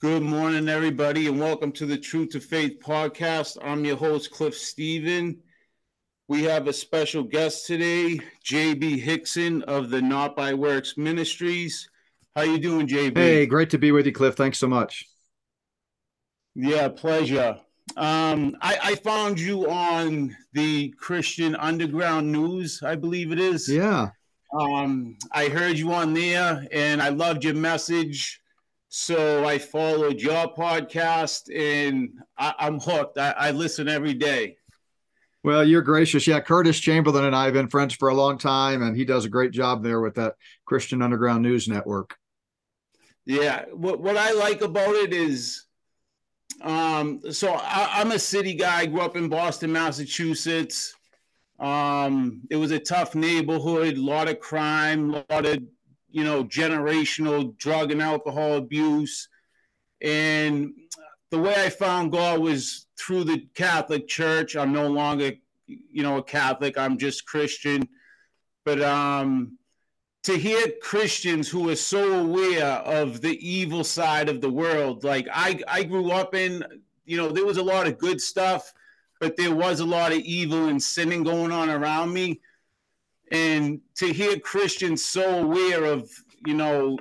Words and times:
Good 0.00 0.22
morning, 0.22 0.68
everybody, 0.68 1.26
and 1.26 1.40
welcome 1.40 1.72
to 1.72 1.84
the 1.84 1.98
Truth 1.98 2.28
to 2.28 2.40
Faith 2.40 2.78
podcast. 2.80 3.58
I'm 3.60 3.84
your 3.84 3.96
host, 3.96 4.30
Cliff 4.30 4.56
Stephen. 4.56 5.40
We 6.28 6.44
have 6.44 6.68
a 6.68 6.72
special 6.72 7.24
guest 7.24 7.66
today, 7.66 8.20
JB 8.44 9.04
Hixson 9.04 9.64
of 9.64 9.90
the 9.90 10.00
Not 10.00 10.36
by 10.36 10.54
Works 10.54 10.96
Ministries. 10.96 11.90
How 12.36 12.42
you 12.42 12.60
doing, 12.60 12.86
JB? 12.86 13.16
Hey, 13.16 13.46
great 13.46 13.70
to 13.70 13.78
be 13.78 13.90
with 13.90 14.06
you, 14.06 14.12
Cliff. 14.12 14.36
Thanks 14.36 14.58
so 14.58 14.68
much. 14.68 15.04
Yeah, 16.54 16.86
pleasure. 16.90 17.58
Um, 17.96 18.56
I, 18.62 18.78
I 18.80 18.94
found 18.94 19.40
you 19.40 19.68
on 19.68 20.36
the 20.52 20.90
Christian 20.90 21.56
Underground 21.56 22.30
News, 22.30 22.84
I 22.84 22.94
believe 22.94 23.32
it 23.32 23.40
is. 23.40 23.68
Yeah. 23.68 24.10
Um, 24.56 25.16
I 25.32 25.48
heard 25.48 25.76
you 25.76 25.92
on 25.92 26.14
there, 26.14 26.68
and 26.70 27.02
I 27.02 27.08
loved 27.08 27.42
your 27.42 27.54
message 27.54 28.40
so 28.88 29.44
I 29.44 29.58
followed 29.58 30.20
your 30.20 30.52
podcast 30.54 31.54
and 31.54 32.10
I, 32.36 32.54
am 32.60 32.80
hooked. 32.80 33.18
I, 33.18 33.32
I, 33.32 33.50
listen 33.50 33.86
every 33.88 34.14
day. 34.14 34.56
Well, 35.44 35.62
you're 35.62 35.82
gracious. 35.82 36.26
Yeah, 36.26 36.40
Curtis 36.40 36.80
Chamberlain 36.80 37.24
and 37.24 37.36
I 37.36 37.44
have 37.44 37.54
been 37.54 37.68
friends 37.68 37.94
for 37.94 38.08
a 38.08 38.14
long 38.14 38.38
time, 38.38 38.82
and 38.82 38.96
he 38.96 39.04
does 39.04 39.24
a 39.24 39.28
great 39.28 39.52
job 39.52 39.82
there 39.82 40.00
with 40.00 40.14
that 40.14 40.34
Christian 40.64 41.00
Underground 41.02 41.42
News 41.42 41.68
Network. 41.68 42.16
Yeah, 43.24 43.66
what 43.72 44.00
what 44.00 44.16
I 44.16 44.32
like 44.32 44.62
about 44.62 44.94
it 44.94 45.12
is, 45.12 45.64
um, 46.62 47.20
so 47.30 47.52
I, 47.52 48.00
am 48.00 48.10
a 48.10 48.18
city 48.18 48.54
guy. 48.54 48.80
I 48.80 48.86
grew 48.86 49.02
up 49.02 49.16
in 49.16 49.28
Boston, 49.28 49.70
Massachusetts. 49.70 50.94
Um, 51.60 52.40
it 52.50 52.56
was 52.56 52.70
a 52.70 52.78
tough 52.78 53.14
neighborhood, 53.14 53.96
a 53.96 54.02
lot 54.02 54.28
of 54.28 54.40
crime, 54.40 55.14
a 55.14 55.24
lot 55.30 55.46
of 55.46 55.58
you 56.10 56.24
know, 56.24 56.44
generational 56.44 57.56
drug 57.58 57.92
and 57.92 58.02
alcohol 58.02 58.54
abuse. 58.54 59.28
And 60.00 60.72
the 61.30 61.38
way 61.38 61.54
I 61.54 61.68
found 61.68 62.12
God 62.12 62.40
was 62.40 62.86
through 62.98 63.24
the 63.24 63.46
Catholic 63.54 64.08
Church. 64.08 64.56
I'm 64.56 64.72
no 64.72 64.88
longer, 64.88 65.32
you 65.66 66.02
know, 66.02 66.18
a 66.18 66.22
Catholic. 66.22 66.78
I'm 66.78 66.98
just 66.98 67.26
Christian. 67.26 67.88
But 68.64 68.80
um, 68.82 69.58
to 70.24 70.36
hear 70.36 70.72
Christians 70.82 71.48
who 71.48 71.68
are 71.70 71.76
so 71.76 72.20
aware 72.20 72.66
of 72.66 73.20
the 73.20 73.38
evil 73.46 73.84
side 73.84 74.28
of 74.28 74.40
the 74.40 74.50
world, 74.50 75.04
like 75.04 75.28
I, 75.32 75.60
I 75.68 75.82
grew 75.82 76.10
up 76.10 76.34
in, 76.34 76.64
you 77.04 77.16
know, 77.16 77.28
there 77.30 77.46
was 77.46 77.58
a 77.58 77.62
lot 77.62 77.86
of 77.86 77.98
good 77.98 78.20
stuff, 78.20 78.72
but 79.20 79.36
there 79.36 79.54
was 79.54 79.80
a 79.80 79.86
lot 79.86 80.12
of 80.12 80.18
evil 80.18 80.66
and 80.66 80.82
sinning 80.82 81.22
going 81.22 81.52
on 81.52 81.70
around 81.70 82.12
me 82.12 82.40
and 83.32 83.80
to 83.96 84.12
hear 84.12 84.38
Christians 84.38 85.04
so 85.04 85.42
aware 85.42 85.84
of 85.84 86.10
you 86.46 86.54
know 86.54 86.98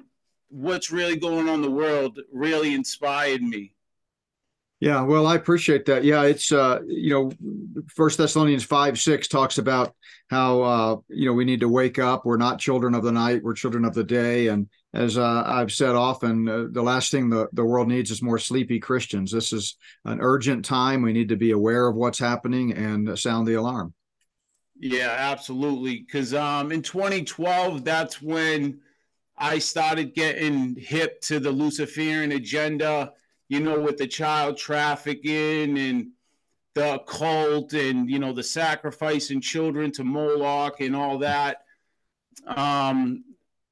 what's 0.50 0.92
really 0.92 1.18
going 1.18 1.50
on 1.50 1.56
in 1.56 1.62
the 1.62 1.72
world 1.72 2.20
really 2.32 2.74
inspired 2.74 3.42
me. 3.42 3.74
Yeah, 4.80 5.02
well, 5.02 5.26
I 5.26 5.36
appreciate 5.36 5.86
that. 5.86 6.04
Yeah, 6.04 6.24
it's 6.24 6.52
uh, 6.52 6.80
you 6.86 7.12
know, 7.12 7.84
First 7.88 8.20
Thessalonians 8.20 8.64
five 8.64 9.00
six 9.00 9.28
talks 9.28 9.58
about 9.58 9.96
how 10.30 10.62
uh, 10.62 10.96
you 11.10 11.26
know 11.26 11.34
we 11.34 11.46
need 11.46 11.62
to 11.62 11.70
wake 11.70 11.98
up. 11.98 12.26
We're 12.26 12.38
not 12.38 12.60
children 12.60 12.94
of 12.94 13.04
the 13.04 13.12
night; 13.12 13.42
we're 13.42 13.56
children 13.56 13.86
of 13.86 13.96
the 13.96 14.04
day. 14.04 14.48
And 14.50 14.70
as 14.94 15.18
uh, 15.18 15.44
I've 15.48 15.72
said 15.72 15.96
often, 15.96 16.48
uh, 16.48 16.66
the 16.72 16.84
last 16.84 17.10
thing 17.10 17.28
the 17.28 17.48
the 17.54 17.66
world 17.66 17.88
needs 17.88 18.12
is 18.12 18.22
more 18.22 18.38
sleepy 18.38 18.80
Christians. 18.80 19.32
This 19.32 19.52
is 19.52 19.78
an 20.06 20.20
urgent 20.22 20.64
time. 20.64 21.02
We 21.02 21.14
need 21.14 21.30
to 21.30 21.38
be 21.38 21.52
aware 21.52 21.88
of 21.88 21.96
what's 21.96 22.20
happening 22.20 22.74
and 22.74 23.18
sound 23.18 23.48
the 23.48 23.56
alarm. 23.56 23.96
Yeah, 24.80 25.16
absolutely. 25.18 26.00
Because 26.00 26.34
um, 26.34 26.72
in 26.72 26.82
2012, 26.82 27.84
that's 27.84 28.22
when 28.22 28.80
I 29.38 29.60
started 29.60 30.14
getting 30.14 30.76
hip 30.76 31.22
to 31.22 31.40
the 31.40 31.52
Luciferian 31.52 32.32
agenda, 32.34 33.14
you 33.50 33.60
know, 33.60 33.80
with 33.80 33.98
the 33.98 34.08
child 34.08 34.58
trafficking 34.58 35.78
and 35.78 36.08
the 36.76 37.00
cult 37.08 37.74
and, 37.74 38.10
you 38.10 38.20
know, 38.20 38.34
the 38.34 38.44
sacrificing 38.44 39.42
children 39.42 39.92
to 39.94 40.04
Moloch 40.04 40.80
and 40.80 40.96
all 40.96 41.18
that. 41.20 41.64
Um, 42.46 43.24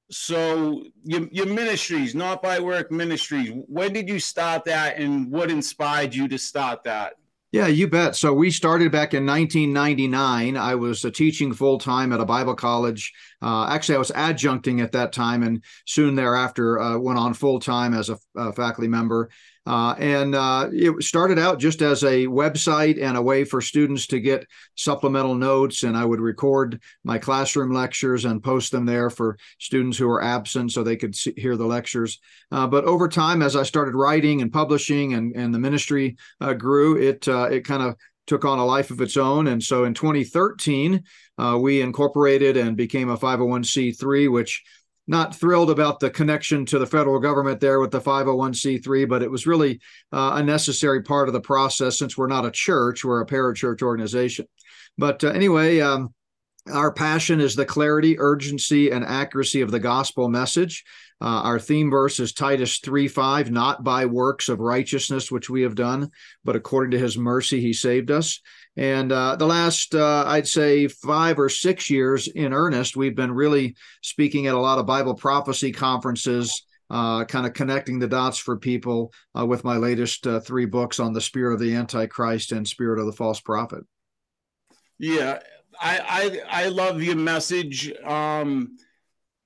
so 0.10 0.84
your, 1.04 1.28
your 1.32 1.48
ministries, 1.48 2.16
not 2.16 2.42
by 2.42 2.60
work 2.60 2.92
ministries, 2.92 3.52
when 3.68 3.94
did 3.94 4.08
you 4.10 4.20
start 4.20 4.66
that 4.66 4.98
and 4.98 5.32
what 5.32 5.52
inspired 5.52 6.14
you 6.14 6.28
to 6.28 6.38
start 6.38 6.84
that? 6.84 7.16
Yeah, 7.56 7.68
you 7.68 7.88
bet. 7.88 8.18
So 8.18 8.34
we 8.34 8.52
started 8.52 8.92
back 8.92 9.14
in 9.14 9.26
1999. 9.26 10.58
I 10.58 10.76
was 10.76 11.06
uh, 11.06 11.10
teaching 11.10 11.54
full 11.54 11.78
time 11.78 12.12
at 12.12 12.20
a 12.20 12.26
Bible 12.26 12.54
college. 12.54 13.14
Uh, 13.42 13.68
actually, 13.70 13.96
I 13.96 14.00
was 14.00 14.12
adjuncting 14.12 14.84
at 14.84 14.92
that 14.92 15.14
time, 15.14 15.42
and 15.42 15.64
soon 15.86 16.16
thereafter 16.16 16.78
uh, 16.78 16.98
went 16.98 17.18
on 17.18 17.34
full 17.34 17.62
time 17.62 17.94
as 17.94 18.10
a, 18.10 18.18
a, 18.36 18.52
faculty 18.52 18.90
member. 18.90 19.30
Uh, 19.66 19.96
and 19.98 20.36
uh, 20.36 20.70
it 20.72 21.04
started 21.04 21.40
out 21.40 21.60
just 21.60 21.82
as 21.82 22.04
a 22.04 22.28
website 22.28 23.02
and 23.02 23.18
a 23.18 23.22
way 23.22 23.44
for 23.44 23.62
students 23.62 24.08
to 24.08 24.20
get 24.20 24.46
supplemental 24.76 25.36
notes. 25.36 25.84
And 25.84 25.98
I 25.98 26.06
would 26.06 26.20
record 26.20 26.82
my 27.04 27.18
classroom 27.18 27.74
lectures 27.74 28.26
and 28.26 28.44
post 28.44 28.72
them 28.72 28.86
there 28.86 29.10
for 29.10 29.38
students 29.58 29.98
who 29.98 30.08
were 30.08 30.24
absent 30.24 30.72
so 30.72 30.84
they 30.84 30.98
could 30.98 31.16
see, 31.16 31.34
hear 31.36 31.58
the 31.58 31.66
lectures. 31.66 32.20
Uh, 32.52 32.68
but 32.68 32.86
over 32.86 33.08
time, 33.08 33.42
as 33.42 33.56
I 33.56 33.64
started 33.64 33.96
writing 33.96 34.42
and 34.42 34.54
publishing 34.54 35.14
and, 35.14 35.36
and 35.36 35.54
the 35.54 35.60
ministry 35.60 36.18
uh, 36.42 36.54
grew, 36.54 36.98
it, 36.98 37.28
uh, 37.28 37.50
it 37.52 37.62
kind 37.62 37.82
of 37.82 37.96
took 38.28 38.46
on 38.46 38.60
a 38.60 38.66
life 38.66 38.92
of 38.92 39.02
its 39.02 39.18
own. 39.18 39.48
And 39.48 39.64
so 39.64 39.84
in 39.84 39.94
2013, 39.94 41.04
uh, 41.38 41.58
we 41.60 41.82
incorporated 41.82 42.58
and 42.58 42.78
became 42.78 43.10
a 43.10 43.18
501c3, 43.18 44.32
which 44.32 44.64
not 45.08 45.36
thrilled 45.36 45.70
about 45.70 46.00
the 46.00 46.10
connection 46.10 46.66
to 46.66 46.80
the 46.80 46.86
federal 46.86 47.20
government 47.20 47.60
there 47.60 47.80
with 47.80 47.92
the 47.92 48.02
501c3, 48.02 49.08
but 49.08 49.22
it 49.22 49.30
was 49.30 49.46
really 49.46 49.80
uh, 50.12 50.34
a 50.36 50.44
necessary 50.44 51.04
part 51.04 51.28
of 51.28 51.34
the 51.34 51.42
process 51.42 52.00
since 52.00 52.18
we're 52.18 52.28
not 52.28 52.46
a 52.46 52.52
church, 52.52 53.06
we're 53.06 53.22
a 53.22 53.26
parachurch 53.26 53.82
organization. 53.82 54.48
But 54.98 55.24
uh, 55.24 55.30
anyway, 55.30 55.80
um, 55.80 56.14
our 56.72 56.92
passion 56.92 57.40
is 57.40 57.56
the 57.56 57.66
clarity, 57.66 58.18
urgency, 58.18 58.90
and 58.90 59.06
accuracy 59.06 59.62
of 59.62 59.72
the 59.72 59.80
gospel 59.80 60.30
message. 60.30 60.84
Uh, 61.22 61.42
our 61.44 61.60
theme 61.60 61.90
verse 61.90 62.20
is 62.20 62.34
Titus 62.34 62.80
3 62.80 63.08
5, 63.08 63.52
not 63.52 63.84
by 63.84 64.06
works 64.06 64.50
of 64.50 64.60
righteousness 64.60 65.32
which 65.32 65.50
we 65.50 65.62
have 65.62 65.76
done, 65.76 66.10
but 66.44 66.56
according 66.56 66.92
to 66.92 67.00
his 67.00 67.18
mercy 67.18 67.62
he 67.62 67.72
saved 67.72 68.12
us. 68.12 68.42
And 68.78 69.12
uh, 69.12 69.38
the 69.38 69.46
last, 69.46 69.96
uh, 69.96 70.26
I'd 70.28 70.48
say, 70.48 70.88
five 70.88 71.40
or 71.40 71.48
six 71.48 71.90
years 71.90 72.28
in 72.28 72.54
earnest, 72.54 72.98
we've 72.98 73.16
been 73.16 73.32
really 73.32 73.76
speaking 74.02 74.48
at 74.48 74.54
a 74.54 74.60
lot 74.60 74.80
of 74.80 74.86
Bible 74.86 75.16
prophecy 75.16 75.72
conferences, 75.72 76.64
uh, 76.90 77.24
kind 77.26 77.46
of 77.46 77.54
connecting 77.54 78.00
the 78.00 78.08
dots 78.08 78.38
for 78.38 78.58
people 78.58 79.14
uh, 79.38 79.46
with 79.46 79.64
my 79.64 79.78
latest 79.78 80.28
uh, 80.28 80.42
three 80.42 80.66
books 80.66 81.00
on 81.00 81.14
the 81.14 81.22
spirit 81.22 81.54
of 81.54 81.60
the 81.60 81.74
Antichrist 81.74 82.52
and 82.52 82.68
spirit 82.68 83.00
of 83.00 83.06
the 83.06 83.14
false 83.14 83.40
prophet. 83.40 83.84
Yeah, 85.00 85.40
I 85.80 86.42
I, 86.50 86.66
I 86.66 86.68
love 86.68 87.02
your 87.02 87.16
message. 87.16 87.94
Um, 88.04 88.78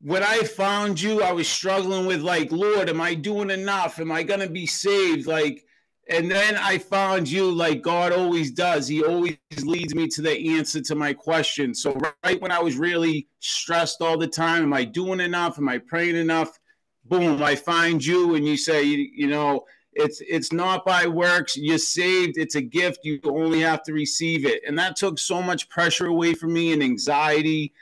when 0.01 0.23
I 0.23 0.39
found 0.39 0.99
you, 0.99 1.21
I 1.21 1.33
was 1.33 1.47
struggling 1.47 2.05
with 2.05 2.21
like, 2.21 2.51
Lord, 2.51 2.89
am 2.89 3.01
I 3.01 3.13
doing 3.13 3.49
enough? 3.49 3.99
Am 3.99 4.11
I 4.11 4.23
gonna 4.23 4.49
be 4.49 4.65
saved? 4.65 5.27
Like 5.27 5.65
and 6.09 6.29
then 6.29 6.57
I 6.57 6.79
found 6.79 7.29
you 7.29 7.51
like 7.51 7.83
God 7.83 8.11
always 8.11 8.51
does. 8.51 8.87
He 8.87 9.03
always 9.03 9.37
leads 9.61 9.93
me 9.93 10.07
to 10.07 10.23
the 10.23 10.57
answer 10.57 10.81
to 10.81 10.95
my 10.95 11.13
question. 11.13 11.73
So 11.73 11.95
right 12.23 12.41
when 12.41 12.51
I 12.51 12.59
was 12.59 12.77
really 12.77 13.27
stressed 13.39 14.01
all 14.01 14.17
the 14.17 14.27
time, 14.27 14.63
am 14.63 14.73
I 14.73 14.85
doing 14.85 15.19
enough? 15.19 15.59
Am 15.59 15.69
I 15.69 15.77
praying 15.77 16.15
enough? 16.15 16.59
Boom, 17.05 17.43
I 17.43 17.55
find 17.55 18.03
you 18.03 18.35
and 18.35 18.45
you 18.45 18.57
say, 18.57 18.83
you, 18.83 19.07
you 19.13 19.27
know, 19.27 19.65
it's 19.93 20.21
it's 20.27 20.51
not 20.51 20.85
by 20.85 21.05
works. 21.05 21.55
You're 21.55 21.77
saved. 21.77 22.37
It's 22.37 22.55
a 22.55 22.61
gift. 22.61 22.99
You 23.03 23.19
only 23.25 23.61
have 23.61 23.83
to 23.83 23.93
receive 23.93 24.45
it. 24.45 24.61
And 24.67 24.77
that 24.79 24.95
took 24.95 25.19
so 25.19 25.41
much 25.41 25.69
pressure 25.69 26.07
away 26.07 26.33
from 26.33 26.53
me 26.53 26.73
and 26.73 26.81
anxiety. 26.81 27.73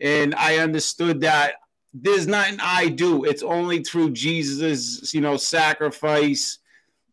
And 0.00 0.34
I 0.34 0.58
understood 0.58 1.20
that 1.22 1.54
there's 1.94 2.26
nothing 2.26 2.58
I 2.62 2.88
do. 2.88 3.24
It's 3.24 3.42
only 3.42 3.82
through 3.82 4.10
Jesus, 4.10 5.12
you 5.14 5.20
know, 5.20 5.36
sacrifice 5.36 6.59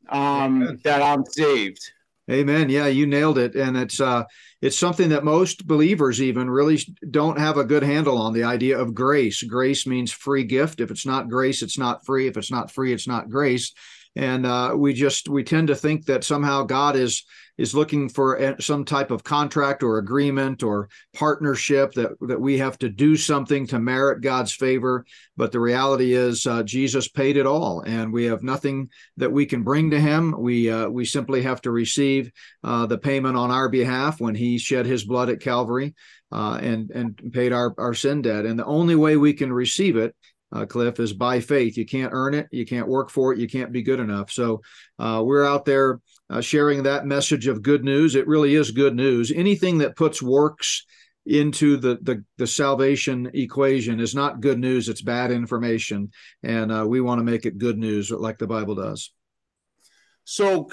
um, 0.10 0.80
that 0.84 1.02
I'm 1.02 1.26
saved. 1.26 1.92
Amen. 2.30 2.70
Yeah, 2.70 2.88
you 2.88 3.08
nailed 3.08 3.38
it, 3.38 3.56
and 3.56 3.78
it's 3.78 4.02
uh, 4.02 4.26
it's 4.62 4.78
something 4.78 5.10
that 5.10 5.24
most 5.24 5.66
believers 5.66 6.22
even 6.22 6.50
really 6.50 6.80
don't 7.10 7.40
have 7.40 7.58
a 7.58 7.64
good 7.64 7.84
handle 7.84 8.18
on. 8.18 8.34
The 8.34 8.44
idea 8.44 8.78
of 8.78 8.94
grace. 8.94 9.42
Grace 9.44 9.88
means 9.88 10.12
free 10.12 10.44
gift. 10.44 10.82
If 10.82 10.92
it's 10.92 11.06
not 11.06 11.30
grace, 11.30 11.62
it's 11.62 11.78
not 11.78 12.06
free. 12.06 12.28
If 12.28 12.36
it's 12.36 12.52
not 12.52 12.70
free, 12.70 12.92
it's 12.92 13.08
not 13.08 13.30
grace. 13.30 13.74
And 14.18 14.48
uh, 14.48 14.74
we 14.76 14.94
just 14.94 15.30
we 15.30 15.44
tend 15.44 15.68
to 15.68 15.76
think 15.76 16.06
that 16.06 16.24
somehow 16.24 16.64
God 16.64 16.96
is 16.96 17.24
is 17.60 17.76
looking 17.76 18.10
for 18.10 18.56
some 18.60 18.84
type 18.84 19.12
of 19.12 19.24
contract 19.24 19.84
or 19.84 20.00
agreement 20.00 20.64
or 20.64 20.90
partnership 21.14 21.94
that 21.94 22.10
that 22.22 22.42
we 22.42 22.58
have 22.58 22.80
to 22.80 22.90
do 22.90 23.16
something 23.16 23.68
to 23.68 23.78
merit 23.78 24.22
God's 24.22 24.52
favor. 24.52 25.06
But 25.36 25.52
the 25.52 25.60
reality 25.60 26.14
is, 26.14 26.48
uh, 26.48 26.64
Jesus 26.64 27.08
paid 27.08 27.38
it 27.38 27.46
all, 27.46 27.82
and 27.82 28.12
we 28.12 28.26
have 28.26 28.42
nothing 28.42 28.90
that 29.18 29.32
we 29.32 29.46
can 29.46 29.62
bring 29.62 29.92
to 29.92 30.00
Him. 30.00 30.34
We 30.36 30.72
uh, 30.72 30.90
we 30.90 31.06
simply 31.06 31.44
have 31.44 31.62
to 31.62 31.72
receive 31.72 32.32
uh, 32.64 32.88
the 32.88 32.98
payment 32.98 33.38
on 33.38 33.52
our 33.52 33.70
behalf 33.70 34.20
when 34.20 34.34
He 34.34 34.58
shed 34.58 34.88
His 34.88 35.04
blood 35.04 35.30
at 35.30 35.42
Calvary 35.42 35.94
uh, 36.32 36.58
and 36.60 36.90
and 36.90 37.32
paid 37.34 37.54
our 37.54 37.76
our 37.78 37.94
sin 37.94 38.24
debt. 38.24 38.48
And 38.48 38.58
the 38.58 38.66
only 38.66 38.96
way 38.96 39.16
we 39.16 39.34
can 39.34 39.54
receive 39.54 39.96
it 39.96 40.16
uh, 40.52 40.66
Cliff, 40.66 41.00
is 41.00 41.14
by 41.14 41.40
faith. 41.40 41.78
You 41.78 41.86
can't 41.86 42.14
earn 42.14 42.34
it, 42.34 42.48
you 42.52 42.66
can't 42.66 42.88
work 42.88 43.10
for 43.10 43.34
it, 43.34 43.40
you 43.40 43.48
can't 43.48 43.72
be 43.72 43.82
good 43.82 44.00
enough. 44.00 44.32
So 44.32 44.62
uh, 45.00 45.22
we're 45.26 45.46
out 45.46 45.66
there 45.66 46.00
uh, 46.30 46.42
sharing 46.42 46.84
that 46.84 47.06
message 47.06 47.48
of 47.48 47.62
good 47.62 47.84
news. 47.84 48.16
It 48.16 48.28
really 48.28 48.56
is 48.56 48.72
good 48.72 48.96
news. 48.96 49.32
Anything 49.32 49.80
that 49.80 49.96
puts 49.96 50.22
works 50.22 50.86
into 51.26 51.76
the, 51.76 51.98
the, 52.02 52.24
the 52.38 52.48
salvation 52.48 53.30
equation 53.34 54.00
is 54.00 54.16
not 54.16 54.40
good 54.40 54.60
news; 54.60 54.88
it's 54.88 55.02
bad 55.02 55.32
information, 55.32 56.12
and 56.44 56.72
uh, 56.72 56.86
we 56.88 57.02
want 57.02 57.20
to 57.20 57.26
make 57.26 57.46
it 57.46 57.58
good 57.58 57.78
news, 57.78 58.12
like 58.12 58.38
the 58.38 58.48
Bible 58.48 58.76
does. 58.76 59.12
So, 60.24 60.70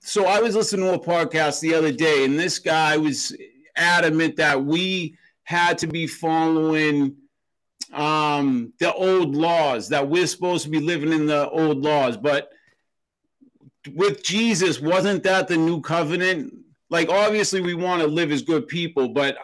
so 0.00 0.26
I 0.26 0.40
was 0.40 0.54
listening 0.54 0.86
to 0.86 0.94
a 0.94 0.98
podcast 0.98 1.60
the 1.60 1.74
other 1.74 1.92
day, 1.92 2.24
and 2.24 2.38
this 2.38 2.58
guy 2.58 2.96
was 2.98 3.34
adamant 3.76 4.36
that 4.36 4.62
we 4.62 5.16
had 5.44 5.78
to 5.78 5.86
be 5.86 6.06
following 6.06 7.16
um, 7.94 8.72
the 8.78 8.92
old 8.92 9.34
laws, 9.34 9.88
that 9.88 10.08
we're 10.08 10.26
supposed 10.26 10.64
to 10.64 10.70
be 10.70 10.80
living 10.80 11.12
in 11.12 11.26
the 11.26 11.48
old 11.50 11.82
laws. 11.82 12.16
But 12.16 12.50
with 13.92 14.22
Jesus, 14.22 14.80
wasn't 14.80 15.22
that 15.24 15.48
the 15.48 15.56
new 15.56 15.80
covenant? 15.80 16.54
Like, 16.90 17.08
obviously, 17.08 17.60
we 17.60 17.74
want 17.74 18.02
to 18.02 18.08
live 18.08 18.30
as 18.30 18.42
good 18.42 18.68
people, 18.68 19.08
but 19.08 19.36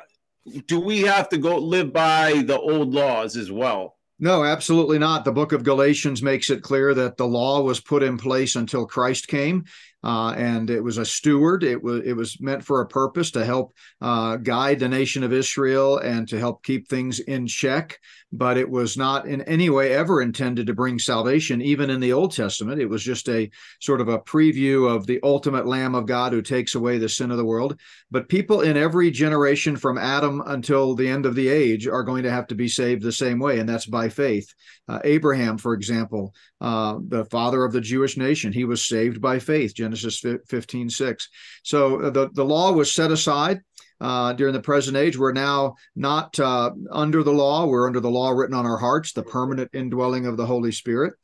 do 0.66 0.80
we 0.80 1.02
have 1.02 1.28
to 1.30 1.38
go 1.38 1.56
live 1.56 1.92
by 1.92 2.42
the 2.46 2.58
old 2.58 2.92
laws 2.94 3.36
as 3.36 3.50
well? 3.50 3.96
No, 4.22 4.44
absolutely 4.44 4.98
not. 4.98 5.24
The 5.24 5.32
book 5.32 5.52
of 5.52 5.64
Galatians 5.64 6.22
makes 6.22 6.50
it 6.50 6.62
clear 6.62 6.92
that 6.92 7.16
the 7.16 7.26
law 7.26 7.62
was 7.62 7.80
put 7.80 8.02
in 8.02 8.18
place 8.18 8.54
until 8.54 8.86
Christ 8.86 9.28
came, 9.28 9.64
uh, 10.04 10.34
and 10.36 10.68
it 10.68 10.82
was 10.82 10.98
a 10.98 11.06
steward. 11.06 11.64
It 11.64 11.82
was 11.82 12.02
it 12.04 12.12
was 12.12 12.38
meant 12.38 12.62
for 12.62 12.82
a 12.82 12.86
purpose 12.86 13.30
to 13.30 13.46
help 13.46 13.74
uh, 14.02 14.36
guide 14.36 14.78
the 14.78 14.90
nation 14.90 15.22
of 15.22 15.32
Israel 15.32 15.96
and 15.96 16.28
to 16.28 16.38
help 16.38 16.62
keep 16.62 16.86
things 16.86 17.18
in 17.18 17.46
check. 17.46 17.98
But 18.32 18.56
it 18.56 18.70
was 18.70 18.96
not 18.96 19.26
in 19.26 19.40
any 19.42 19.70
way 19.70 19.92
ever 19.92 20.22
intended 20.22 20.68
to 20.68 20.74
bring 20.74 20.98
salvation. 20.98 21.60
Even 21.60 21.90
in 21.90 21.98
the 21.98 22.12
Old 22.12 22.32
Testament, 22.32 22.80
it 22.80 22.86
was 22.86 23.02
just 23.02 23.28
a 23.28 23.50
sort 23.80 24.00
of 24.00 24.08
a 24.08 24.20
preview 24.20 24.88
of 24.88 25.06
the 25.06 25.18
ultimate 25.24 25.66
Lamb 25.66 25.96
of 25.96 26.06
God 26.06 26.32
who 26.32 26.40
takes 26.40 26.76
away 26.76 26.98
the 26.98 27.08
sin 27.08 27.32
of 27.32 27.38
the 27.38 27.44
world. 27.44 27.78
But 28.10 28.28
people 28.28 28.60
in 28.60 28.76
every 28.76 29.10
generation 29.10 29.76
from 29.76 29.98
Adam 29.98 30.42
until 30.46 30.94
the 30.94 31.08
end 31.08 31.26
of 31.26 31.34
the 31.34 31.48
age 31.48 31.88
are 31.88 32.04
going 32.04 32.22
to 32.22 32.30
have 32.30 32.46
to 32.48 32.54
be 32.54 32.68
saved 32.68 33.02
the 33.02 33.10
same 33.10 33.40
way, 33.40 33.58
and 33.58 33.68
that's 33.68 33.86
by 33.86 34.08
faith. 34.08 34.54
Uh, 34.88 35.00
Abraham, 35.04 35.58
for 35.58 35.74
example, 35.74 36.34
uh, 36.60 36.98
the 37.08 37.24
father 37.26 37.64
of 37.64 37.72
the 37.72 37.80
Jewish 37.80 38.16
nation, 38.16 38.52
he 38.52 38.64
was 38.64 38.84
saved 38.84 39.20
by 39.20 39.38
faith. 39.38 39.74
Genesis 39.74 40.22
15, 40.48 40.90
6. 40.90 41.28
So 41.62 42.02
uh, 42.02 42.10
the, 42.10 42.30
the 42.32 42.44
law 42.44 42.72
was 42.72 42.92
set 42.92 43.10
aside. 43.10 43.60
Uh, 44.00 44.32
during 44.32 44.54
the 44.54 44.60
present 44.60 44.96
age, 44.96 45.18
we're 45.18 45.32
now 45.32 45.74
not 45.94 46.38
uh, 46.40 46.70
under 46.90 47.22
the 47.22 47.32
law. 47.32 47.66
We're 47.66 47.86
under 47.86 48.00
the 48.00 48.10
law 48.10 48.30
written 48.30 48.54
on 48.54 48.64
our 48.66 48.78
hearts, 48.78 49.12
the 49.12 49.22
permanent 49.22 49.70
indwelling 49.74 50.26
of 50.26 50.36
the 50.36 50.46
Holy 50.46 50.72
Spirit. 50.72 51.14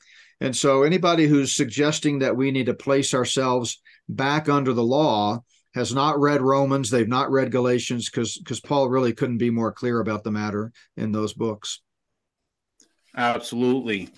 And 0.40 0.54
so, 0.54 0.82
anybody 0.82 1.26
who's 1.26 1.56
suggesting 1.56 2.18
that 2.18 2.36
we 2.36 2.50
need 2.50 2.66
to 2.66 2.74
place 2.74 3.14
ourselves 3.14 3.80
back 4.08 4.48
under 4.48 4.74
the 4.74 4.84
law 4.84 5.42
has 5.74 5.94
not 5.94 6.18
read 6.18 6.42
Romans. 6.42 6.90
They've 6.90 7.08
not 7.08 7.30
read 7.30 7.50
Galatians 7.50 8.10
because 8.10 8.36
because 8.38 8.60
Paul 8.60 8.88
really 8.88 9.12
couldn't 9.12 9.38
be 9.38 9.50
more 9.50 9.72
clear 9.72 10.00
about 10.00 10.24
the 10.24 10.30
matter 10.30 10.72
in 10.96 11.12
those 11.12 11.32
books. 11.32 11.80
Absolutely. 13.16 14.10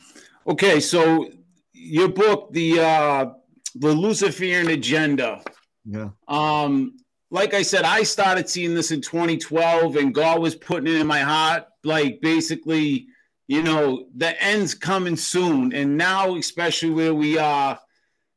Okay, 0.46 0.80
so 0.80 1.28
your 1.72 2.08
book, 2.08 2.52
the 2.52 2.80
uh, 2.80 3.26
the 3.74 3.92
Luciferian 3.92 4.68
agenda. 4.68 5.42
Yeah. 5.84 6.10
Um, 6.26 6.96
like 7.30 7.54
I 7.54 7.62
said, 7.62 7.84
I 7.84 8.02
started 8.02 8.48
seeing 8.48 8.74
this 8.74 8.90
in 8.90 9.00
2012, 9.00 9.96
and 9.96 10.14
God 10.14 10.40
was 10.40 10.54
putting 10.54 10.92
it 10.92 11.00
in 11.00 11.06
my 11.06 11.20
heart, 11.20 11.66
like 11.84 12.20
basically, 12.20 13.06
you 13.48 13.62
know, 13.62 14.06
the 14.16 14.40
end's 14.42 14.74
coming 14.74 15.16
soon. 15.16 15.72
And 15.74 15.96
now, 15.96 16.36
especially 16.36 16.90
where 16.90 17.14
we 17.14 17.38
are, 17.38 17.78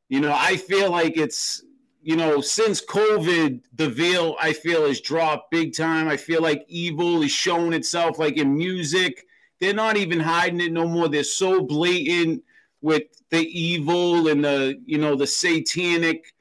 you 0.09 0.19
know, 0.19 0.33
I 0.37 0.57
feel 0.57 0.91
like 0.91 1.15
it's, 1.17 1.63
you 2.01 2.17
know, 2.17 2.41
since 2.41 2.83
COVID, 2.83 3.61
the 3.75 3.89
veil 3.89 4.35
I 4.41 4.53
feel 4.53 4.87
has 4.87 4.99
dropped 4.99 5.51
big 5.51 5.75
time. 5.75 6.09
I 6.09 6.17
feel 6.17 6.41
like 6.41 6.65
evil 6.67 7.21
is 7.21 7.31
showing 7.31 7.73
itself, 7.73 8.19
like 8.19 8.37
in 8.37 8.55
music. 8.55 9.25
They're 9.59 9.73
not 9.73 9.95
even 9.95 10.19
hiding 10.19 10.59
it 10.59 10.71
no 10.71 10.87
more. 10.87 11.07
They're 11.07 11.23
so 11.23 11.61
blatant 11.61 12.43
with 12.81 13.03
the 13.29 13.39
evil 13.39 14.27
and 14.27 14.43
the 14.43 14.81
you 14.85 14.97
know 14.97 15.15
the 15.15 15.27
satanic 15.27 16.33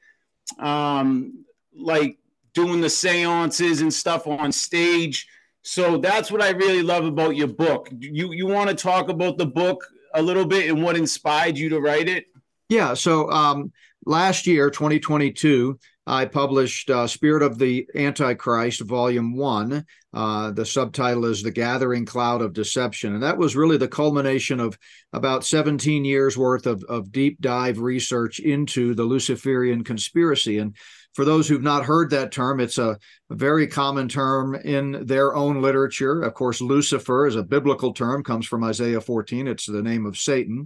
um 0.59 1.45
like 1.73 2.17
doing 2.53 2.81
the 2.81 2.89
seances 2.89 3.81
and 3.81 3.93
stuff 3.93 4.27
on 4.27 4.51
stage 4.51 5.27
so 5.61 5.97
that's 5.97 6.31
what 6.31 6.41
i 6.41 6.49
really 6.49 6.81
love 6.81 7.05
about 7.05 7.35
your 7.35 7.47
book 7.47 7.89
you 7.99 8.31
you 8.31 8.47
want 8.47 8.69
to 8.69 8.75
talk 8.75 9.09
about 9.09 9.37
the 9.37 9.45
book 9.45 9.85
a 10.15 10.21
little 10.21 10.45
bit 10.45 10.69
and 10.69 10.83
what 10.83 10.97
inspired 10.97 11.57
you 11.57 11.69
to 11.69 11.79
write 11.79 12.09
it 12.09 12.25
yeah 12.69 12.93
so 12.93 13.29
um 13.31 13.71
last 14.05 14.47
year 14.47 14.69
2022 14.69 15.77
I 16.07 16.25
published 16.25 16.89
uh, 16.89 17.05
Spirit 17.05 17.43
of 17.43 17.59
the 17.59 17.87
Antichrist, 17.95 18.81
Volume 18.81 19.35
1. 19.35 19.85
Uh, 20.13 20.51
the 20.51 20.65
subtitle 20.65 21.25
is 21.25 21.43
The 21.43 21.51
Gathering 21.51 22.05
Cloud 22.05 22.41
of 22.41 22.53
Deception. 22.53 23.13
And 23.13 23.21
that 23.21 23.37
was 23.37 23.55
really 23.55 23.77
the 23.77 23.87
culmination 23.87 24.59
of 24.59 24.77
about 25.13 25.45
17 25.45 26.03
years 26.03 26.37
worth 26.37 26.65
of, 26.65 26.83
of 26.85 27.11
deep 27.11 27.39
dive 27.39 27.79
research 27.79 28.39
into 28.39 28.95
the 28.95 29.03
Luciferian 29.03 29.83
conspiracy. 29.83 30.57
And 30.57 30.75
for 31.13 31.25
those 31.25 31.47
who've 31.47 31.61
not 31.61 31.85
heard 31.85 32.09
that 32.11 32.31
term, 32.31 32.59
it's 32.59 32.77
a, 32.77 32.97
very 33.29 33.65
common 33.65 34.09
term 34.09 34.55
in 34.55 35.05
their 35.05 35.33
own 35.35 35.61
literature. 35.61 36.21
Of 36.21 36.33
course, 36.33 36.59
Lucifer 36.59 37.27
is 37.27 37.37
a 37.37 37.43
biblical 37.43 37.93
term, 37.93 38.23
comes 38.23 38.45
from 38.45 38.63
Isaiah 38.63 38.99
14. 38.99 39.47
It's 39.47 39.65
the 39.65 39.81
name 39.81 40.05
of 40.05 40.17
Satan. 40.17 40.65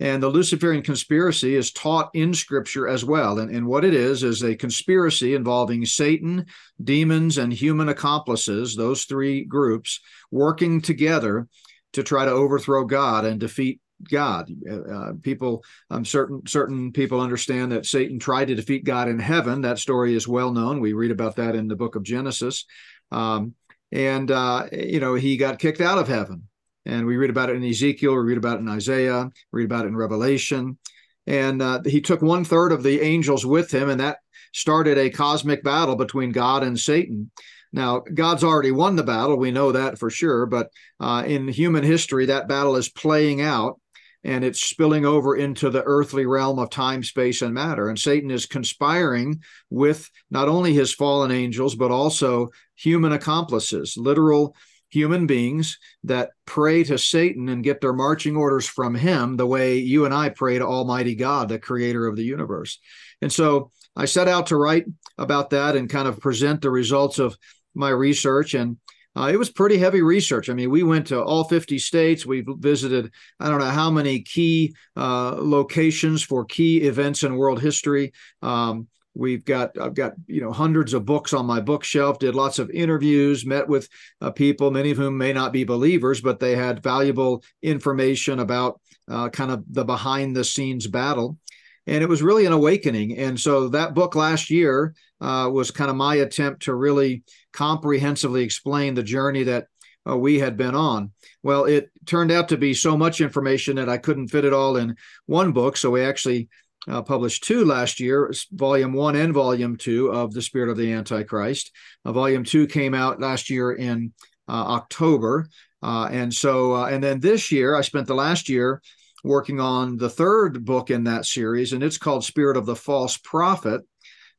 And 0.00 0.22
the 0.22 0.30
Luciferian 0.30 0.82
conspiracy 0.82 1.54
is 1.54 1.72
taught 1.72 2.08
in 2.14 2.32
Scripture 2.32 2.88
as 2.88 3.04
well. 3.04 3.38
And, 3.38 3.54
and 3.54 3.66
what 3.66 3.84
it 3.84 3.92
is, 3.92 4.22
is 4.22 4.42
a 4.42 4.56
conspiracy 4.56 5.34
involving 5.34 5.84
Satan, 5.84 6.46
demons, 6.82 7.36
and 7.36 7.52
human 7.52 7.90
accomplices, 7.90 8.74
those 8.74 9.04
three 9.04 9.44
groups, 9.44 10.00
working 10.30 10.80
together 10.80 11.48
to 11.92 12.02
try 12.02 12.24
to 12.24 12.30
overthrow 12.30 12.86
God 12.86 13.26
and 13.26 13.38
defeat 13.38 13.78
God. 14.08 14.50
Uh, 14.68 14.80
uh 14.80 15.12
people, 15.22 15.64
um, 15.90 16.04
certain 16.04 16.46
certain 16.46 16.92
people 16.92 17.20
understand 17.20 17.72
that 17.72 17.86
Satan 17.86 18.18
tried 18.18 18.48
to 18.48 18.54
defeat 18.54 18.84
God 18.84 19.08
in 19.08 19.18
heaven. 19.18 19.62
That 19.62 19.78
story 19.78 20.14
is 20.14 20.28
well 20.28 20.52
known. 20.52 20.80
We 20.80 20.92
read 20.92 21.10
about 21.10 21.36
that 21.36 21.54
in 21.54 21.68
the 21.68 21.76
book 21.76 21.96
of 21.96 22.02
Genesis. 22.02 22.64
Um, 23.10 23.54
and 23.92 24.30
uh, 24.30 24.66
you 24.72 25.00
know 25.00 25.14
he 25.14 25.36
got 25.36 25.58
kicked 25.58 25.80
out 25.80 25.98
of 25.98 26.08
heaven 26.08 26.44
and 26.86 27.06
we 27.06 27.16
read 27.16 27.30
about 27.30 27.50
it 27.50 27.56
in 27.56 27.64
Ezekiel, 27.64 28.12
we 28.12 28.22
read 28.22 28.38
about 28.38 28.56
it 28.56 28.60
in 28.60 28.68
Isaiah, 28.68 29.30
we 29.52 29.60
read 29.60 29.66
about 29.66 29.84
it 29.84 29.88
in 29.88 29.96
Revelation. 29.96 30.78
And 31.26 31.60
uh, 31.60 31.80
he 31.84 32.00
took 32.00 32.22
one 32.22 32.44
third 32.44 32.72
of 32.72 32.82
the 32.82 33.00
angels 33.00 33.44
with 33.44 33.70
him, 33.70 33.88
and 33.88 34.00
that 34.00 34.18
started 34.52 34.98
a 34.98 35.10
cosmic 35.10 35.62
battle 35.62 35.96
between 35.96 36.32
God 36.32 36.62
and 36.62 36.78
Satan. 36.78 37.30
Now, 37.72 38.00
God's 38.00 38.42
already 38.42 38.72
won 38.72 38.96
the 38.96 39.04
battle. 39.04 39.36
We 39.36 39.52
know 39.52 39.70
that 39.72 39.98
for 39.98 40.10
sure. 40.10 40.46
But 40.46 40.70
uh, 40.98 41.22
in 41.26 41.46
human 41.46 41.84
history, 41.84 42.26
that 42.26 42.48
battle 42.48 42.74
is 42.74 42.88
playing 42.88 43.42
out 43.42 43.79
and 44.22 44.44
it's 44.44 44.62
spilling 44.62 45.06
over 45.06 45.36
into 45.36 45.70
the 45.70 45.82
earthly 45.84 46.26
realm 46.26 46.58
of 46.58 46.70
time, 46.70 47.02
space, 47.02 47.42
and 47.42 47.54
matter. 47.54 47.88
And 47.88 47.98
Satan 47.98 48.30
is 48.30 48.46
conspiring 48.46 49.42
with 49.70 50.10
not 50.30 50.48
only 50.48 50.74
his 50.74 50.92
fallen 50.92 51.30
angels, 51.30 51.74
but 51.74 51.90
also 51.90 52.48
human 52.74 53.12
accomplices, 53.12 53.96
literal 53.96 54.54
human 54.90 55.26
beings 55.26 55.78
that 56.04 56.30
pray 56.46 56.82
to 56.84 56.98
Satan 56.98 57.48
and 57.48 57.64
get 57.64 57.80
their 57.80 57.92
marching 57.92 58.36
orders 58.36 58.66
from 58.66 58.94
him 58.94 59.36
the 59.36 59.46
way 59.46 59.78
you 59.78 60.04
and 60.04 60.12
I 60.12 60.30
pray 60.30 60.58
to 60.58 60.66
Almighty 60.66 61.14
God, 61.14 61.48
the 61.48 61.58
creator 61.58 62.06
of 62.06 62.16
the 62.16 62.24
universe. 62.24 62.78
And 63.22 63.32
so 63.32 63.70
I 63.96 64.04
set 64.04 64.28
out 64.28 64.48
to 64.48 64.56
write 64.56 64.86
about 65.16 65.50
that 65.50 65.76
and 65.76 65.88
kind 65.88 66.08
of 66.08 66.20
present 66.20 66.60
the 66.60 66.70
results 66.70 67.18
of 67.18 67.36
my 67.74 67.90
research. 67.90 68.54
And 68.54 68.78
uh, 69.16 69.30
it 69.32 69.36
was 69.36 69.50
pretty 69.50 69.78
heavy 69.78 70.02
research. 70.02 70.48
I 70.48 70.54
mean, 70.54 70.70
we 70.70 70.82
went 70.82 71.08
to 71.08 71.22
all 71.22 71.44
50 71.44 71.78
states. 71.78 72.24
We 72.24 72.44
visited, 72.46 73.12
I 73.40 73.48
don't 73.48 73.58
know 73.58 73.66
how 73.66 73.90
many 73.90 74.20
key 74.20 74.74
uh, 74.96 75.36
locations 75.38 76.22
for 76.22 76.44
key 76.44 76.82
events 76.82 77.22
in 77.22 77.36
world 77.36 77.60
history. 77.60 78.12
Um, 78.42 78.88
We've 79.14 79.44
got 79.44 79.76
I've 79.78 79.94
got 79.94 80.12
you 80.28 80.40
know 80.40 80.52
hundreds 80.52 80.94
of 80.94 81.04
books 81.04 81.32
on 81.32 81.44
my 81.44 81.60
bookshelf. 81.60 82.18
Did 82.20 82.34
lots 82.36 82.58
of 82.58 82.70
interviews, 82.70 83.44
met 83.44 83.68
with 83.68 83.88
uh, 84.20 84.30
people, 84.30 84.70
many 84.70 84.92
of 84.92 84.98
whom 84.98 85.18
may 85.18 85.32
not 85.32 85.52
be 85.52 85.64
believers, 85.64 86.20
but 86.20 86.38
they 86.38 86.54
had 86.54 86.82
valuable 86.82 87.42
information 87.60 88.38
about 88.38 88.80
uh, 89.08 89.28
kind 89.28 89.50
of 89.50 89.64
the 89.68 89.84
behind 89.84 90.36
the 90.36 90.44
scenes 90.44 90.86
battle, 90.86 91.38
and 91.86 92.02
it 92.02 92.08
was 92.08 92.22
really 92.22 92.46
an 92.46 92.52
awakening. 92.52 93.18
And 93.18 93.38
so 93.38 93.68
that 93.68 93.94
book 93.94 94.14
last 94.14 94.50
year 94.50 94.94
uh, 95.20 95.48
was 95.52 95.70
kind 95.70 95.90
of 95.90 95.96
my 95.96 96.16
attempt 96.16 96.62
to 96.62 96.74
really 96.74 97.22
comprehensively 97.52 98.42
explain 98.42 98.94
the 98.94 99.02
journey 99.02 99.44
that 99.44 99.66
uh, 100.08 100.16
we 100.16 100.38
had 100.38 100.56
been 100.56 100.74
on. 100.74 101.10
Well, 101.42 101.64
it 101.64 101.90
turned 102.06 102.30
out 102.30 102.48
to 102.48 102.56
be 102.56 102.74
so 102.74 102.96
much 102.96 103.20
information 103.20 103.76
that 103.76 103.88
I 103.88 103.98
couldn't 103.98 104.28
fit 104.28 104.44
it 104.44 104.52
all 104.52 104.76
in 104.76 104.96
one 105.26 105.52
book. 105.52 105.76
So 105.76 105.90
we 105.90 106.02
actually 106.02 106.48
uh, 106.88 107.02
published 107.02 107.44
two 107.44 107.64
last 107.64 108.00
year, 108.00 108.32
volume 108.52 108.92
one 108.92 109.16
and 109.16 109.34
volume 109.34 109.76
two 109.76 110.08
of 110.08 110.32
The 110.32 110.42
Spirit 110.42 110.70
of 110.70 110.76
the 110.76 110.92
Antichrist. 110.92 111.72
Uh, 112.04 112.12
volume 112.12 112.44
two 112.44 112.66
came 112.66 112.94
out 112.94 113.20
last 113.20 113.50
year 113.50 113.72
in 113.72 114.12
uh, 114.48 114.52
October. 114.52 115.48
Uh, 115.82 116.08
and 116.10 116.32
so, 116.32 116.74
and 116.84 117.02
then 117.02 117.20
this 117.20 117.52
year, 117.52 117.74
I 117.74 117.82
spent 117.82 118.06
the 118.06 118.14
last 118.14 118.48
year 118.48 118.82
working 119.24 119.60
on 119.60 119.96
the 119.96 120.10
third 120.10 120.64
book 120.64 120.90
in 120.90 121.04
that 121.04 121.26
series, 121.26 121.72
and 121.72 121.82
it's 121.82 121.98
called 121.98 122.24
Spirit 122.24 122.56
of 122.56 122.66
the 122.66 122.76
False 122.76 123.16
Prophet, 123.16 123.82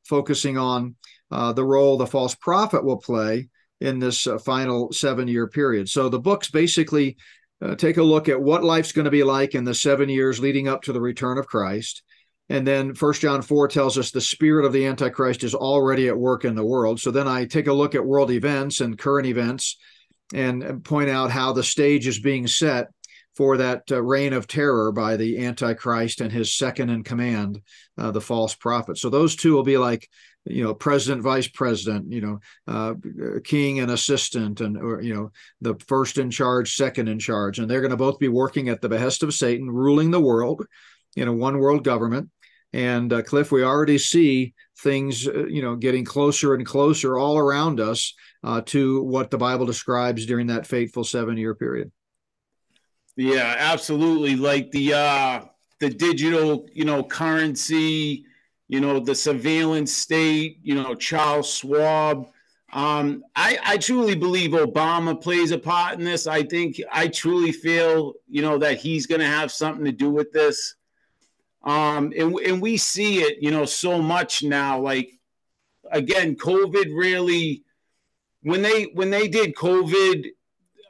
focusing 0.05 0.57
on 0.57 0.95
uh, 1.31 1.53
the 1.53 1.63
role 1.63 1.97
the 1.97 2.07
false 2.07 2.35
prophet 2.35 2.83
will 2.83 2.97
play 2.97 3.47
in 3.79 4.00
this 4.00 4.27
uh, 4.27 4.38
final 4.38 4.91
seven 4.91 5.27
year 5.27 5.47
period. 5.47 5.89
So 5.89 6.09
the 6.09 6.19
books 6.19 6.50
basically 6.50 7.17
uh, 7.61 7.75
take 7.75 7.97
a 7.97 8.03
look 8.03 8.27
at 8.27 8.41
what 8.41 8.63
life's 8.63 8.91
going 8.91 9.05
to 9.05 9.11
be 9.11 9.23
like 9.23 9.55
in 9.55 9.63
the 9.63 9.73
seven 9.73 10.09
years 10.09 10.39
leading 10.39 10.67
up 10.67 10.83
to 10.83 10.93
the 10.93 11.01
return 11.01 11.38
of 11.38 11.47
Christ. 11.47 12.03
And 12.50 12.67
then 12.67 12.93
First 12.93 13.21
John 13.21 13.41
4 13.41 13.69
tells 13.69 13.97
us 13.97 14.11
the 14.11 14.19
spirit 14.19 14.65
of 14.65 14.73
the 14.73 14.85
Antichrist 14.85 15.43
is 15.43 15.55
already 15.55 16.09
at 16.09 16.17
work 16.17 16.43
in 16.43 16.53
the 16.53 16.65
world. 16.65 17.00
So 17.00 17.09
then 17.09 17.27
I 17.27 17.45
take 17.45 17.67
a 17.67 17.73
look 17.73 17.95
at 17.95 18.05
world 18.05 18.29
events 18.29 18.81
and 18.81 19.00
current 19.00 19.25
events 19.25 19.77
and 20.33 20.83
point 20.83 21.09
out 21.09 21.31
how 21.31 21.53
the 21.53 21.63
stage 21.63 22.07
is 22.07 22.19
being 22.19 22.47
set 22.47 22.88
for 23.41 23.57
that 23.57 23.91
uh, 23.91 24.00
reign 24.00 24.33
of 24.33 24.45
terror 24.45 24.91
by 24.91 25.17
the 25.17 25.43
Antichrist 25.43 26.21
and 26.21 26.31
his 26.31 26.55
second 26.55 26.91
in 26.91 27.03
command, 27.03 27.60
uh, 27.98 28.12
the 28.12 28.21
false 28.21 28.53
prophet. 28.53 29.00
So 29.00 29.10
those 29.10 29.36
two 29.36 29.55
will 29.55 29.63
be 29.63 29.79
like, 29.79 30.07
you 30.45 30.63
know, 30.63 30.75
president, 30.75 31.24
vice 31.24 31.48
president, 31.48 32.12
you 32.12 32.21
know, 32.21 32.39
uh, 32.67 32.93
king 33.43 33.79
and 33.79 33.89
assistant, 33.89 34.62
and 34.62 34.77
or 34.77 35.01
you 35.01 35.15
know, 35.15 35.31
the 35.60 35.74
first 35.88 36.19
in 36.19 36.29
charge, 36.29 36.75
second 36.75 37.07
in 37.07 37.17
charge, 37.17 37.57
and 37.57 37.67
they're 37.67 37.81
going 37.81 37.89
to 37.89 37.98
both 37.98 38.19
be 38.19 38.27
working 38.27 38.69
at 38.69 38.79
the 38.79 38.89
behest 38.89 39.24
of 39.24 39.33
Satan, 39.33 39.71
ruling 39.71 40.12
the 40.12 40.21
world 40.21 40.63
in 41.15 41.27
a 41.27 41.33
one 41.33 41.57
world 41.57 41.83
government. 41.83 42.29
And 42.74 43.12
uh, 43.12 43.24
Cliff, 43.24 43.51
we 43.51 43.63
already 43.63 43.98
see 43.98 44.53
things, 44.81 45.27
uh, 45.27 45.48
you 45.48 45.63
know, 45.63 45.75
getting 45.75 46.05
closer 46.05 46.53
and 46.53 46.63
closer 46.63 47.17
all 47.17 47.39
around 47.39 47.79
us 47.79 48.13
uh, 48.43 48.62
to 48.67 49.01
what 49.01 49.31
the 49.31 49.39
Bible 49.39 49.65
describes 49.65 50.27
during 50.27 50.45
that 50.48 50.67
fateful 50.67 51.03
seven-year 51.03 51.55
period. 51.55 51.91
Yeah, 53.17 53.55
absolutely. 53.57 54.35
Like 54.35 54.71
the 54.71 54.93
uh, 54.93 55.41
the 55.79 55.89
digital, 55.89 56.67
you 56.73 56.85
know, 56.85 57.03
currency, 57.03 58.25
you 58.67 58.79
know, 58.79 58.99
the 58.99 59.15
surveillance 59.15 59.91
state, 59.91 60.59
you 60.63 60.75
know, 60.75 60.95
Charles 60.95 61.53
Schwab. 61.53 62.27
Um, 62.73 63.23
I, 63.35 63.57
I 63.65 63.77
truly 63.77 64.15
believe 64.15 64.51
Obama 64.51 65.21
plays 65.21 65.51
a 65.51 65.57
part 65.57 65.99
in 65.99 66.05
this. 66.05 66.25
I 66.25 66.43
think 66.43 66.79
I 66.89 67.09
truly 67.09 67.51
feel, 67.51 68.13
you 68.29 68.41
know, 68.41 68.57
that 68.59 68.77
he's 68.77 69.05
going 69.07 69.19
to 69.19 69.27
have 69.27 69.51
something 69.51 69.83
to 69.83 69.91
do 69.91 70.09
with 70.09 70.31
this. 70.31 70.75
Um, 71.63 72.13
and, 72.17 72.33
and 72.39 72.61
we 72.61 72.77
see 72.77 73.19
it, 73.23 73.39
you 73.41 73.51
know, 73.51 73.65
so 73.65 74.01
much 74.01 74.41
now. 74.41 74.79
Like, 74.79 75.19
again, 75.91 76.35
COVID 76.37 76.95
really, 76.97 77.63
when 78.43 78.61
they 78.61 78.85
when 78.93 79.09
they 79.09 79.27
did 79.27 79.53
COVID, 79.53 80.27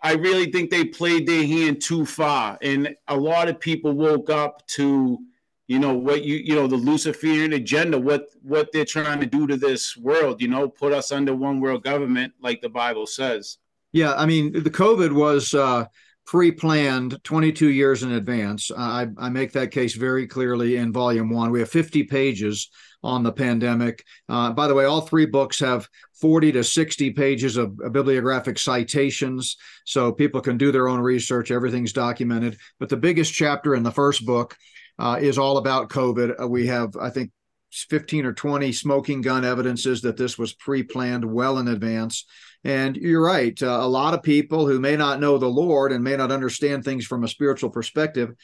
I 0.01 0.13
really 0.13 0.51
think 0.51 0.69
they 0.69 0.85
played 0.85 1.27
their 1.27 1.45
hand 1.45 1.81
too 1.81 2.05
far, 2.05 2.57
and 2.61 2.95
a 3.07 3.15
lot 3.15 3.49
of 3.49 3.59
people 3.59 3.93
woke 3.93 4.29
up 4.29 4.65
to, 4.69 5.19
you 5.67 5.79
know, 5.79 5.93
what 5.93 6.23
you 6.23 6.37
you 6.37 6.55
know 6.55 6.67
the 6.67 6.75
Luciferian 6.75 7.53
agenda, 7.53 7.99
what 7.99 8.25
what 8.41 8.71
they're 8.71 8.85
trying 8.85 9.19
to 9.19 9.27
do 9.27 9.45
to 9.47 9.57
this 9.57 9.95
world. 9.95 10.41
You 10.41 10.47
know, 10.47 10.67
put 10.67 10.91
us 10.91 11.11
under 11.11 11.35
one 11.35 11.59
world 11.59 11.83
government, 11.83 12.33
like 12.41 12.61
the 12.61 12.69
Bible 12.69 13.05
says. 13.05 13.57
Yeah, 13.91 14.13
I 14.13 14.25
mean, 14.25 14.51
the 14.51 14.71
COVID 14.71 15.11
was. 15.13 15.53
Uh 15.53 15.85
pre-planned 16.23 17.21
22 17.23 17.69
years 17.69 18.03
in 18.03 18.11
advance. 18.13 18.71
I, 18.77 19.07
I, 19.17 19.27
make 19.27 19.51
that 19.51 19.71
case 19.71 19.95
very 19.95 20.27
clearly 20.27 20.77
in 20.77 20.93
volume 20.93 21.29
one. 21.29 21.51
We 21.51 21.59
have 21.59 21.69
50 21.69 22.03
pages 22.03 22.69
on 23.03 23.23
the 23.23 23.31
pandemic. 23.31 24.03
Uh, 24.29 24.51
by 24.51 24.67
the 24.67 24.75
way, 24.75 24.85
all 24.85 25.01
three 25.01 25.25
books 25.25 25.59
have 25.59 25.87
40 26.19 26.51
to 26.53 26.63
60 26.63 27.11
pages 27.11 27.57
of, 27.57 27.75
bibliographic 27.91 28.59
citations, 28.59 29.57
so 29.85 30.11
people 30.11 30.41
can 30.41 30.57
do 30.57 30.71
their 30.71 30.87
own 30.87 30.99
research. 30.99 31.51
Everything's 31.51 31.93
documented. 31.93 32.57
But 32.79 32.89
the 32.89 32.97
biggest 32.97 33.33
chapter 33.33 33.75
in 33.75 33.83
the 33.83 33.91
first 33.91 34.25
book 34.25 34.55
uh, 34.99 35.17
is 35.19 35.37
all 35.37 35.57
about 35.57 35.89
COVID. 35.89 36.41
Uh, 36.41 36.47
we 36.47 36.67
have, 36.67 36.95
I 36.95 37.09
think, 37.09 37.31
15 37.71 38.25
or 38.25 38.33
20 38.33 38.71
smoking 38.73 39.21
gun 39.21 39.45
evidences 39.45 40.01
that 40.01 40.17
this 40.17 40.37
was 40.37 40.53
pre-planned 40.53 41.23
well 41.23 41.57
in 41.57 41.69
advance 41.69 42.25
and 42.63 42.95
you're 42.95 43.23
right. 43.23 43.61
Uh, 43.61 43.79
a 43.81 43.87
lot 43.87 44.13
of 44.13 44.21
people 44.21 44.67
who 44.67 44.79
may 44.79 44.95
not 44.95 45.19
know 45.19 45.37
the 45.37 45.47
Lord 45.47 45.91
and 45.91 46.03
may 46.03 46.15
not 46.15 46.31
understand 46.31 46.83
things 46.83 47.05
from 47.05 47.23
a 47.23 47.27
spiritual 47.27 47.69
perspective, 47.69 48.35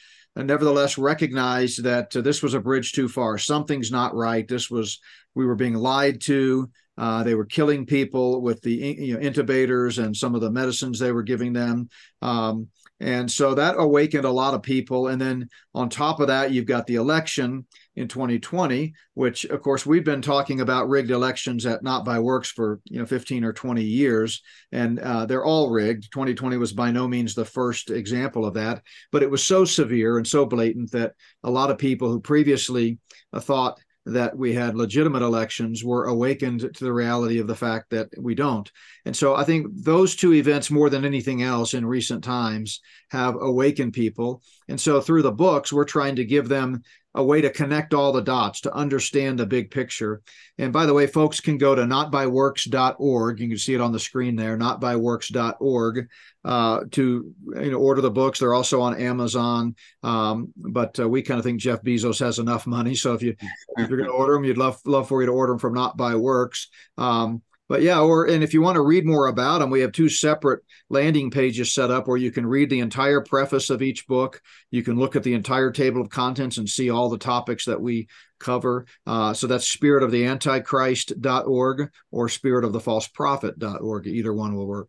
nevertheless 0.46 0.98
recognized 0.98 1.82
that 1.82 2.14
uh, 2.16 2.20
this 2.20 2.42
was 2.42 2.54
a 2.54 2.60
bridge 2.60 2.92
too 2.92 3.08
far. 3.08 3.38
Something's 3.38 3.90
not 3.90 4.14
right. 4.14 4.46
This 4.46 4.70
was 4.70 5.00
we 5.34 5.46
were 5.46 5.56
being 5.56 5.74
lied 5.74 6.20
to. 6.22 6.70
Uh, 6.96 7.22
they 7.22 7.34
were 7.34 7.44
killing 7.44 7.86
people 7.86 8.40
with 8.42 8.60
the 8.62 8.74
you 8.74 9.14
know, 9.14 9.20
intubators 9.20 10.02
and 10.02 10.16
some 10.16 10.34
of 10.34 10.40
the 10.40 10.50
medicines 10.50 10.98
they 10.98 11.12
were 11.12 11.22
giving 11.22 11.52
them. 11.52 11.88
Um, 12.22 12.68
and 13.00 13.30
so 13.30 13.54
that 13.54 13.76
awakened 13.78 14.24
a 14.24 14.30
lot 14.30 14.54
of 14.54 14.62
people. 14.62 15.08
And 15.08 15.20
then 15.20 15.48
on 15.74 15.88
top 15.88 16.20
of 16.20 16.28
that, 16.28 16.50
you've 16.50 16.66
got 16.66 16.86
the 16.86 16.96
election 16.96 17.66
in 17.94 18.08
2020, 18.08 18.92
which 19.14 19.44
of 19.44 19.62
course 19.62 19.86
we've 19.86 20.04
been 20.04 20.22
talking 20.22 20.60
about 20.60 20.88
rigged 20.88 21.10
elections 21.10 21.66
at 21.66 21.82
Not 21.82 22.04
by 22.04 22.18
Works 22.18 22.50
for 22.50 22.80
you 22.84 22.98
know 22.98 23.06
15 23.06 23.44
or 23.44 23.52
20 23.52 23.82
years, 23.82 24.42
and 24.72 24.98
uh, 24.98 25.26
they're 25.26 25.44
all 25.44 25.70
rigged. 25.70 26.12
2020 26.12 26.56
was 26.56 26.72
by 26.72 26.90
no 26.90 27.06
means 27.06 27.34
the 27.34 27.44
first 27.44 27.90
example 27.90 28.44
of 28.44 28.54
that, 28.54 28.82
but 29.12 29.22
it 29.22 29.30
was 29.30 29.44
so 29.44 29.64
severe 29.64 30.16
and 30.16 30.26
so 30.26 30.44
blatant 30.44 30.90
that 30.92 31.14
a 31.44 31.50
lot 31.50 31.70
of 31.70 31.78
people 31.78 32.10
who 32.10 32.20
previously 32.20 32.98
uh, 33.32 33.40
thought 33.40 33.78
that 34.12 34.36
we 34.36 34.52
had 34.52 34.74
legitimate 34.74 35.22
elections 35.22 35.84
were 35.84 36.06
awakened 36.06 36.60
to 36.60 36.84
the 36.84 36.92
reality 36.92 37.38
of 37.38 37.46
the 37.46 37.54
fact 37.54 37.90
that 37.90 38.08
we 38.18 38.34
don't. 38.34 38.70
And 39.04 39.16
so 39.16 39.34
I 39.34 39.44
think 39.44 39.66
those 39.72 40.16
two 40.16 40.34
events, 40.34 40.70
more 40.70 40.90
than 40.90 41.04
anything 41.04 41.42
else 41.42 41.74
in 41.74 41.86
recent 41.86 42.24
times, 42.24 42.80
have 43.10 43.36
awakened 43.36 43.92
people. 43.92 44.42
And 44.68 44.80
so 44.80 45.00
through 45.00 45.22
the 45.22 45.32
books, 45.32 45.72
we're 45.72 45.84
trying 45.84 46.16
to 46.16 46.24
give 46.24 46.48
them 46.48 46.82
a 47.14 47.24
way 47.24 47.40
to 47.40 47.50
connect 47.50 47.94
all 47.94 48.12
the 48.12 48.22
dots 48.22 48.60
to 48.60 48.74
understand 48.74 49.38
the 49.38 49.46
big 49.46 49.70
picture. 49.70 50.20
And 50.58 50.72
by 50.72 50.86
the 50.86 50.94
way, 50.94 51.06
folks 51.06 51.40
can 51.40 51.56
go 51.56 51.74
to 51.74 51.82
notbyworks.org. 51.82 53.40
You 53.40 53.48
can 53.48 53.58
see 53.58 53.74
it 53.74 53.80
on 53.80 53.92
the 53.92 53.98
screen 53.98 54.36
there, 54.36 54.58
notbyworks.org, 54.58 56.08
uh, 56.44 56.80
to 56.92 57.34
you 57.56 57.70
know 57.70 57.78
order 57.78 58.00
the 58.00 58.10
books. 58.10 58.38
They're 58.38 58.54
also 58.54 58.80
on 58.80 59.00
Amazon. 59.00 59.74
Um, 60.02 60.52
but 60.56 60.98
uh, 61.00 61.08
we 61.08 61.22
kind 61.22 61.38
of 61.38 61.44
think 61.44 61.60
Jeff 61.60 61.82
Bezos 61.82 62.20
has 62.20 62.38
enough 62.38 62.66
money, 62.66 62.94
so 62.94 63.14
if 63.14 63.22
you 63.22 63.34
if 63.40 63.88
you're 63.88 63.98
going 63.98 64.10
to 64.10 64.16
order 64.16 64.34
them, 64.34 64.44
you'd 64.44 64.58
love 64.58 64.80
love 64.84 65.08
for 65.08 65.22
you 65.22 65.26
to 65.26 65.32
order 65.32 65.52
them 65.52 65.58
from 65.58 65.74
Not 65.74 65.96
by 65.96 66.14
Works. 66.14 66.68
Um, 66.98 67.42
but 67.68 67.82
yeah, 67.82 68.00
or 68.00 68.26
and 68.26 68.42
if 68.42 68.54
you 68.54 68.62
want 68.62 68.76
to 68.76 68.82
read 68.82 69.04
more 69.04 69.26
about 69.26 69.58
them, 69.58 69.68
we 69.70 69.80
have 69.80 69.92
two 69.92 70.08
separate 70.08 70.62
landing 70.88 71.30
pages 71.30 71.74
set 71.74 71.90
up 71.90 72.08
where 72.08 72.16
you 72.16 72.32
can 72.32 72.46
read 72.46 72.70
the 72.70 72.80
entire 72.80 73.20
preface 73.20 73.68
of 73.68 73.82
each 73.82 74.06
book. 74.06 74.40
You 74.70 74.82
can 74.82 74.98
look 74.98 75.16
at 75.16 75.22
the 75.22 75.34
entire 75.34 75.70
table 75.70 76.00
of 76.00 76.08
contents 76.08 76.56
and 76.56 76.66
see 76.68 76.90
all 76.90 77.10
the 77.10 77.18
topics 77.18 77.66
that 77.66 77.80
we 77.80 78.08
cover. 78.38 78.86
Uh, 79.06 79.34
so 79.34 79.46
that's 79.46 79.76
spiritoftheantichrist.org 79.76 81.90
or 82.10 82.28
spiritofthefalseprophet.org. 82.28 84.06
Either 84.06 84.32
one 84.32 84.54
will 84.54 84.66
work. 84.66 84.88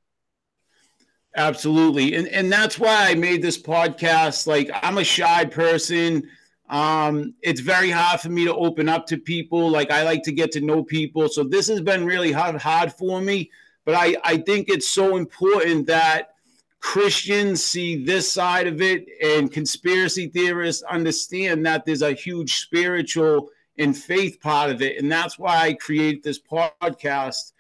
Absolutely. 1.36 2.16
And 2.16 2.28
and 2.30 2.50
that's 2.52 2.80
why 2.80 3.10
I 3.10 3.16
made 3.16 3.42
this 3.42 3.62
podcast. 3.62 4.48
Like 4.48 4.70
I'm 4.74 4.98
a 4.98 5.04
shy 5.04 5.44
person. 5.46 6.30
Um, 6.70 7.34
it's 7.42 7.62
very 7.62 7.90
hard 7.90 8.22
for 8.22 8.30
me 8.30 8.46
to 8.46 8.56
open 8.56 8.88
up 8.88 9.08
to 9.08 9.18
people. 9.18 9.70
Like 9.70 9.92
I 9.92 10.04
like 10.04 10.24
to 10.24 10.32
get 10.32 10.52
to 10.54 10.62
know 10.62 10.84
people. 10.84 11.28
So 11.28 11.44
this 11.44 11.68
has 11.68 11.82
been 11.82 12.06
really 12.06 12.32
hard, 12.32 12.56
hard 12.62 12.94
for 12.94 13.22
me. 13.22 13.50
But 13.86 13.96
I, 13.96 14.18
I 14.24 14.38
think 14.38 14.70
it's 14.70 14.90
so 14.90 15.18
important 15.18 15.88
that 15.88 16.36
Christians 16.80 17.64
see 17.64 18.06
this 18.06 18.32
side 18.32 18.68
of 18.68 18.82
it 18.82 19.08
and 19.22 19.52
conspiracy 19.52 20.28
theorists 20.28 20.84
understand 20.84 21.66
that 21.66 21.86
there's 21.86 22.04
a 22.04 22.14
huge 22.14 22.58
spiritual 22.58 23.50
and 23.78 23.98
faith 23.98 24.40
part 24.40 24.70
of 24.70 24.82
it. 24.82 25.02
And 25.02 25.12
that's 25.12 25.40
why 25.40 25.58
I 25.58 25.74
created 25.74 26.24
this 26.24 26.40
podcast. 26.40 27.54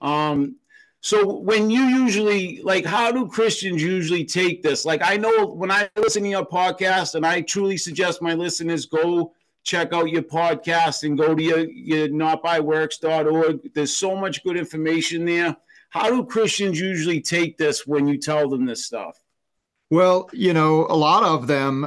Um, 0.00 0.56
so 1.04 1.40
when 1.40 1.68
you 1.68 1.82
usually 1.82 2.62
like, 2.62 2.84
how 2.84 3.10
do 3.10 3.26
Christians 3.26 3.82
usually 3.82 4.24
take 4.24 4.62
this? 4.62 4.84
Like, 4.84 5.02
I 5.02 5.16
know 5.16 5.46
when 5.46 5.68
I 5.68 5.90
listen 5.96 6.22
to 6.22 6.28
your 6.28 6.46
podcast, 6.46 7.16
and 7.16 7.26
I 7.26 7.40
truly 7.40 7.76
suggest 7.76 8.22
my 8.22 8.34
listeners 8.34 8.86
go 8.86 9.32
check 9.64 9.92
out 9.92 10.10
your 10.10 10.22
podcast 10.22 11.02
and 11.02 11.18
go 11.18 11.34
to 11.34 11.42
your, 11.42 11.68
your 11.68 12.06
notbyworks.org. 12.06 13.74
There's 13.74 13.96
so 13.96 14.14
much 14.14 14.44
good 14.44 14.56
information 14.56 15.24
there. 15.24 15.56
How 15.90 16.08
do 16.08 16.24
Christians 16.24 16.78
usually 16.78 17.20
take 17.20 17.58
this 17.58 17.84
when 17.84 18.06
you 18.06 18.16
tell 18.16 18.48
them 18.48 18.64
this 18.64 18.86
stuff? 18.86 19.20
Well, 19.90 20.30
you 20.32 20.54
know, 20.54 20.86
a 20.88 20.94
lot 20.94 21.24
of 21.24 21.48
them 21.48 21.84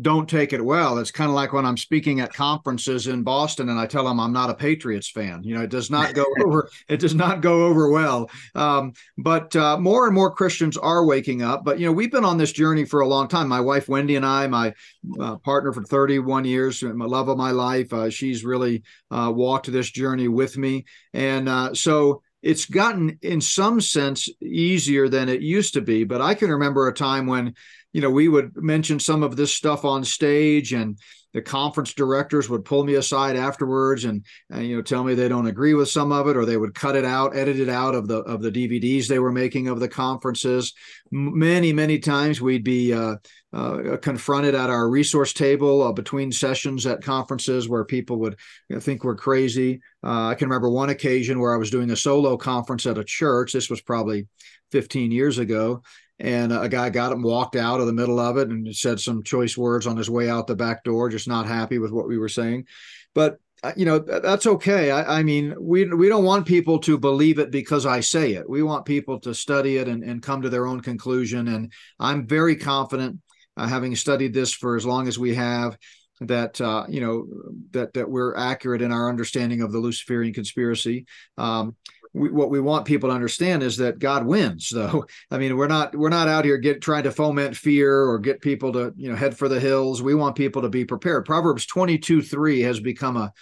don't 0.00 0.28
take 0.28 0.52
it 0.52 0.62
well. 0.62 0.98
It's 0.98 1.10
kind 1.10 1.30
of 1.30 1.34
like 1.34 1.52
when 1.52 1.64
I'm 1.64 1.76
speaking 1.76 2.20
at 2.20 2.32
conferences 2.34 3.06
in 3.06 3.22
Boston 3.22 3.70
and 3.70 3.78
I 3.78 3.86
tell 3.86 4.04
them 4.04 4.20
I'm 4.20 4.32
not 4.32 4.50
a 4.50 4.54
Patriots 4.54 5.10
fan. 5.10 5.42
You 5.42 5.54
know, 5.54 5.62
it 5.62 5.70
does 5.70 5.90
not 5.90 6.14
go 6.14 6.24
over. 6.44 6.68
It 6.88 7.00
does 7.00 7.14
not 7.14 7.40
go 7.40 7.64
over 7.64 7.90
well. 7.90 8.30
Um, 8.54 8.92
but 9.16 9.56
uh, 9.56 9.78
more 9.78 10.06
and 10.06 10.14
more 10.14 10.30
Christians 10.30 10.76
are 10.76 11.04
waking 11.04 11.42
up. 11.42 11.64
But 11.64 11.80
you 11.80 11.86
know, 11.86 11.92
we've 11.92 12.12
been 12.12 12.24
on 12.24 12.36
this 12.36 12.52
journey 12.52 12.84
for 12.84 13.00
a 13.00 13.08
long 13.08 13.26
time. 13.26 13.48
My 13.48 13.60
wife 13.60 13.88
Wendy 13.88 14.16
and 14.16 14.26
I, 14.26 14.46
my 14.48 14.74
uh, 15.18 15.36
partner 15.36 15.72
for 15.72 15.82
31 15.82 16.44
years, 16.44 16.82
my 16.82 17.06
love 17.06 17.28
of 17.28 17.38
my 17.38 17.50
life, 17.52 17.92
uh, 17.92 18.10
she's 18.10 18.44
really 18.44 18.82
uh, 19.10 19.32
walked 19.34 19.72
this 19.72 19.90
journey 19.90 20.28
with 20.28 20.58
me. 20.58 20.84
And 21.14 21.48
uh, 21.48 21.74
so 21.74 22.22
it's 22.42 22.66
gotten 22.66 23.18
in 23.22 23.40
some 23.40 23.80
sense 23.80 24.28
easier 24.40 25.08
than 25.08 25.28
it 25.28 25.40
used 25.40 25.74
to 25.74 25.80
be. 25.80 26.04
But 26.04 26.20
I 26.20 26.34
can 26.34 26.50
remember 26.50 26.86
a 26.86 26.94
time 26.94 27.26
when, 27.26 27.54
you 27.96 28.02
know, 28.02 28.10
we 28.10 28.28
would 28.28 28.54
mention 28.54 29.00
some 29.00 29.22
of 29.22 29.36
this 29.36 29.54
stuff 29.54 29.86
on 29.86 30.04
stage 30.04 30.74
and 30.74 30.98
the 31.32 31.40
conference 31.40 31.94
directors 31.94 32.46
would 32.46 32.62
pull 32.62 32.84
me 32.84 32.96
aside 32.96 33.36
afterwards 33.36 34.04
and, 34.04 34.26
and, 34.50 34.66
you 34.66 34.76
know 34.76 34.82
tell 34.82 35.02
me 35.02 35.14
they 35.14 35.28
don't 35.28 35.46
agree 35.46 35.72
with 35.72 35.88
some 35.88 36.12
of 36.12 36.28
it 36.28 36.36
or 36.36 36.44
they 36.44 36.58
would 36.58 36.74
cut 36.74 36.94
it 36.94 37.06
out 37.06 37.34
edit 37.34 37.58
it 37.58 37.70
out 37.70 37.94
of 37.94 38.06
the 38.06 38.18
of 38.18 38.42
the 38.42 38.50
dvds 38.50 39.06
they 39.06 39.18
were 39.18 39.32
making 39.32 39.68
of 39.68 39.80
the 39.80 39.88
conferences. 39.88 40.74
Many 41.10 41.72
many 41.72 41.98
times 41.98 42.38
we'd 42.38 42.64
be 42.64 42.92
uh, 42.92 43.16
uh, 43.54 43.96
confronted 44.02 44.54
at 44.54 44.68
our 44.68 44.90
resource 44.90 45.32
table 45.32 45.82
uh, 45.82 45.92
between 45.92 46.30
sessions 46.30 46.84
at 46.84 47.02
conferences 47.02 47.66
where 47.66 47.86
people 47.86 48.18
would 48.18 48.36
you 48.68 48.76
know, 48.76 48.80
think 48.80 49.04
we're 49.04 49.16
crazy. 49.16 49.80
Uh, 50.04 50.26
i 50.26 50.34
can 50.34 50.48
remember 50.50 50.68
one 50.68 50.90
occasion 50.90 51.40
where 51.40 51.54
i 51.54 51.58
was 51.58 51.70
doing 51.70 51.90
a 51.90 51.96
solo 51.96 52.36
conference 52.36 52.84
at 52.84 52.98
a 52.98 53.04
church. 53.04 53.54
This 53.54 53.70
was 53.70 53.80
probably 53.80 54.26
15 54.70 55.12
years 55.12 55.38
ago 55.38 55.82
and 56.18 56.52
a 56.52 56.68
guy 56.68 56.88
got 56.90 57.12
him 57.12 57.22
walked 57.22 57.56
out 57.56 57.80
of 57.80 57.86
the 57.86 57.92
middle 57.92 58.18
of 58.18 58.38
it 58.38 58.48
and 58.48 58.74
said 58.74 58.98
some 58.98 59.22
choice 59.22 59.56
words 59.56 59.86
on 59.86 59.96
his 59.96 60.08
way 60.08 60.30
out 60.30 60.46
the 60.46 60.56
back 60.56 60.82
door 60.84 61.08
just 61.08 61.28
not 61.28 61.46
happy 61.46 61.78
with 61.78 61.92
what 61.92 62.08
we 62.08 62.18
were 62.18 62.28
saying. 62.28 62.66
But 63.14 63.38
uh, 63.62 63.72
you 63.76 63.84
know 63.84 63.98
that's 63.98 64.46
okay. 64.46 64.90
I, 64.90 65.18
I, 65.18 65.22
mean 65.22 65.54
we 65.58 65.86
we 65.86 66.08
don't 66.08 66.24
want 66.24 66.46
people 66.46 66.78
to 66.80 66.98
believe 66.98 67.38
it 67.38 67.50
because 67.50 67.86
i 67.86 68.00
say 68.00 68.32
it. 68.34 68.48
We 68.48 68.62
want 68.62 68.84
people 68.84 69.18
to 69.20 69.34
study 69.34 69.78
it 69.78 69.88
and, 69.88 70.04
and 70.04 70.22
come 70.22 70.42
to 70.42 70.50
their 70.50 70.66
own 70.66 70.80
conclusion. 70.80 71.48
And 71.48 71.72
i'm 71.98 72.26
very 72.26 72.56
confident 72.56 73.20
uh, 73.56 73.66
having 73.66 73.96
studied 73.96 74.34
this 74.34 74.52
for 74.52 74.76
as 74.76 74.84
long 74.84 75.08
as 75.08 75.18
we 75.18 75.34
have 75.34 75.78
that 76.20 76.60
uh, 76.60 76.84
you 76.88 77.00
know 77.00 77.26
that 77.72 77.92
that 77.94 78.08
we're 78.08 78.36
accurate 78.36 78.82
in 78.82 78.92
our 78.92 79.08
understanding 79.08 79.62
of 79.62 79.72
the 79.72 79.78
luciferian 79.78 80.32
conspiracy. 80.32 81.06
Um, 81.36 81.76
we, 82.16 82.30
what 82.30 82.50
we 82.50 82.60
want 82.60 82.86
people 82.86 83.10
to 83.10 83.14
understand 83.14 83.62
is 83.62 83.76
that 83.76 83.98
God 83.98 84.26
wins. 84.26 84.70
Though 84.74 85.06
I 85.30 85.38
mean, 85.38 85.56
we're 85.56 85.66
not 85.66 85.94
we're 85.94 86.08
not 86.08 86.28
out 86.28 86.44
here 86.44 86.56
get 86.56 86.80
trying 86.80 87.04
to 87.04 87.12
foment 87.12 87.56
fear 87.56 88.02
or 88.02 88.18
get 88.18 88.40
people 88.40 88.72
to 88.72 88.92
you 88.96 89.10
know 89.10 89.16
head 89.16 89.36
for 89.36 89.48
the 89.48 89.60
hills. 89.60 90.02
We 90.02 90.14
want 90.14 90.36
people 90.36 90.62
to 90.62 90.68
be 90.68 90.84
prepared. 90.84 91.24
Proverbs 91.24 91.66
twenty 91.66 91.98
two 91.98 92.22
three 92.22 92.60
has 92.62 92.80
become 92.80 93.16
a 93.16 93.32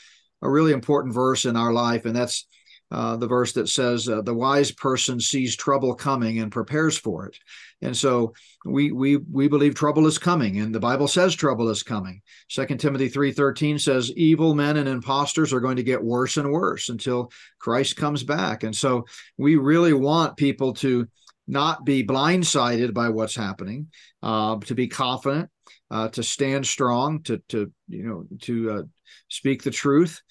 a 0.42 0.50
really 0.50 0.72
important 0.72 1.14
verse 1.14 1.44
in 1.44 1.56
our 1.56 1.72
life, 1.72 2.04
and 2.04 2.14
that's 2.14 2.46
uh, 2.90 3.16
the 3.16 3.26
verse 3.26 3.52
that 3.52 3.68
says, 3.68 4.08
uh, 4.08 4.22
"The 4.22 4.34
wise 4.34 4.70
person 4.70 5.20
sees 5.20 5.56
trouble 5.56 5.94
coming 5.94 6.38
and 6.38 6.52
prepares 6.52 6.96
for 6.96 7.26
it." 7.26 7.38
And 7.82 7.96
so 7.96 8.34
we 8.64 8.92
we 8.92 9.16
we 9.16 9.48
believe 9.48 9.74
trouble 9.74 10.06
is 10.06 10.18
coming, 10.18 10.60
and 10.60 10.74
the 10.74 10.80
Bible 10.80 11.08
says 11.08 11.34
trouble 11.34 11.68
is 11.70 11.82
coming. 11.82 12.22
Second 12.48 12.78
Timothy 12.78 13.08
three 13.08 13.32
thirteen 13.32 13.78
says, 13.78 14.12
"Evil 14.12 14.54
men 14.54 14.76
and 14.76 14.88
impostors 14.88 15.52
are 15.52 15.60
going 15.60 15.76
to 15.76 15.82
get 15.82 16.02
worse 16.02 16.36
and 16.36 16.52
worse 16.52 16.88
until 16.88 17.30
Christ 17.58 17.96
comes 17.96 18.22
back." 18.22 18.62
And 18.62 18.74
so 18.74 19.06
we 19.36 19.56
really 19.56 19.92
want 19.92 20.36
people 20.36 20.72
to 20.74 21.06
not 21.46 21.84
be 21.84 22.04
blindsided 22.04 22.94
by 22.94 23.10
what's 23.10 23.36
happening, 23.36 23.88
uh, 24.22 24.58
to 24.60 24.74
be 24.74 24.88
confident, 24.88 25.50
uh, 25.90 26.08
to 26.08 26.22
stand 26.22 26.66
strong, 26.66 27.22
to 27.22 27.38
to 27.48 27.72
you 27.88 28.02
know 28.04 28.24
to 28.42 28.70
uh, 28.70 28.82
speak 29.28 29.62
the 29.62 29.70
truth, 29.70 30.22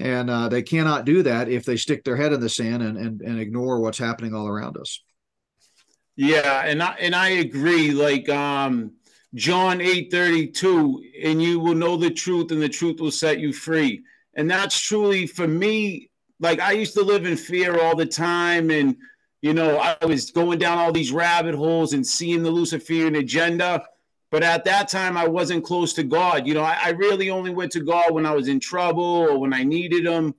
and 0.00 0.30
uh, 0.30 0.48
they 0.48 0.62
cannot 0.62 1.04
do 1.04 1.22
that 1.22 1.48
if 1.48 1.64
they 1.64 1.76
stick 1.76 2.04
their 2.04 2.16
head 2.16 2.32
in 2.32 2.40
the 2.40 2.48
sand 2.48 2.82
and, 2.82 2.96
and, 2.96 3.20
and 3.20 3.40
ignore 3.40 3.80
what's 3.80 3.98
happening 3.98 4.34
all 4.34 4.46
around 4.48 4.76
us. 4.76 5.02
Yeah, 6.16 6.62
and 6.64 6.82
I 6.82 6.92
and 7.00 7.14
I 7.14 7.28
agree. 7.28 7.92
Like 7.92 8.28
um, 8.28 8.92
John 9.34 9.80
eight 9.80 10.10
thirty 10.10 10.46
two, 10.46 11.02
and 11.22 11.42
you 11.42 11.58
will 11.58 11.74
know 11.74 11.96
the 11.96 12.10
truth, 12.10 12.52
and 12.52 12.60
the 12.60 12.68
truth 12.68 13.00
will 13.00 13.10
set 13.10 13.38
you 13.38 13.52
free. 13.52 14.02
And 14.34 14.50
that's 14.50 14.78
truly 14.78 15.26
for 15.26 15.46
me. 15.46 16.10
Like 16.40 16.60
I 16.60 16.72
used 16.72 16.94
to 16.94 17.02
live 17.02 17.26
in 17.26 17.36
fear 17.36 17.80
all 17.80 17.96
the 17.96 18.06
time, 18.06 18.70
and 18.70 18.96
you 19.40 19.54
know 19.54 19.78
I 19.78 20.04
was 20.04 20.30
going 20.30 20.58
down 20.58 20.78
all 20.78 20.92
these 20.92 21.12
rabbit 21.12 21.54
holes 21.54 21.92
and 21.92 22.06
seeing 22.06 22.42
the 22.42 22.50
Luciferian 22.50 23.16
agenda. 23.16 23.84
But 24.32 24.42
at 24.42 24.64
that 24.64 24.88
time, 24.88 25.18
I 25.18 25.28
wasn't 25.28 25.62
close 25.62 25.92
to 25.92 26.02
God. 26.02 26.46
You 26.46 26.54
know, 26.54 26.62
I, 26.62 26.78
I, 26.84 26.88
really 26.92 27.28
only 27.28 27.50
went 27.50 27.70
to 27.72 27.80
God 27.80 28.12
when 28.12 28.24
I 28.24 28.32
was 28.32 28.48
in 28.48 28.58
trouble 28.58 29.04
or 29.04 29.38
when 29.38 29.52
I 29.52 29.62
needed 29.62 30.06
Him. 30.06 30.34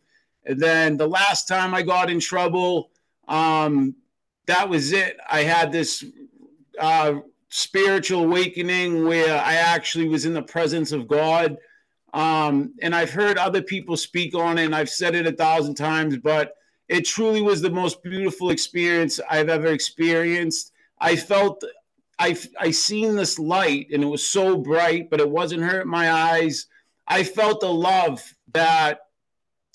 And 0.45 0.59
then 0.59 0.97
the 0.97 1.07
last 1.07 1.47
time 1.47 1.75
I 1.75 1.83
got 1.83 2.09
in 2.09 2.19
trouble, 2.19 2.89
um, 3.27 3.93
that 4.47 4.67
was 4.67 4.93
it. 4.93 5.17
I 5.29 5.43
had 5.43 5.71
this 5.71 6.03
uh, 6.79 7.19
spiritual 7.49 8.23
awakening 8.23 9.05
where 9.05 9.39
I 9.39 9.57
actually 9.57 10.07
was 10.07 10.25
in 10.25 10.33
the 10.33 10.41
presence 10.41 10.91
of 10.91 11.07
God. 11.07 11.55
Um, 12.15 12.73
and 12.81 12.95
I've 12.95 13.11
heard 13.11 13.37
other 13.37 13.61
people 13.61 13.95
speak 13.95 14.33
on 14.33 14.57
it, 14.57 14.65
and 14.65 14.75
I've 14.75 14.89
said 14.89 15.13
it 15.13 15.27
a 15.27 15.31
thousand 15.31 15.75
times, 15.75 16.17
but 16.17 16.55
it 16.87 17.05
truly 17.05 17.43
was 17.43 17.61
the 17.61 17.69
most 17.69 18.01
beautiful 18.01 18.49
experience 18.49 19.19
I've 19.29 19.49
ever 19.49 19.67
experienced. 19.67 20.71
I 20.99 21.15
felt 21.15 21.63
I 22.23 22.37
I 22.57 22.71
seen 22.71 23.15
this 23.15 23.37
light 23.37 23.87
and 23.91 24.01
it 24.01 24.07
was 24.07 24.25
so 24.27 24.57
bright, 24.57 25.09
but 25.09 25.19
it 25.19 25.29
wasn't 25.29 25.63
hurting 25.63 25.91
my 25.91 26.11
eyes. 26.11 26.67
I 27.05 27.23
felt 27.23 27.59
the 27.59 27.73
love 27.73 28.21
that, 28.53 28.99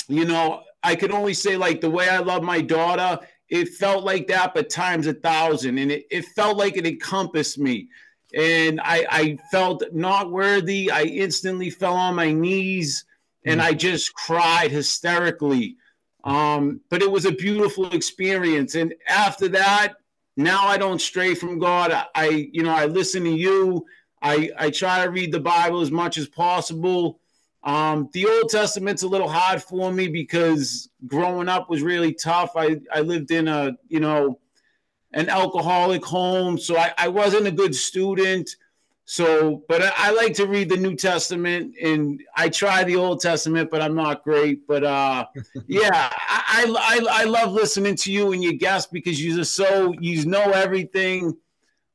you 0.08 0.24
know, 0.24 0.62
I 0.82 0.96
could 0.96 1.12
only 1.12 1.34
say 1.34 1.56
like 1.58 1.80
the 1.80 1.90
way 1.90 2.08
I 2.08 2.18
love 2.18 2.42
my 2.42 2.62
daughter, 2.62 3.20
it 3.50 3.68
felt 3.68 4.02
like 4.04 4.26
that, 4.28 4.54
but 4.54 4.70
times 4.70 5.06
a 5.06 5.12
thousand. 5.12 5.78
And 5.78 5.92
it, 5.92 6.06
it 6.10 6.24
felt 6.36 6.56
like 6.56 6.78
it 6.78 6.86
encompassed 6.86 7.58
me. 7.58 7.88
And 8.34 8.80
I, 8.80 9.06
I 9.10 9.38
felt 9.50 9.82
not 9.92 10.30
worthy. 10.30 10.90
I 10.90 11.02
instantly 11.02 11.70
fell 11.70 11.96
on 11.96 12.14
my 12.14 12.32
knees 12.32 13.04
and. 13.44 13.60
I 13.60 13.72
just 13.74 14.14
cried 14.14 14.70
hysterically. 14.70 15.76
Um, 16.24 16.80
but 16.90 17.02
it 17.02 17.10
was 17.10 17.24
a 17.26 17.32
beautiful 17.32 17.90
experience. 17.92 18.74
And 18.74 18.94
after 19.08 19.48
that, 19.48 19.94
now 20.38 20.68
I 20.68 20.78
don't 20.78 21.00
stray 21.00 21.34
from 21.34 21.58
God. 21.58 21.92
I, 22.14 22.48
you 22.52 22.62
know, 22.62 22.70
I 22.70 22.86
listen 22.86 23.24
to 23.24 23.30
you. 23.30 23.84
I, 24.22 24.50
I 24.56 24.70
try 24.70 25.04
to 25.04 25.10
read 25.10 25.32
the 25.32 25.40
Bible 25.40 25.80
as 25.80 25.90
much 25.90 26.16
as 26.16 26.28
possible. 26.28 27.18
Um, 27.64 28.08
the 28.12 28.24
Old 28.26 28.48
Testament's 28.48 29.02
a 29.02 29.08
little 29.08 29.28
hard 29.28 29.60
for 29.60 29.92
me 29.92 30.06
because 30.06 30.90
growing 31.08 31.48
up 31.48 31.68
was 31.68 31.82
really 31.82 32.14
tough. 32.14 32.52
I, 32.54 32.80
I 32.94 33.00
lived 33.00 33.32
in 33.32 33.48
a, 33.48 33.76
you 33.88 33.98
know, 33.98 34.38
an 35.12 35.28
alcoholic 35.28 36.04
home, 36.04 36.56
so 36.56 36.76
I, 36.76 36.92
I 36.96 37.08
wasn't 37.08 37.48
a 37.48 37.52
good 37.52 37.74
student. 37.74 38.48
So, 39.10 39.64
but 39.68 39.80
I, 39.80 39.92
I, 39.96 40.10
like 40.10 40.34
to 40.34 40.46
read 40.46 40.68
the 40.68 40.76
New 40.76 40.94
Testament, 40.94 41.74
and 41.82 42.22
I 42.36 42.50
try 42.50 42.84
the 42.84 42.96
Old 42.96 43.22
Testament, 43.22 43.70
but 43.70 43.80
I'm 43.80 43.94
not 43.94 44.22
great. 44.22 44.66
But 44.66 44.84
uh, 44.84 45.24
yeah, 45.66 46.10
I, 46.12 46.66
I 46.78 47.22
I 47.22 47.24
love 47.24 47.52
listening 47.52 47.96
to 47.96 48.12
you 48.12 48.32
and 48.32 48.44
your 48.44 48.52
guests 48.52 48.90
because 48.92 49.24
you're 49.24 49.38
just 49.38 49.56
so 49.56 49.94
you 49.98 50.26
know 50.26 50.50
everything, 50.50 51.34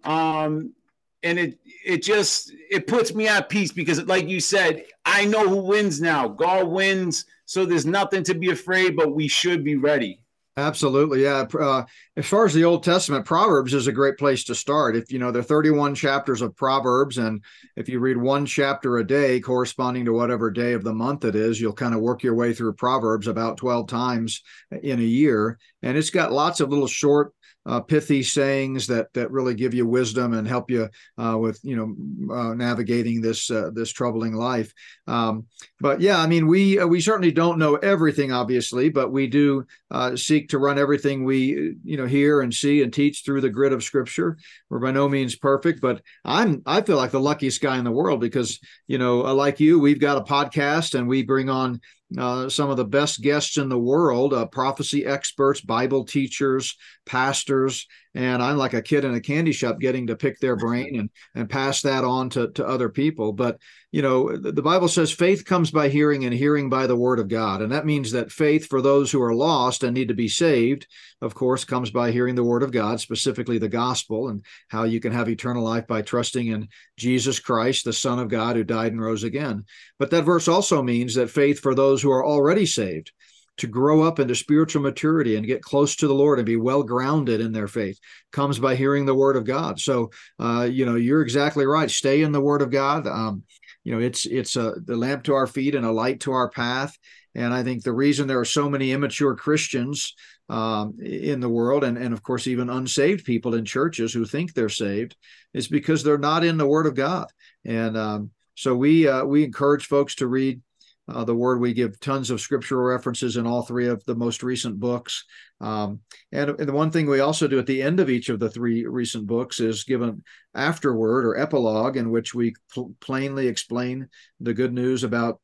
um, 0.06 0.74
and 1.22 1.38
it 1.38 1.60
it 1.86 2.02
just 2.02 2.52
it 2.72 2.88
puts 2.88 3.14
me 3.14 3.28
at 3.28 3.48
peace 3.48 3.72
because, 3.72 4.04
like 4.06 4.28
you 4.28 4.40
said, 4.40 4.84
I 5.06 5.26
know 5.26 5.48
who 5.48 5.58
wins 5.58 6.02
now. 6.02 6.28
God 6.28 6.68
wins, 6.68 7.26
so 7.46 7.64
there's 7.64 7.86
nothing 7.86 8.24
to 8.24 8.34
be 8.34 8.50
afraid, 8.50 8.96
but 8.96 9.14
we 9.14 9.28
should 9.28 9.64
be 9.64 9.76
ready. 9.76 10.23
Absolutely, 10.56 11.24
yeah. 11.24 11.46
Uh, 11.60 11.84
as 12.16 12.28
far 12.28 12.46
as 12.46 12.54
the 12.54 12.64
Old 12.64 12.84
Testament, 12.84 13.26
Proverbs 13.26 13.74
is 13.74 13.88
a 13.88 13.92
great 13.92 14.20
place 14.20 14.44
to 14.44 14.54
start. 14.54 14.96
If 14.96 15.12
you 15.12 15.18
know 15.18 15.32
there 15.32 15.40
are 15.40 15.44
31 15.44 15.96
chapters 15.96 16.44
of 16.44 16.56
Proverbs, 16.56 17.18
and 17.18 17.42
if 17.76 17.90
you 17.90 18.00
read 18.00 18.18
one 18.18 18.46
chapter 18.46 18.98
a 18.98 19.08
day, 19.08 19.40
corresponding 19.40 20.06
to 20.06 20.14
whatever 20.14 20.52
day 20.52 20.74
of 20.74 20.84
the 20.84 20.94
month 20.94 21.26
it 21.26 21.34
is, 21.34 21.60
you'll 21.60 21.74
kind 21.74 21.96
of 21.96 22.02
work 22.02 22.22
your 22.22 22.36
way 22.36 22.54
through 22.54 22.74
Proverbs 22.74 23.26
about 23.26 23.58
12 23.58 23.88
times 23.88 24.44
in 24.84 25.00
a 25.00 25.04
year, 25.04 25.58
and 25.82 25.98
it's 25.98 26.12
got 26.12 26.32
lots 26.32 26.60
of 26.60 26.70
little 26.70 26.86
short 26.88 27.34
uh, 27.66 27.80
pithy 27.80 28.24
sayings 28.24 28.88
that 28.88 29.14
that 29.14 29.32
really 29.32 29.54
give 29.54 29.74
you 29.74 29.86
wisdom 29.86 30.34
and 30.34 30.48
help 30.48 30.70
you 30.70 30.90
uh, 31.18 31.38
with 31.38 31.60
you 31.64 31.76
know 31.76 32.34
uh, 32.34 32.54
navigating 32.54 33.22
this 33.22 33.50
uh, 33.50 33.70
this 33.74 33.92
troubling 33.92 34.34
life. 34.34 34.74
Um, 35.08 35.46
but 35.80 36.02
yeah, 36.02 36.20
I 36.20 36.28
mean 36.28 36.48
we 36.48 36.80
uh, 36.80 36.88
we 36.88 37.00
certainly 37.02 37.32
don't 37.32 37.60
know 37.60 37.76
everything, 37.76 38.32
obviously, 38.32 38.90
but 38.90 39.12
we 39.12 39.28
do 39.28 39.66
uh, 39.92 40.16
seek 40.16 40.50
to 40.50 40.58
run 40.58 40.78
everything 40.78 41.24
we 41.24 41.76
you 41.84 41.98
know 41.98 42.06
hear 42.06 42.42
and 42.42 42.54
see 42.54 42.82
and 42.84 42.94
teach 42.94 43.24
through 43.24 43.42
the 43.42 43.50
grid 43.50 43.74
of 43.74 43.84
Scripture. 43.84 44.38
We're 44.70 44.80
by 44.80 44.92
no 44.92 45.08
means 45.08 45.36
perfect, 45.36 45.82
but 45.82 46.02
I'm 46.26 46.62
I 46.66 46.82
feel 46.82 46.98
like 46.98 47.12
the 47.12 47.20
luckiest 47.20 47.62
guy 47.62 47.78
in 47.78 47.86
the 47.86 47.92
world 47.92 48.20
because 48.20 48.60
you 48.88 48.98
know 48.98 49.20
like 49.34 49.60
you, 49.60 49.80
we've 49.80 50.02
got 50.02 50.18
a 50.18 50.22
podcast 50.22 50.96
and 50.96 51.08
we 51.08 51.24
bring 51.24 51.50
on 51.50 51.80
uh, 52.18 52.50
some 52.50 52.70
of 52.70 52.78
the 52.78 52.86
best 52.86 53.22
guests 53.22 53.58
in 53.58 53.70
the 53.70 53.80
world 53.80 54.34
uh, 54.34 54.46
prophecy 54.46 55.06
experts, 55.06 55.62
Bible 55.62 56.06
teachers, 56.06 56.76
pastors. 57.06 57.88
And 58.16 58.44
I'm 58.44 58.58
like 58.58 58.74
a 58.74 58.82
kid 58.82 59.06
in 59.06 59.16
a 59.16 59.22
candy 59.22 59.52
shop 59.52 59.80
getting 59.80 60.08
to 60.08 60.16
pick 60.16 60.40
their 60.40 60.56
brain 60.56 61.00
and, 61.00 61.10
and 61.34 61.50
pass 61.50 61.82
that 61.82 62.04
on 62.04 62.30
to, 62.32 62.50
to 62.52 62.68
other 62.68 62.90
people. 62.90 63.34
But, 63.34 63.58
you 63.92 64.04
know, 64.04 64.38
the, 64.38 64.62
Bible 64.62 64.88
says 64.88 65.12
faith 65.12 65.46
comes 65.46 65.72
by 65.72 65.90
hearing 65.90 66.24
and 66.26 66.34
hearing 66.34 66.70
by 66.70 66.86
the 66.86 66.96
word 66.96 67.20
of 67.20 67.28
God. 67.28 67.64
And 67.64 67.72
that 67.72 67.88
means 67.88 68.12
that 68.12 68.32
faith 68.32 68.68
for 68.68 68.82
those 68.82 69.12
who 69.12 69.22
are 69.22 69.34
lost 69.34 69.84
and 69.84 69.96
need 69.96 70.10
to 70.10 70.14
be 70.14 70.28
saved, 70.28 70.86
of 71.22 71.34
course, 71.34 71.66
comes 71.66 71.90
by 71.90 72.12
hearing 72.12 72.36
the 72.36 72.44
word 72.44 72.62
of 72.62 72.72
God, 72.72 73.00
specifically 73.00 73.58
the 73.58 73.68
gospel, 73.68 74.30
and 74.30 74.46
how 74.68 74.84
you 74.84 75.00
can 75.00 75.12
have 75.12 75.28
eternal 75.28 75.64
life 75.64 75.88
by 75.88 76.04
trusting 76.04 76.48
in 76.48 76.68
Jesus 76.98 77.40
Christ, 77.40 77.84
the 77.84 77.94
Son 77.94 78.20
of 78.20 78.30
God 78.30 78.56
who 78.56 78.64
died 78.64 78.92
and 78.92 79.02
rose 79.02 79.24
again. 79.24 79.66
But 79.98 80.12
that 80.12 80.24
verse 80.24 80.48
also 80.48 80.84
means 80.84 81.16
that 81.16 81.32
faith 81.32 81.60
for 81.60 81.74
those 81.74 82.02
who 82.02 82.12
are 82.12 82.26
already 82.26 82.68
saved 82.68 83.12
to 83.58 83.68
grow 83.68 84.02
up 84.02 84.20
into 84.20 84.36
spiritual 84.36 84.82
maturity 84.82 85.36
and 85.36 85.46
get 85.46 85.62
close 85.62 85.96
to 85.96 86.08
the 86.08 86.14
Lord 86.14 86.40
and 86.40 86.46
be 86.46 86.56
well 86.56 86.84
grounded 86.84 87.40
in 87.40 87.52
their 87.52 87.68
faith 87.68 88.00
comes 88.32 88.58
by 88.60 88.76
hearing 88.76 89.06
the 89.06 89.16
Word 89.16 89.36
of 89.36 89.46
God. 89.46 89.80
So, 89.80 90.12
uh, 90.40 90.68
you 90.70 90.86
know, 90.86 90.96
you're 90.96 91.22
exactly 91.22 91.66
right. 91.66 91.90
Stay 91.90 92.24
in 92.24 92.32
the 92.32 92.42
Word 92.42 92.62
of 92.62 92.72
God. 92.72 93.06
Um, 93.08 93.44
you 93.84 93.94
know, 93.94 94.00
it's 94.00 94.26
it's 94.26 94.56
a 94.56 94.74
the 94.84 94.96
lamp 94.96 95.24
to 95.26 95.34
our 95.34 95.48
feet 95.48 95.76
and 95.76 95.86
a 95.86 95.92
light 95.92 96.22
to 96.22 96.32
our 96.32 96.50
path. 96.50 96.98
And 97.36 97.54
I 97.54 97.64
think 97.64 97.84
the 97.84 97.94
reason 97.94 98.28
there 98.28 98.40
are 98.40 98.46
so 98.46 98.70
many 98.70 98.92
immature 98.92 99.36
Christians 99.36 100.14
um, 100.50 100.98
in 101.02 101.40
the 101.40 101.50
world, 101.50 101.84
and, 101.84 101.98
and 101.98 102.14
of 102.14 102.22
course, 102.22 102.48
even 102.48 102.70
unsaved 102.70 103.26
people 103.26 103.56
in 103.56 103.66
churches 103.66 104.14
who 104.14 104.26
think 104.26 104.54
they're 104.54 104.70
saved, 104.70 105.16
is 105.54 105.68
because 105.68 106.04
they're 106.04 106.18
not 106.18 106.44
in 106.44 106.58
the 106.58 106.68
Word 106.68 106.86
of 106.86 106.96
God. 106.96 107.28
And 107.66 107.98
um, 107.98 108.32
so 108.56 108.76
we 108.76 109.08
uh, 109.08 109.26
we 109.26 109.44
encourage 109.44 109.86
folks 109.86 110.16
to 110.16 110.28
read 110.28 110.62
uh, 111.08 111.24
the 111.24 111.36
Word. 111.36 111.60
We 111.60 111.74
give 111.74 112.00
tons 112.00 112.30
of 112.30 112.42
scriptural 112.42 112.84
references 112.84 113.38
in 113.38 113.46
all 113.46 113.62
three 113.62 113.88
of 113.88 114.04
the 114.06 114.16
most 114.16 114.44
recent 114.44 114.80
books. 114.80 115.26
Um, 115.62 116.00
and, 116.32 116.50
and, 116.52 116.68
the 116.68 116.74
one 116.74 116.92
thing 116.92 117.08
we 117.08 117.20
also 117.20 117.48
do 117.48 117.60
at 117.60 117.66
the 117.66 117.82
end 117.82 118.00
of 118.00 118.10
each 118.10 118.30
of 118.30 118.40
the 118.40 118.50
three 118.50 118.86
recent 118.86 119.28
books 119.28 119.60
is 119.60 119.84
give 119.84 120.02
an 120.02 120.24
afterword 120.56 121.26
or 121.26 121.38
epilogue 121.38 121.98
in 121.98 122.10
which 122.10 122.34
we 122.34 122.54
pl- 122.74 122.94
plainly 123.00 123.48
explain 123.48 124.10
the 124.40 124.54
good 124.54 124.74
news 124.74 125.04
about 125.04 125.40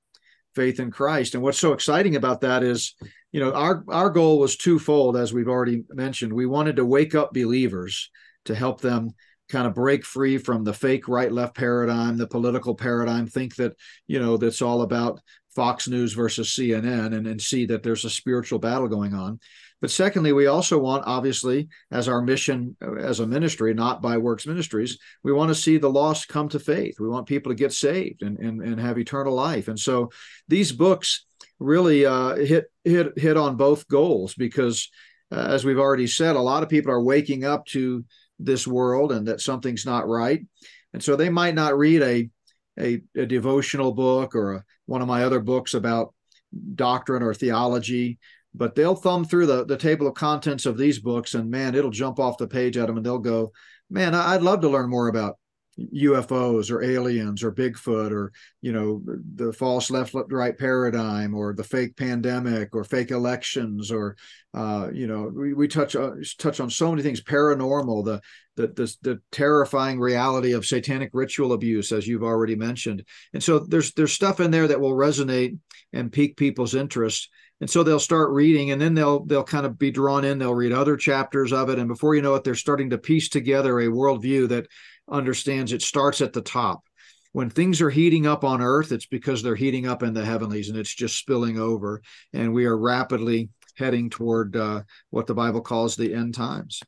faith 0.56 0.80
in 0.80 0.92
Christ. 0.92 1.36
And 1.36 1.44
what's 1.44 1.60
so 1.60 1.74
exciting 1.74 2.16
about 2.16 2.42
that 2.42 2.64
is, 2.64 2.96
you 3.32 3.40
know, 3.40 3.54
our 3.54 3.84
our 3.88 4.10
goal 4.10 4.40
was 4.40 4.58
twofold, 4.58 5.16
as 5.16 5.32
we've 5.32 5.48
already 5.48 5.84
mentioned. 5.90 6.34
We 6.34 6.46
wanted 6.46 6.78
to 6.78 6.86
wake 6.86 7.16
up 7.16 7.34
believers 7.34 8.10
to 8.46 8.56
help 8.56 8.82
them 8.82 9.12
kind 9.50 9.66
of 9.66 9.74
break 9.74 10.06
free 10.06 10.38
from 10.38 10.64
the 10.64 10.74
fake 10.74 11.08
right 11.08 11.32
left 11.32 11.56
paradigm, 11.56 12.18
the 12.18 12.28
political 12.28 12.76
paradigm, 12.76 13.28
think 13.28 13.56
that, 13.56 13.74
you 14.08 14.20
know, 14.20 14.38
that's 14.38 14.62
all 14.62 14.84
about 14.84 15.20
Fox 15.56 15.88
News 15.88 16.14
versus 16.14 16.50
CNN 16.50 17.16
and, 17.16 17.28
and 17.28 17.42
see 17.42 17.66
that 17.68 17.84
there's 17.84 18.06
a 18.06 18.10
spiritual 18.10 18.60
battle 18.60 18.88
going 18.88 19.14
on. 19.14 19.40
But 19.82 19.92
secondly, 19.92 20.34
we 20.34 20.48
also 20.48 20.78
want, 20.78 21.06
obviously, 21.06 21.70
as 21.90 22.10
our 22.10 22.22
mission 22.22 22.76
as 23.00 23.22
a 23.22 23.28
ministry, 23.28 23.74
not 23.74 24.02
by 24.02 24.18
Works 24.18 24.46
Ministries, 24.46 24.98
we 25.24 25.32
want 25.32 25.50
to 25.50 25.56
see 25.56 25.78
the 25.78 25.90
lost 25.90 26.28
come 26.28 26.50
to 26.50 26.60
faith. 26.60 26.96
We 27.00 27.08
want 27.08 27.28
people 27.28 27.52
to 27.52 27.56
get 27.56 27.72
saved 27.72 28.22
and, 28.22 28.38
and, 28.40 28.62
and 28.62 28.80
have 28.80 28.98
eternal 28.98 29.34
life. 29.34 29.70
And 29.70 29.80
so 29.80 30.12
these 30.50 30.74
books 30.74 31.26
really 31.60 32.06
uh, 32.06 32.36
hit 32.36 32.66
hit 32.84 33.18
hit 33.18 33.38
on 33.38 33.56
both 33.56 33.88
goals 33.88 34.34
because, 34.34 34.90
uh, 35.32 35.48
as 35.50 35.64
we've 35.64 35.80
already 35.80 36.08
said, 36.08 36.36
a 36.36 36.42
lot 36.42 36.64
of 36.64 36.70
people 36.70 36.92
are 36.92 37.04
waking 37.04 37.46
up 37.46 37.66
to 37.68 38.04
this 38.38 38.68
world 38.68 39.12
and 39.12 39.28
that 39.28 39.42
something's 39.42 39.86
not 39.86 40.08
right, 40.08 40.46
and 40.94 41.04
so 41.04 41.16
they 41.16 41.30
might 41.30 41.56
not 41.56 41.78
read 41.78 42.02
a 42.02 42.30
a, 42.80 43.02
a 43.16 43.26
devotional 43.26 43.94
book 43.94 44.36
or 44.36 44.54
a, 44.54 44.64
one 44.90 45.04
of 45.04 45.08
my 45.08 45.24
other 45.24 45.40
books 45.40 45.76
about 45.76 46.14
doctrine 46.74 47.22
or 47.22 47.34
theology 47.34 48.18
but 48.56 48.74
they'll 48.74 48.96
thumb 48.96 49.24
through 49.24 49.46
the, 49.46 49.64
the 49.64 49.78
table 49.78 50.08
of 50.08 50.16
contents 50.16 50.66
of 50.66 50.78
these 50.78 50.98
books 50.98 51.36
and 51.36 51.52
man 51.52 51.76
it'll 51.76 51.92
jump 51.92 52.20
off 52.20 52.40
the 52.40 52.48
page 52.48 52.76
at 52.76 52.88
them 52.88 52.98
and 52.98 53.06
they'll 53.06 53.20
go 53.20 53.52
man 53.92 54.16
i'd 54.16 54.42
love 54.42 54.62
to 54.62 54.70
learn 54.70 54.90
more 54.90 55.08
about 55.08 55.38
ufos 55.94 56.72
or 56.72 56.82
aliens 56.82 57.44
or 57.44 57.52
bigfoot 57.52 58.12
or 58.12 58.32
you 58.62 58.74
know 58.74 59.02
the 59.36 59.54
false 59.54 59.92
left 59.92 60.14
right 60.30 60.58
paradigm 60.58 61.36
or 61.36 61.54
the 61.54 61.64
fake 61.64 61.96
pandemic 61.96 62.70
or 62.74 62.84
fake 62.84 63.12
elections 63.12 63.92
or 63.92 64.18
uh, 64.56 64.90
you 64.92 65.06
know 65.06 65.32
we, 65.34 65.54
we 65.54 65.68
touch 65.68 65.96
uh, 65.96 66.12
touch 66.40 66.60
on 66.60 66.70
so 66.70 66.90
many 66.90 67.04
things 67.04 67.22
paranormal 67.22 68.04
the, 68.04 68.20
the 68.60 68.68
the 68.68 68.96
the 69.02 69.22
terrifying 69.32 70.00
reality 70.00 70.52
of 70.52 70.66
satanic 70.66 71.12
ritual 71.14 71.54
abuse 71.54 71.94
as 71.94 72.06
you've 72.06 72.24
already 72.24 72.56
mentioned. 72.56 73.06
And 73.34 73.42
so 73.42 73.60
there's 73.60 73.94
there's 73.94 74.12
stuff 74.12 74.42
in 74.42 74.52
there 74.52 74.68
that 74.68 74.82
will 74.82 74.94
resonate 74.94 75.58
and 75.94 76.12
pique 76.12 76.36
people's 76.36 76.76
interest. 76.76 77.30
And 77.62 77.70
so 77.70 77.84
they'll 77.84 78.00
start 78.00 78.32
reading 78.32 78.72
and 78.72 78.82
then 78.82 78.94
they'll 78.94 79.24
they'll 79.24 79.46
kind 79.46 79.66
of 79.66 79.80
be 79.80 79.92
drawn 79.92 80.26
in. 80.26 80.40
They'll 80.40 80.54
read 80.54 80.74
other 80.74 80.98
chapters 80.98 81.54
of 81.54 81.70
it. 81.70 81.80
And 81.80 81.88
before 81.88 82.16
you 82.16 82.22
know 82.22 82.36
it 82.36 82.44
they're 82.44 82.56
starting 82.56 82.90
to 82.90 82.98
piece 82.98 83.30
together 83.30 83.80
a 83.80 83.88
worldview 83.88 84.50
that 84.50 84.68
understands 85.10 85.72
it 85.72 85.82
starts 85.82 86.20
at 86.20 86.34
the 86.34 86.42
top. 86.42 86.84
When 87.32 87.50
things 87.50 87.80
are 87.80 87.90
heating 87.90 88.28
up 88.28 88.44
on 88.44 88.62
earth 88.62 88.92
it's 88.92 89.06
because 89.06 89.42
they're 89.42 89.56
heating 89.56 89.88
up 89.88 90.04
in 90.04 90.14
the 90.14 90.26
heavenlies 90.26 90.68
and 90.68 90.78
it's 90.78 90.94
just 90.94 91.18
spilling 91.18 91.58
over. 91.58 92.02
And 92.34 92.54
we 92.54 92.66
are 92.66 92.78
rapidly 92.78 93.50
heading 93.78 94.10
toward 94.10 94.58
uh, 94.58 94.84
what 95.12 95.28
the 95.28 95.34
bible 95.34 95.62
calls 95.62 95.96
the 95.96 96.14
end 96.14 96.34
times 96.36 96.82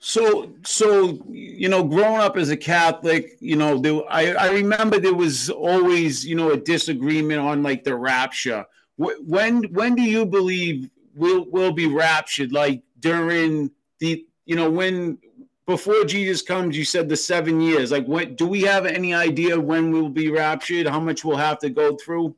so, 0.00 0.52
so 0.64 1.22
you 1.30 1.68
know, 1.68 1.84
growing 1.84 2.20
up 2.20 2.36
as 2.36 2.50
a 2.50 2.56
Catholic, 2.56 3.36
you 3.40 3.56
know, 3.56 3.78
there, 3.78 4.00
I 4.10 4.32
I 4.32 4.50
remember 4.50 4.98
there 4.98 5.14
was 5.14 5.50
always 5.50 6.26
you 6.26 6.34
know 6.34 6.50
a 6.50 6.56
disagreement 6.56 7.40
on 7.40 7.62
like 7.62 7.84
the 7.84 7.94
rapture 7.94 8.66
when 9.00 9.62
when 9.72 9.94
do 9.94 10.02
you 10.02 10.26
believe 10.26 10.90
we'll 11.14 11.48
will 11.50 11.72
be 11.72 11.86
raptured? 11.86 12.52
Like 12.52 12.82
during 12.98 13.70
the 13.98 14.26
you 14.44 14.56
know 14.56 14.70
when 14.70 15.18
before 15.66 16.04
Jesus 16.04 16.42
comes, 16.42 16.76
you 16.76 16.84
said 16.84 17.08
the 17.08 17.16
seven 17.16 17.60
years. 17.60 17.92
Like 17.92 18.06
when 18.06 18.34
do 18.34 18.46
we 18.46 18.62
have 18.62 18.86
any 18.86 19.14
idea 19.14 19.58
when 19.58 19.90
we'll 19.90 20.08
be 20.08 20.30
raptured? 20.30 20.86
How 20.86 21.00
much 21.00 21.24
we'll 21.24 21.36
have 21.36 21.58
to 21.60 21.70
go 21.70 21.96
through? 21.96 22.36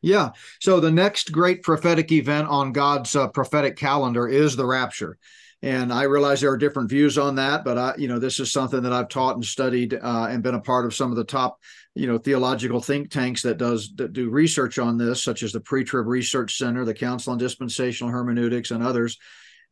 Yeah. 0.00 0.30
So 0.60 0.80
the 0.80 0.92
next 0.92 1.32
great 1.32 1.62
prophetic 1.62 2.12
event 2.12 2.48
on 2.48 2.72
God's 2.72 3.16
uh, 3.16 3.28
prophetic 3.28 3.76
calendar 3.76 4.28
is 4.28 4.54
the 4.54 4.66
rapture. 4.66 5.18
And 5.64 5.90
I 5.90 6.02
realize 6.02 6.42
there 6.42 6.52
are 6.52 6.58
different 6.58 6.90
views 6.90 7.16
on 7.16 7.36
that, 7.36 7.64
but 7.64 7.78
I, 7.78 7.94
you 7.96 8.06
know, 8.06 8.18
this 8.18 8.38
is 8.38 8.52
something 8.52 8.82
that 8.82 8.92
I've 8.92 9.08
taught 9.08 9.36
and 9.36 9.44
studied 9.44 9.94
uh, 9.94 10.26
and 10.28 10.42
been 10.42 10.54
a 10.54 10.60
part 10.60 10.84
of 10.84 10.94
some 10.94 11.10
of 11.10 11.16
the 11.16 11.24
top 11.24 11.58
you 11.94 12.06
know 12.06 12.18
theological 12.18 12.80
think 12.80 13.10
tanks 13.10 13.40
that 13.42 13.56
does 13.56 13.92
that 13.94 14.12
do 14.12 14.28
research 14.28 14.78
on 14.78 14.98
this 14.98 15.22
such 15.22 15.42
as 15.42 15.52
the 15.52 15.60
pre-trib 15.60 16.06
research 16.06 16.58
center 16.58 16.84
the 16.84 16.92
council 16.92 17.32
on 17.32 17.38
dispensational 17.38 18.12
hermeneutics 18.12 18.72
and 18.72 18.82
others. 18.82 19.16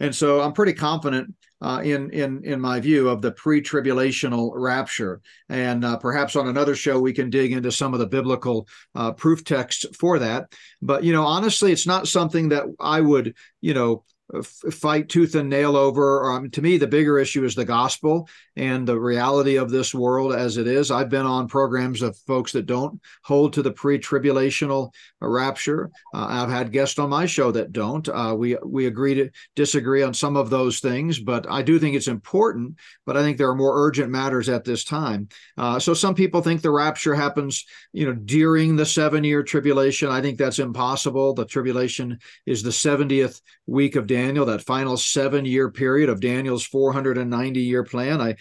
And 0.01 0.15
so 0.15 0.41
i'm 0.41 0.53
pretty 0.53 0.73
confident 0.73 1.35
uh, 1.61 1.83
in 1.85 2.11
in 2.11 2.43
in 2.45 2.61
my 2.61 2.81
view 2.81 3.09
of 3.09 3.21
the 3.21 3.33
pre-tribulational 3.33 4.53
rapture. 4.55 5.21
And 5.49 5.85
uh, 5.85 5.99
perhaps 5.99 6.37
on 6.37 6.49
another 6.49 6.75
show 6.75 6.99
we 7.01 7.13
can 7.13 7.29
dig 7.29 7.53
into 7.53 7.71
some 7.71 7.93
of 7.93 8.01
the 8.01 8.07
biblical 8.07 8.67
uh, 8.95 9.13
proof 9.13 9.45
texts 9.45 9.85
for 9.99 10.21
that. 10.21 10.53
But 10.81 11.05
you 11.05 11.13
know 11.13 11.25
honestly 11.25 11.71
it's 11.71 11.87
not 11.87 12.09
something 12.09 12.49
that 12.49 12.65
i 12.81 13.01
would 13.01 13.35
you 13.61 13.75
know 13.75 14.05
fight 14.43 15.09
tooth 15.09 15.35
and 15.35 15.51
nail 15.51 15.77
over. 15.77 16.33
Um, 16.33 16.51
to 16.51 16.63
me, 16.63 16.79
the 16.79 16.87
bigger 16.87 17.19
issue 17.19 17.45
is 17.45 17.55
the 17.55 17.65
gospel 17.65 18.29
and 18.57 18.87
the 18.87 18.99
reality 18.99 19.57
of 19.57 19.71
this 19.71 19.95
world 19.95 20.35
as 20.35 20.57
it 20.57 20.67
is. 20.67 20.91
I've 20.91 21.09
been 21.09 21.27
on 21.27 21.49
programs 21.49 22.03
of 22.03 22.17
folks 22.19 22.53
that 22.53 22.67
don't 22.67 23.01
hold 23.25 23.55
to 23.55 23.63
the 23.63 23.73
pre-tribulational 23.73 24.93
rapture. 25.21 25.91
Uh, 26.15 26.27
I've 26.29 26.51
had 26.51 26.73
guests 26.73 26.99
on 26.99 27.11
my 27.11 27.27
show 27.27 27.51
that 27.53 27.73
don't. 27.73 28.09
Uh, 28.09 28.35
we 28.37 28.57
we 28.65 28.87
agree 28.87 29.15
to 29.15 29.31
disagree 29.57 30.03
on 30.03 30.15
some 30.15 30.37
of 30.37 30.51
those 30.51 30.81
things, 30.81 31.19
but 31.19 31.47
I 31.51 31.63
do 31.63 31.79
think 31.79 31.97
it's 31.97 32.09
important. 32.09 32.79
But 33.07 33.17
I 33.17 33.23
think 33.23 33.39
there 33.39 33.49
are 33.49 33.55
more 33.55 33.87
urgent 33.87 34.11
matters 34.11 34.49
at 34.49 34.65
this 34.65 34.85
time. 34.85 35.29
Uh, 35.57 35.79
so 35.79 35.95
some 35.95 36.15
people 36.15 36.43
think 36.43 36.61
the 36.63 36.71
rapture 36.71 37.15
happens, 37.15 37.65
you 37.93 38.07
know, 38.07 38.13
during 38.13 38.77
the 38.77 38.87
seven-year 38.87 39.43
tribulation. 39.43 40.09
I 40.09 40.21
think 40.21 40.39
that's 40.39 40.59
impossible. 40.59 41.35
The 41.35 41.45
tribulation 41.45 42.19
is 42.47 42.63
the 42.63 42.71
70th 42.71 43.41
week 43.67 43.97
of 43.97 44.07
Daniel, 44.07 44.47
that 44.47 44.63
final 44.63 44.97
seven 44.97 45.45
year 45.45 45.71
period 45.71 46.09
of 46.09 46.21
Daniel's 46.21 46.65
490 46.65 47.61
year 47.61 47.85
plan. 47.85 48.21
I 48.21 48.37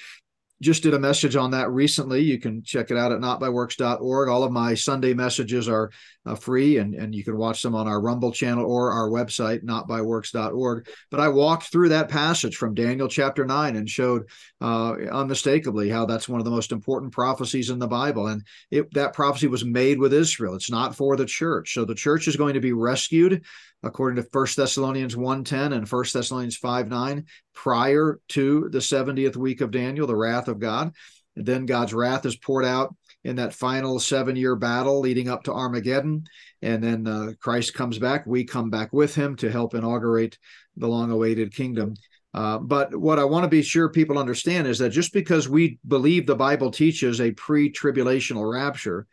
just 0.62 0.84
did 0.84 0.94
a 0.94 1.00
message 1.00 1.36
on 1.36 1.52
that 1.52 1.72
recently. 1.72 2.22
You 2.22 2.40
can 2.40 2.64
check 2.64 2.92
it 2.92 2.98
out 2.98 3.12
at 3.12 3.20
notbyworks.org. 3.20 4.30
All 4.30 4.44
of 4.44 4.52
my 4.52 4.76
Sunday 4.76 5.14
messages 5.14 5.68
are 5.68 5.92
uh, 6.26 6.36
free 6.36 6.78
and, 6.78 6.94
and 6.94 7.16
you 7.16 7.24
can 7.24 7.36
watch 7.36 7.64
them 7.64 7.74
on 7.74 7.88
our 7.88 8.00
Rumble 8.00 8.32
channel 8.32 8.66
or 8.66 8.92
our 8.92 9.10
website, 9.10 9.64
notbyworks.org. 9.64 10.88
But 11.10 11.20
I 11.20 11.30
walked 11.30 11.72
through 11.72 11.90
that 11.90 12.10
passage 12.10 12.56
from 12.56 12.76
Daniel 12.76 13.08
chapter 13.08 13.44
9 13.44 13.76
and 13.76 13.90
showed 13.90 14.30
uh, 14.62 14.94
unmistakably 15.12 15.90
how 15.90 16.06
that's 16.06 16.30
one 16.30 16.40
of 16.40 16.46
the 16.46 16.52
most 16.52 16.72
important 16.72 17.12
prophecies 17.12 17.72
in 17.72 17.80
the 17.80 17.88
Bible. 17.88 18.28
And 18.28 18.46
it, 18.70 18.94
that 18.94 19.14
prophecy 19.14 19.48
was 19.48 19.66
made 19.66 20.00
with 20.00 20.14
Israel. 20.14 20.54
It's 20.54 20.72
not 20.72 20.96
for 20.96 21.16
the 21.16 21.26
church. 21.26 21.74
So 21.74 21.86
the 21.86 21.96
church 21.96 22.28
is 22.28 22.36
going 22.36 22.54
to 22.54 22.62
be 22.62 22.74
rescued 22.74 23.44
according 23.84 24.22
to 24.22 24.30
1 24.32 24.48
Thessalonians 24.56 25.16
1.10 25.16 25.74
and 25.74 25.88
1 25.88 26.06
Thessalonians 26.14 26.60
5.9, 26.60 27.26
prior 27.54 28.20
to 28.30 28.70
the 28.70 28.80
70th 28.80 29.36
week 29.36 29.62
of 29.62 29.72
Daniel, 29.72 30.08
the 30.08 30.16
wrath 30.16 30.48
of 30.48 30.60
God. 30.60 30.94
And 31.36 31.46
then 31.46 31.66
God's 31.66 31.94
wrath 31.94 32.26
is 32.26 32.36
poured 32.36 32.66
out 32.66 32.96
in 33.24 33.38
that 33.38 33.54
final 33.54 34.00
seven 34.00 34.36
year 34.36 34.56
battle 34.56 35.00
leading 35.00 35.30
up 35.30 35.44
to 35.44 35.54
Armageddon. 35.54 36.26
And 36.62 36.84
then 36.84 37.08
uh, 37.08 37.32
Christ 37.40 37.74
comes 37.74 37.98
back. 37.98 38.26
We 38.26 38.44
come 38.44 38.70
back 38.70 38.92
with 38.94 39.16
him 39.16 39.36
to 39.38 39.52
help 39.52 39.74
inaugurate 39.74 40.38
the 40.78 40.88
long 40.88 41.12
awaited 41.12 41.54
kingdom. 41.54 41.96
Uh, 42.34 42.58
but 42.58 42.96
what 42.96 43.20
I 43.20 43.26
want 43.26 43.44
to 43.44 43.50
be 43.50 43.62
sure 43.62 43.90
people 43.90 44.18
understand 44.18 44.68
is 44.68 44.80
that 44.80 44.90
just 44.90 45.14
because 45.14 45.50
we 45.50 45.80
believe 45.88 46.26
the 46.26 46.36
Bible 46.36 46.72
teaches 46.72 47.20
a 47.20 47.32
pre 47.32 47.72
tribulational 47.72 48.50
rapture, 48.50 49.06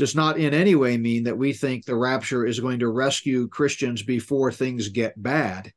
does 0.00 0.16
not 0.16 0.38
in 0.38 0.54
any 0.54 0.74
way 0.74 0.96
mean 0.96 1.24
that 1.24 1.36
we 1.36 1.52
think 1.52 1.84
the 1.84 1.94
rapture 1.94 2.46
is 2.46 2.58
going 2.58 2.78
to 2.78 2.88
rescue 2.88 3.46
Christians 3.46 4.02
before 4.02 4.50
things 4.50 4.88
get 4.88 5.22
bad. 5.22 5.70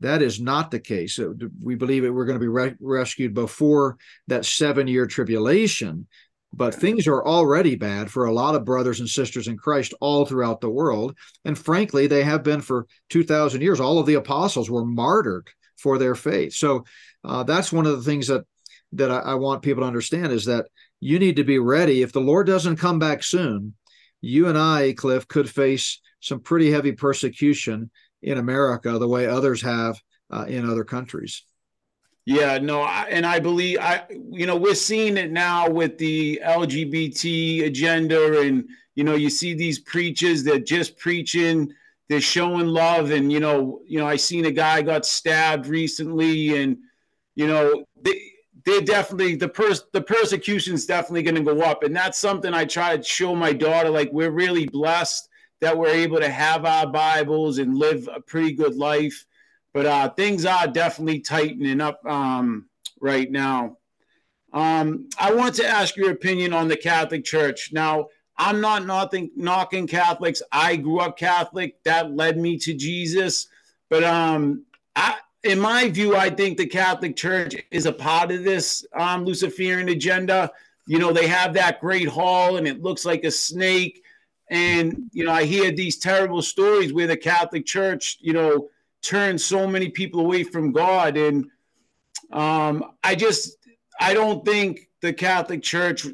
That 0.00 0.20
is 0.20 0.38
not 0.38 0.70
the 0.70 0.78
case. 0.78 1.18
We 1.62 1.76
believe 1.76 2.02
that 2.02 2.12
we're 2.12 2.26
going 2.26 2.38
to 2.38 2.44
be 2.44 2.48
re- 2.48 2.76
rescued 2.78 3.32
before 3.32 3.96
that 4.28 4.44
seven 4.44 4.86
year 4.86 5.06
tribulation 5.06 6.06
but 6.52 6.74
things 6.74 7.06
are 7.06 7.24
already 7.24 7.76
bad 7.76 8.10
for 8.10 8.24
a 8.24 8.32
lot 8.32 8.56
of 8.56 8.64
brothers 8.64 8.98
and 8.98 9.08
sisters 9.08 9.46
in 9.46 9.56
Christ 9.56 9.94
all 10.00 10.26
throughout 10.26 10.60
the 10.60 10.68
world. 10.68 11.16
And 11.44 11.56
frankly, 11.56 12.08
they 12.08 12.24
have 12.24 12.42
been 12.42 12.60
for 12.60 12.86
2,000 13.10 13.60
years. 13.60 13.78
All 13.78 14.00
of 14.00 14.06
the 14.06 14.14
apostles 14.14 14.68
were 14.68 14.84
martyred 14.84 15.48
for 15.78 15.96
their 15.96 16.16
faith. 16.16 16.52
So 16.54 16.84
uh, 17.22 17.44
that's 17.44 17.72
one 17.72 17.86
of 17.86 17.96
the 17.96 18.02
things 18.02 18.26
that 18.26 18.44
that 18.94 19.12
I, 19.12 19.18
I 19.18 19.34
want 19.34 19.62
people 19.62 19.82
to 19.82 19.86
understand 19.86 20.32
is 20.32 20.46
that 20.46 20.66
you 21.00 21.18
need 21.18 21.36
to 21.36 21.44
be 21.44 21.58
ready. 21.58 22.02
If 22.02 22.12
the 22.12 22.20
Lord 22.20 22.46
doesn't 22.46 22.76
come 22.76 22.98
back 22.98 23.22
soon, 23.22 23.74
you 24.20 24.48
and 24.48 24.58
I, 24.58 24.92
Cliff, 24.92 25.26
could 25.26 25.48
face 25.48 26.00
some 26.20 26.40
pretty 26.40 26.70
heavy 26.70 26.92
persecution 26.92 27.90
in 28.22 28.38
America 28.38 28.98
the 28.98 29.08
way 29.08 29.26
others 29.26 29.62
have 29.62 30.00
uh, 30.30 30.44
in 30.46 30.68
other 30.68 30.84
countries. 30.84 31.42
Yeah, 32.26 32.58
no, 32.58 32.82
I, 32.82 33.06
and 33.10 33.24
I 33.24 33.40
believe 33.40 33.78
I, 33.80 34.04
you 34.30 34.46
know, 34.46 34.56
we're 34.56 34.74
seeing 34.74 35.16
it 35.16 35.32
now 35.32 35.68
with 35.68 35.96
the 35.96 36.40
LGBT 36.44 37.64
agenda, 37.64 38.40
and 38.42 38.68
you 38.94 39.04
know, 39.04 39.14
you 39.14 39.30
see 39.30 39.54
these 39.54 39.78
preachers 39.78 40.44
that 40.44 40.66
just 40.66 40.98
preaching, 40.98 41.72
they're 42.08 42.20
showing 42.20 42.66
love, 42.66 43.10
and 43.10 43.32
you 43.32 43.40
know, 43.40 43.80
you 43.86 43.98
know, 43.98 44.06
I 44.06 44.16
seen 44.16 44.44
a 44.44 44.50
guy 44.50 44.82
got 44.82 45.06
stabbed 45.06 45.66
recently, 45.66 46.62
and 46.62 46.76
you 47.36 47.46
know, 47.46 47.84
they 48.02 48.29
they're 48.64 48.80
definitely 48.80 49.36
the 49.36 49.48
pers 49.48 49.84
the 49.92 50.02
persecution 50.02 50.74
is 50.74 50.86
definitely 50.86 51.22
going 51.22 51.36
to 51.36 51.54
go 51.54 51.60
up, 51.62 51.82
and 51.82 51.94
that's 51.94 52.18
something 52.18 52.54
I 52.54 52.64
try 52.64 52.96
to 52.96 53.02
show 53.02 53.34
my 53.34 53.52
daughter. 53.52 53.90
Like 53.90 54.12
we're 54.12 54.30
really 54.30 54.66
blessed 54.66 55.28
that 55.60 55.76
we're 55.76 55.88
able 55.88 56.18
to 56.20 56.30
have 56.30 56.64
our 56.64 56.86
Bibles 56.86 57.58
and 57.58 57.76
live 57.76 58.08
a 58.12 58.20
pretty 58.20 58.52
good 58.52 58.76
life 58.76 59.26
but 59.72 59.86
uh, 59.86 60.08
things 60.10 60.44
are 60.44 60.66
definitely 60.66 61.20
tightening 61.20 61.80
up 61.80 62.04
um, 62.04 62.66
right 63.00 63.30
now. 63.30 63.76
Um, 64.52 65.08
I 65.18 65.32
want 65.32 65.54
to 65.56 65.66
ask 65.66 65.96
your 65.96 66.10
opinion 66.10 66.52
on 66.52 66.68
the 66.68 66.76
Catholic 66.76 67.24
Church. 67.24 67.70
Now, 67.72 68.08
I'm 68.36 68.60
not 68.60 68.84
nothing, 68.84 69.30
knocking 69.36 69.86
Catholics. 69.86 70.42
I 70.50 70.76
grew 70.76 71.00
up 71.00 71.16
Catholic. 71.16 71.82
That 71.84 72.12
led 72.12 72.36
me 72.36 72.58
to 72.58 72.74
Jesus. 72.74 73.46
But 73.88 74.02
um, 74.02 74.64
I, 74.96 75.16
in 75.42 75.58
my 75.58 75.88
view, 75.88 76.16
I 76.16 76.30
think 76.30 76.58
the 76.58 76.66
Catholic 76.66 77.16
Church 77.16 77.54
is 77.70 77.86
a 77.86 77.92
part 77.92 78.30
of 78.30 78.44
this 78.44 78.84
um, 78.94 79.24
Luciferian 79.24 79.88
agenda. 79.88 80.50
You 80.86 80.98
know, 80.98 81.12
they 81.12 81.26
have 81.28 81.54
that 81.54 81.80
great 81.80 82.08
hall 82.08 82.56
and 82.56 82.66
it 82.66 82.82
looks 82.82 83.04
like 83.04 83.24
a 83.24 83.30
snake. 83.30 84.02
And, 84.50 85.08
you 85.12 85.24
know, 85.24 85.32
I 85.32 85.44
hear 85.44 85.70
these 85.70 85.98
terrible 85.98 86.42
stories 86.42 86.92
where 86.92 87.06
the 87.06 87.16
Catholic 87.16 87.64
Church, 87.64 88.18
you 88.20 88.32
know, 88.32 88.68
turned 89.00 89.40
so 89.40 89.66
many 89.66 89.88
people 89.88 90.20
away 90.20 90.42
from 90.42 90.72
God. 90.72 91.16
And 91.16 91.46
um, 92.32 92.92
I 93.02 93.14
just, 93.14 93.56
I 93.98 94.12
don't 94.12 94.44
think 94.44 94.88
the 95.00 95.12
Catholic 95.12 95.62
Church, 95.62 96.06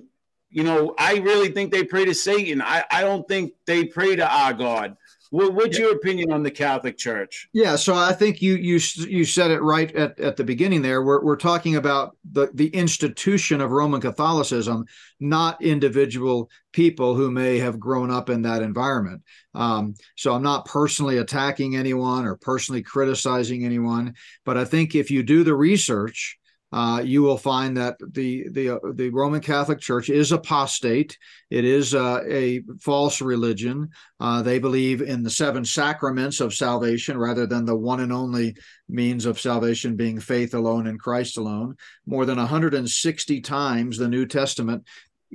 you 0.51 0.63
know, 0.63 0.95
I 0.99 1.17
really 1.17 1.51
think 1.51 1.73
they 1.73 1.83
pray 1.83 2.05
to 2.05 2.15
Satan. 2.15 2.63
I, 2.63 2.85
I 2.91 3.01
don't 3.01 3.27
think 3.27 3.55
they 3.67 3.85
pray 3.85 4.15
to 4.17 4.31
our 4.31 4.53
God. 4.53 4.97
What, 5.31 5.55
what's 5.55 5.79
your 5.79 5.93
opinion 5.93 6.33
on 6.33 6.43
the 6.43 6.51
Catholic 6.51 6.97
Church? 6.97 7.49
Yeah, 7.53 7.77
so 7.77 7.95
I 7.95 8.13
think 8.13 8.41
you 8.41 8.55
you 8.55 8.79
you 9.09 9.25
said 9.25 9.51
it 9.51 9.61
right 9.61 9.95
at, 9.95 10.19
at 10.21 10.37
the 10.37 10.45
beginning 10.45 10.83
there. 10.83 11.03
We're 11.03 11.23
we're 11.23 11.37
talking 11.37 11.77
about 11.77 12.17
the 12.31 12.51
the 12.55 12.69
institution 12.69 13.61
of 13.61 13.71
Roman 13.71 14.01
Catholicism, 14.01 14.87
not 15.21 15.61
individual 15.63 16.51
people 16.73 17.15
who 17.15 17.31
may 17.31 17.59
have 17.59 17.81
grown 17.81 18.11
up 18.11 18.31
in 18.31 18.43
that 18.43 18.63
environment. 18.63 19.23
Um, 19.55 19.95
so 20.17 20.35
I'm 20.35 20.43
not 20.43 20.67
personally 20.67 21.19
attacking 21.19 21.77
anyone 21.77 22.27
or 22.27 22.37
personally 22.37 22.83
criticizing 22.83 23.65
anyone, 23.65 24.15
but 24.45 24.57
I 24.57 24.65
think 24.65 24.95
if 24.95 25.11
you 25.11 25.23
do 25.23 25.43
the 25.45 25.55
research 25.55 26.39
uh, 26.73 27.01
you 27.05 27.23
will 27.23 27.39
find 27.39 27.77
that 27.77 27.97
the 28.13 28.49
the 28.51 28.71
uh, 28.71 28.79
the 28.95 29.09
Roman 29.11 29.41
Catholic 29.41 29.81
Church 29.81 30.11
is 30.11 30.33
apostate. 30.33 31.17
It 31.49 31.65
is 31.65 31.95
uh, 31.95 32.23
a 32.29 32.63
false 32.81 33.21
religion. 33.21 33.91
Uh, 34.19 34.43
they 34.43 34.59
believe 34.59 35.01
in 35.01 35.23
the 35.23 35.31
seven 35.31 35.65
sacraments 35.65 36.41
of 36.41 36.55
salvation 36.55 37.17
rather 37.17 37.47
than 37.47 37.65
the 37.65 37.77
one 37.77 38.01
and 38.01 38.13
only 38.13 38.57
means 38.89 39.27
of 39.27 39.41
salvation 39.41 39.97
being 39.97 40.19
faith 40.19 40.55
alone 40.55 40.87
in 40.89 40.99
Christ 40.99 41.39
alone. 41.39 41.77
More 42.05 42.27
than 42.27 42.39
160 42.39 43.41
times 43.43 43.97
the 43.97 44.09
New 44.09 44.27
Testament 44.27 44.85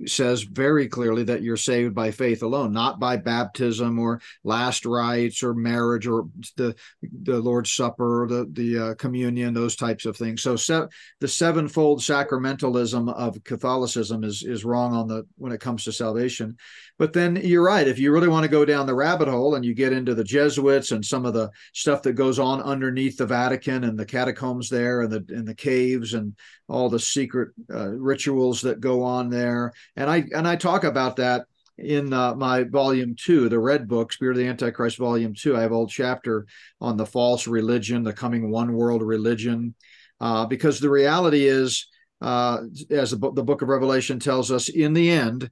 says 0.06 0.44
very 0.44 0.88
clearly 0.88 1.24
that 1.24 1.42
you're 1.42 1.58
saved 1.58 1.94
by 1.94 2.12
faith 2.12 2.44
alone, 2.44 2.72
not 2.72 3.00
by 3.00 3.18
baptism 3.18 4.00
or 4.00 4.22
last 4.44 4.86
rites 4.86 5.44
or 5.44 5.54
marriage 5.54 6.08
or 6.08 6.28
the 6.58 6.76
the 7.24 7.40
Lord's 7.40 7.72
Supper 7.72 8.24
or 8.24 8.28
the 8.28 8.50
the 8.52 8.78
uh, 8.78 8.94
communion, 8.96 9.54
those 9.54 9.76
types 9.76 10.06
of 10.06 10.18
things. 10.18 10.42
So 10.42 10.56
se- 10.56 10.88
the 11.20 11.28
sevenfold 11.28 12.00
sacramentalism 12.00 13.14
of 13.14 13.44
Catholicism 13.44 14.24
is 14.24 14.44
is 14.44 14.66
wrong 14.66 14.94
on 14.94 15.08
the 15.08 15.26
when 15.38 15.52
it 15.52 15.62
comes 15.62 15.84
to 15.84 15.92
salvation. 15.92 16.58
But 17.02 17.14
then 17.14 17.36
you're 17.36 17.64
right. 17.64 17.88
If 17.88 17.98
you 17.98 18.12
really 18.12 18.28
want 18.28 18.44
to 18.44 18.48
go 18.48 18.64
down 18.64 18.86
the 18.86 18.94
rabbit 18.94 19.28
hole 19.28 19.56
and 19.56 19.66
you 19.66 19.74
get 19.74 19.92
into 19.92 20.14
the 20.14 20.24
Jesuits 20.24 20.92
and 20.92 21.04
some 21.04 21.26
of 21.26 21.34
the 21.34 21.50
stuff 21.74 22.04
that 22.04 22.14
goes 22.14 22.38
on 22.38 22.62
underneath 22.62 23.18
the 23.18 23.26
Vatican 23.26 23.86
and 23.86 23.98
the 23.98 24.06
catacombs 24.06 24.70
there 24.70 25.02
and 25.02 25.12
the 25.12 25.26
in 25.34 25.44
the 25.44 25.56
caves 25.56 26.14
and 26.14 26.38
all 26.70 26.92
the 26.92 27.00
secret 27.00 27.56
uh, 27.74 27.88
rituals 27.88 28.62
that 28.62 28.82
go 28.82 29.02
on 29.02 29.32
there, 29.32 29.74
and 29.96 30.12
I 30.12 30.26
and 30.36 30.48
I 30.48 30.56
talk 30.56 30.84
about 30.84 31.16
that 31.16 31.48
in 31.80 32.14
uh, 32.14 32.36
my 32.36 32.66
volume 32.66 33.16
two, 33.18 33.50
the 33.50 33.58
Red 33.58 33.88
Book, 33.88 34.14
Spirit 34.14 34.34
of 34.34 34.44
the 34.44 34.50
Antichrist, 34.50 35.00
volume 35.00 35.34
two. 35.34 35.58
I 35.58 35.62
have 35.62 35.72
a 35.72 35.74
whole 35.74 35.88
chapter 35.88 36.46
on 36.80 36.98
the 36.98 37.06
false 37.08 37.48
religion, 37.48 38.04
the 38.04 38.14
coming 38.14 38.52
one 38.52 38.74
world 38.74 39.02
religion, 39.02 39.74
uh, 40.20 40.46
because 40.46 40.80
the 40.80 40.92
reality 40.92 41.48
is, 41.48 41.88
uh, 42.22 42.60
as 42.92 43.10
the, 43.10 43.32
the 43.32 43.44
book 43.44 43.64
of 43.64 43.70
Revelation 43.70 44.20
tells 44.20 44.52
us, 44.52 44.70
in 44.70 44.94
the 44.94 45.10
end, 45.10 45.50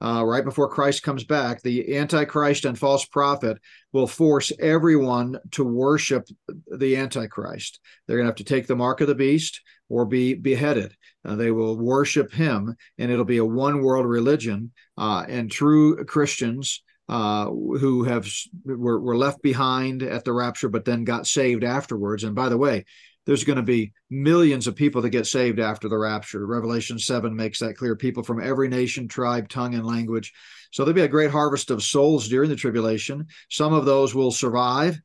uh, 0.00 0.24
right 0.24 0.44
before 0.44 0.68
Christ 0.68 1.02
comes 1.02 1.24
back, 1.24 1.60
the 1.60 1.96
Antichrist 1.96 2.64
and 2.64 2.78
false 2.78 3.04
prophet 3.04 3.58
will 3.92 4.06
force 4.06 4.52
everyone 4.60 5.38
to 5.52 5.64
worship 5.64 6.28
the 6.70 6.96
Antichrist. 6.96 7.80
They're 8.06 8.16
going 8.16 8.26
to 8.26 8.30
have 8.30 8.36
to 8.36 8.44
take 8.44 8.66
the 8.66 8.76
mark 8.76 9.00
of 9.00 9.08
the 9.08 9.14
beast 9.14 9.60
or 9.88 10.04
be 10.04 10.34
beheaded. 10.34 10.94
Uh, 11.24 11.34
they 11.34 11.50
will 11.50 11.76
worship 11.76 12.32
him, 12.32 12.76
and 12.98 13.10
it'll 13.10 13.24
be 13.24 13.38
a 13.38 13.44
one 13.44 13.82
world 13.82 14.06
religion. 14.06 14.72
Uh, 14.96 15.24
and 15.28 15.50
true 15.50 16.04
Christians 16.04 16.82
uh, 17.08 17.46
who 17.46 18.04
have 18.04 18.28
were, 18.64 19.00
were 19.00 19.16
left 19.16 19.42
behind 19.42 20.02
at 20.02 20.24
the 20.24 20.32
rapture, 20.32 20.68
but 20.68 20.84
then 20.84 21.04
got 21.04 21.26
saved 21.26 21.64
afterwards. 21.64 22.22
And 22.22 22.34
by 22.34 22.48
the 22.50 22.58
way, 22.58 22.84
there's 23.28 23.44
going 23.44 23.56
to 23.56 23.62
be 23.62 23.92
millions 24.08 24.66
of 24.66 24.74
people 24.74 25.02
that 25.02 25.10
get 25.10 25.26
saved 25.26 25.60
after 25.60 25.86
the 25.86 25.98
rapture. 25.98 26.46
Revelation 26.46 26.98
7 26.98 27.36
makes 27.36 27.58
that 27.58 27.76
clear. 27.76 27.94
People 27.94 28.22
from 28.22 28.42
every 28.42 28.68
nation, 28.68 29.06
tribe, 29.06 29.50
tongue, 29.50 29.74
and 29.74 29.84
language. 29.84 30.32
So 30.70 30.82
there'll 30.82 30.94
be 30.94 31.02
a 31.02 31.08
great 31.08 31.30
harvest 31.30 31.70
of 31.70 31.82
souls 31.82 32.26
during 32.26 32.48
the 32.48 32.56
tribulation. 32.56 33.26
Some 33.50 33.74
of 33.74 33.84
those 33.84 34.14
will 34.14 34.30
survive, 34.30 34.98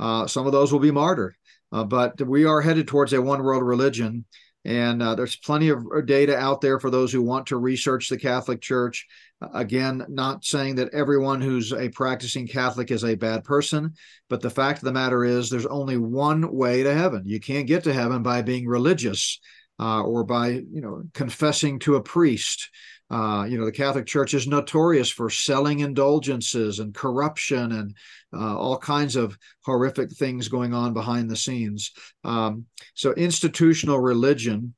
uh, 0.00 0.26
some 0.26 0.44
of 0.44 0.50
those 0.50 0.72
will 0.72 0.80
be 0.80 0.90
martyred. 0.90 1.36
Uh, 1.70 1.84
but 1.84 2.20
we 2.20 2.44
are 2.44 2.60
headed 2.60 2.88
towards 2.88 3.12
a 3.12 3.22
one 3.22 3.44
world 3.44 3.62
religion. 3.62 4.24
And 4.64 5.00
uh, 5.00 5.14
there's 5.14 5.36
plenty 5.36 5.68
of 5.68 5.86
data 6.04 6.36
out 6.36 6.60
there 6.60 6.80
for 6.80 6.90
those 6.90 7.12
who 7.12 7.22
want 7.22 7.46
to 7.46 7.58
research 7.58 8.08
the 8.08 8.18
Catholic 8.18 8.60
Church. 8.60 9.06
Again, 9.54 10.04
not 10.08 10.44
saying 10.44 10.76
that 10.76 10.92
everyone 10.92 11.40
who's 11.40 11.72
a 11.72 11.88
practicing 11.90 12.48
Catholic 12.48 12.90
is 12.90 13.04
a 13.04 13.14
bad 13.14 13.44
person, 13.44 13.94
but 14.28 14.40
the 14.40 14.50
fact 14.50 14.78
of 14.78 14.84
the 14.84 14.92
matter 14.92 15.24
is 15.24 15.48
there's 15.48 15.66
only 15.66 15.96
one 15.96 16.52
way 16.52 16.82
to 16.82 16.92
heaven. 16.92 17.22
You 17.24 17.38
can't 17.38 17.68
get 17.68 17.84
to 17.84 17.92
heaven 17.92 18.24
by 18.24 18.42
being 18.42 18.66
religious 18.66 19.38
uh, 19.78 20.02
or 20.02 20.24
by, 20.24 20.48
you 20.48 20.80
know, 20.80 21.04
confessing 21.14 21.78
to 21.80 21.94
a 21.94 22.02
priest. 22.02 22.68
Uh, 23.10 23.46
you 23.48 23.56
know, 23.56 23.64
the 23.64 23.72
Catholic 23.72 24.06
Church 24.06 24.34
is 24.34 24.48
notorious 24.48 25.08
for 25.08 25.30
selling 25.30 25.80
indulgences 25.80 26.80
and 26.80 26.92
corruption 26.92 27.72
and 27.72 27.96
uh, 28.36 28.58
all 28.58 28.76
kinds 28.76 29.14
of 29.14 29.38
horrific 29.64 30.10
things 30.10 30.48
going 30.48 30.74
on 30.74 30.92
behind 30.92 31.30
the 31.30 31.36
scenes. 31.36 31.92
Um, 32.24 32.66
so, 32.94 33.12
institutional 33.12 34.00
religion 34.00 34.74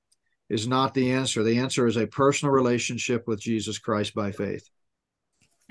is 0.50 0.66
not 0.66 0.92
the 0.92 1.12
answer. 1.12 1.42
The 1.42 1.58
answer 1.58 1.86
is 1.86 1.96
a 1.96 2.06
personal 2.06 2.52
relationship 2.52 3.26
with 3.26 3.40
Jesus 3.40 3.78
Christ 3.78 4.14
by 4.14 4.32
faith. 4.32 4.68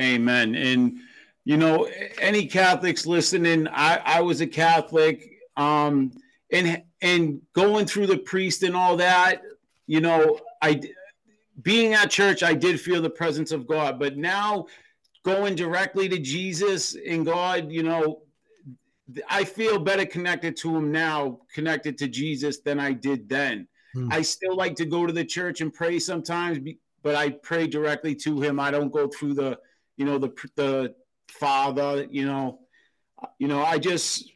Amen. 0.02 0.56
And 0.56 1.00
you 1.46 1.58
know, 1.58 1.90
any 2.22 2.46
Catholics 2.46 3.06
listening, 3.06 3.68
I, 3.68 4.02
I 4.06 4.22
was 4.22 4.42
a 4.42 4.48
Catholic, 4.48 5.40
um, 5.58 6.12
and 6.52 6.84
and 7.02 7.42
going 7.54 7.86
through 7.86 8.08
the 8.08 8.18
priest 8.18 8.64
and 8.64 8.76
all 8.76 8.98
that, 8.98 9.42
you 9.88 10.02
know, 10.02 10.40
I 10.62 10.82
being 11.62 11.94
at 11.94 12.10
church, 12.10 12.44
I 12.44 12.54
did 12.54 12.80
feel 12.80 13.02
the 13.02 13.10
presence 13.10 13.52
of 13.52 13.68
God, 13.68 14.00
but 14.00 14.18
now 14.18 14.68
going 15.26 15.56
directly 15.56 16.08
to 16.10 16.20
Jesus 16.20 16.96
and 16.96 17.26
God, 17.26 17.72
you 17.72 17.84
know, 17.84 18.22
I 19.30 19.44
feel 19.44 19.80
better 19.80 20.06
connected 20.06 20.56
to 20.58 20.76
him 20.76 20.92
now, 20.92 21.40
connected 21.54 21.98
to 21.98 22.08
Jesus 22.08 22.60
than 22.60 22.80
I 22.80 22.94
did 22.94 23.28
then. 23.28 23.68
Hmm. 23.94 24.08
I 24.12 24.22
still 24.22 24.56
like 24.56 24.76
to 24.76 24.86
go 24.86 25.06
to 25.06 25.14
the 25.14 25.26
church 25.26 25.62
and 25.62 25.74
pray 25.74 26.00
sometimes, 26.00 26.60
but 27.02 27.16
I 27.16 27.32
pray 27.32 27.68
directly 27.68 28.16
to 28.16 28.42
him. 28.42 28.60
I 28.60 28.72
don't 28.72 28.92
go 28.92 29.08
through 29.08 29.34
the, 29.36 29.58
you 29.98 30.06
know, 30.06 30.18
the 30.18 30.32
the 30.56 30.96
father. 31.30 32.06
You 32.10 32.26
know, 32.26 32.60
you 33.38 33.48
know. 33.48 33.64
I 33.64 33.78
just, 33.78 34.32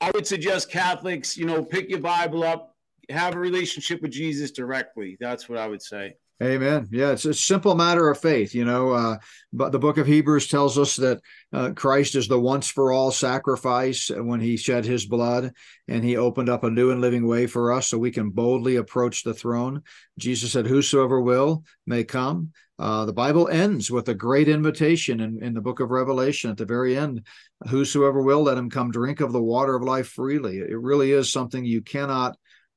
I 0.00 0.10
would 0.12 0.26
suggest 0.26 0.70
Catholics, 0.70 1.36
you 1.36 1.46
know, 1.46 1.62
pick 1.62 1.90
your 1.90 2.00
Bible 2.00 2.44
up, 2.44 2.76
have 3.10 3.34
a 3.34 3.38
relationship 3.38 4.02
with 4.02 4.12
Jesus 4.12 4.50
directly. 4.50 5.16
That's 5.20 5.48
what 5.48 5.58
I 5.58 5.66
would 5.66 5.82
say. 5.82 6.14
Amen. 6.40 6.86
Yeah, 6.92 7.10
it's 7.10 7.24
a 7.24 7.34
simple 7.34 7.74
matter 7.74 8.08
of 8.08 8.20
faith, 8.20 8.54
you 8.54 8.64
know. 8.64 8.92
Uh, 8.92 9.18
but 9.52 9.72
the 9.72 9.78
book 9.80 9.98
of 9.98 10.06
Hebrews 10.06 10.46
tells 10.46 10.78
us 10.78 10.94
that 10.96 11.20
uh, 11.52 11.70
Christ 11.70 12.14
is 12.14 12.28
the 12.28 12.38
once 12.38 12.68
for 12.68 12.92
all 12.92 13.10
sacrifice 13.10 14.08
when 14.08 14.38
he 14.38 14.56
shed 14.56 14.84
his 14.84 15.04
blood 15.04 15.52
and 15.88 16.04
he 16.04 16.16
opened 16.16 16.48
up 16.48 16.62
a 16.62 16.70
new 16.70 16.92
and 16.92 17.00
living 17.00 17.26
way 17.26 17.48
for 17.48 17.72
us 17.72 17.88
so 17.88 17.98
we 17.98 18.12
can 18.12 18.30
boldly 18.30 18.76
approach 18.76 19.24
the 19.24 19.34
throne. 19.34 19.82
Jesus 20.16 20.52
said, 20.52 20.68
Whosoever 20.68 21.20
will 21.20 21.64
may 21.86 22.04
come. 22.04 22.52
Uh, 22.78 23.04
the 23.04 23.12
Bible 23.12 23.48
ends 23.48 23.90
with 23.90 24.08
a 24.08 24.14
great 24.14 24.48
invitation 24.48 25.18
in, 25.18 25.42
in 25.42 25.54
the 25.54 25.60
book 25.60 25.80
of 25.80 25.90
Revelation 25.90 26.52
at 26.52 26.56
the 26.56 26.64
very 26.64 26.96
end. 26.96 27.26
Whosoever 27.68 28.22
will, 28.22 28.44
let 28.44 28.56
him 28.56 28.70
come 28.70 28.92
drink 28.92 29.20
of 29.20 29.32
the 29.32 29.42
water 29.42 29.74
of 29.74 29.82
life 29.82 30.06
freely. 30.10 30.58
It 30.58 30.78
really 30.78 31.10
is 31.10 31.32
something 31.32 31.64
you 31.64 31.82
cannot 31.82 32.36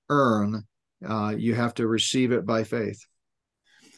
earn, 0.10 0.64
uh, 1.08 1.36
you 1.38 1.54
have 1.54 1.76
to 1.76 1.86
receive 1.86 2.32
it 2.32 2.44
by 2.44 2.64
faith. 2.64 3.06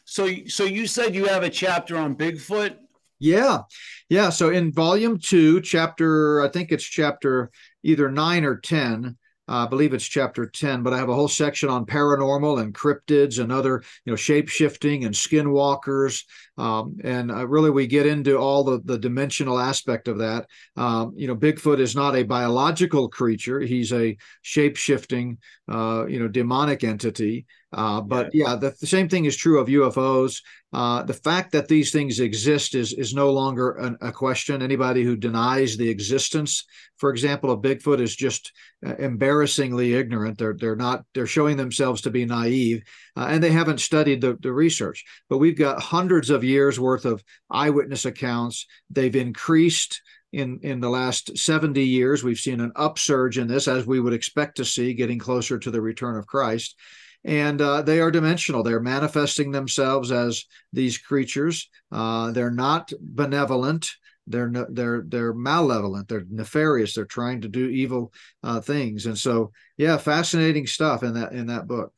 So, 0.04 0.28
so 0.46 0.64
you 0.64 0.86
said 0.86 1.14
you 1.14 1.26
have 1.26 1.42
a 1.42 1.50
chapter 1.50 1.96
on 1.96 2.16
Bigfoot. 2.16 2.76
Yeah, 3.18 3.60
yeah. 4.08 4.30
So 4.30 4.50
in 4.50 4.72
volume 4.72 5.18
two, 5.18 5.60
chapter, 5.60 6.42
I 6.42 6.48
think 6.48 6.72
it's 6.72 6.84
chapter 6.84 7.50
either 7.82 8.10
nine 8.10 8.44
or 8.44 8.58
ten. 8.58 9.16
Uh, 9.46 9.64
I 9.64 9.66
believe 9.66 9.92
it's 9.92 10.06
chapter 10.06 10.46
10, 10.46 10.82
but 10.82 10.94
I 10.94 10.98
have 10.98 11.10
a 11.10 11.14
whole 11.14 11.28
section 11.28 11.68
on 11.68 11.84
paranormal 11.84 12.62
and 12.62 12.74
cryptids 12.74 13.42
and 13.42 13.52
other, 13.52 13.82
you 14.04 14.12
know, 14.12 14.16
shape 14.16 14.48
shifting 14.48 15.04
and 15.04 15.14
skinwalkers. 15.14 16.24
Um, 16.56 16.96
and 17.04 17.30
uh, 17.30 17.46
really, 17.46 17.68
we 17.68 17.86
get 17.86 18.06
into 18.06 18.38
all 18.38 18.64
the, 18.64 18.80
the 18.84 18.98
dimensional 18.98 19.58
aspect 19.58 20.08
of 20.08 20.18
that. 20.18 20.46
Um, 20.76 21.12
you 21.14 21.26
know, 21.26 21.36
Bigfoot 21.36 21.78
is 21.78 21.94
not 21.94 22.16
a 22.16 22.22
biological 22.22 23.10
creature, 23.10 23.60
he's 23.60 23.92
a 23.92 24.16
shape 24.40 24.76
shifting, 24.76 25.36
uh, 25.70 26.06
you 26.08 26.20
know, 26.20 26.28
demonic 26.28 26.82
entity. 26.82 27.44
Uh, 27.74 28.00
but 28.00 28.32
yeah, 28.32 28.54
the, 28.54 28.72
the, 28.80 28.86
same 28.86 29.08
thing 29.08 29.24
is 29.24 29.36
true 29.36 29.58
of 29.58 29.66
UFOs. 29.66 30.42
Uh, 30.72 31.02
the 31.02 31.12
fact 31.12 31.50
that 31.50 31.66
these 31.66 31.90
things 31.90 32.20
exist 32.20 32.76
is 32.76 32.92
is 32.92 33.12
no 33.12 33.32
longer 33.32 33.72
an, 33.72 33.98
a 34.00 34.12
question. 34.12 34.62
Anybody 34.62 35.02
who 35.02 35.16
denies 35.16 35.76
the 35.76 35.88
existence, 35.88 36.64
for 36.98 37.10
example, 37.10 37.50
of 37.50 37.62
Bigfoot 37.62 38.00
is 38.00 38.14
just 38.14 38.52
uh, 38.86 38.94
embarrassingly 38.96 39.94
ignorant. 39.94 40.38
They're 40.38 40.54
they're 40.54 40.76
not. 40.76 41.04
They're 41.14 41.26
showing 41.26 41.56
themselves 41.56 42.02
to 42.02 42.10
be 42.10 42.24
naive, 42.24 42.84
uh, 43.16 43.26
and 43.28 43.42
they 43.42 43.50
haven't 43.50 43.80
studied 43.80 44.20
the, 44.20 44.38
the 44.40 44.52
research. 44.52 45.04
But 45.28 45.38
we've 45.38 45.58
got 45.58 45.82
hundreds 45.82 46.30
of 46.30 46.44
years 46.44 46.78
worth 46.78 47.04
of 47.04 47.24
eyewitness 47.50 48.04
accounts. 48.04 48.66
They've 48.88 49.16
increased 49.16 50.00
in 50.32 50.60
in 50.62 50.78
the 50.78 50.90
last 50.90 51.36
70 51.36 51.84
years 51.84 52.22
we've 52.22 52.38
seen 52.38 52.60
an 52.60 52.72
upsurge 52.76 53.38
in 53.38 53.48
this 53.48 53.66
as 53.66 53.84
we 53.86 54.00
would 54.00 54.12
expect 54.12 54.56
to 54.56 54.64
see 54.64 54.94
getting 54.94 55.18
closer 55.18 55.58
to 55.58 55.70
the 55.70 55.80
return 55.80 56.16
of 56.16 56.26
christ 56.26 56.76
and 57.24 57.60
uh, 57.60 57.82
they 57.82 58.00
are 58.00 58.10
dimensional. 58.10 58.62
They're 58.62 58.80
manifesting 58.80 59.50
themselves 59.50 60.12
as 60.12 60.44
these 60.72 60.98
creatures. 60.98 61.70
Uh, 61.90 62.32
they're 62.32 62.50
not 62.50 62.92
benevolent. 63.00 63.90
They're 64.26 64.52
they're 64.70 65.04
they're 65.06 65.34
malevolent. 65.34 66.08
They're 66.08 66.24
nefarious. 66.30 66.94
They're 66.94 67.04
trying 67.04 67.42
to 67.42 67.48
do 67.48 67.68
evil 67.68 68.12
uh, 68.42 68.60
things. 68.60 69.06
And 69.06 69.18
so, 69.18 69.52
yeah, 69.76 69.96
fascinating 69.96 70.66
stuff 70.66 71.02
in 71.02 71.14
that 71.14 71.32
in 71.32 71.46
that 71.46 71.66
book. 71.66 71.92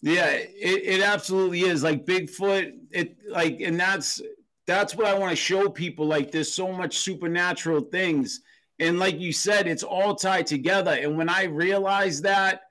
Yeah, 0.00 0.26
it, 0.30 0.82
it 0.84 1.00
absolutely 1.00 1.62
is. 1.62 1.82
Like 1.82 2.06
Bigfoot, 2.06 2.72
it 2.92 3.16
like, 3.28 3.60
and 3.60 3.78
that's 3.78 4.20
that's 4.66 4.94
what 4.94 5.06
I 5.06 5.18
want 5.18 5.30
to 5.30 5.36
show 5.36 5.68
people. 5.68 6.06
Like, 6.06 6.30
there's 6.30 6.52
so 6.52 6.72
much 6.72 6.98
supernatural 6.98 7.82
things, 7.82 8.40
and 8.78 8.98
like 8.98 9.18
you 9.18 9.32
said, 9.32 9.66
it's 9.66 9.82
all 9.82 10.14
tied 10.14 10.46
together. 10.46 10.92
And 10.92 11.16
when 11.16 11.28
I 11.28 11.44
realized 11.44 12.22
that 12.24 12.62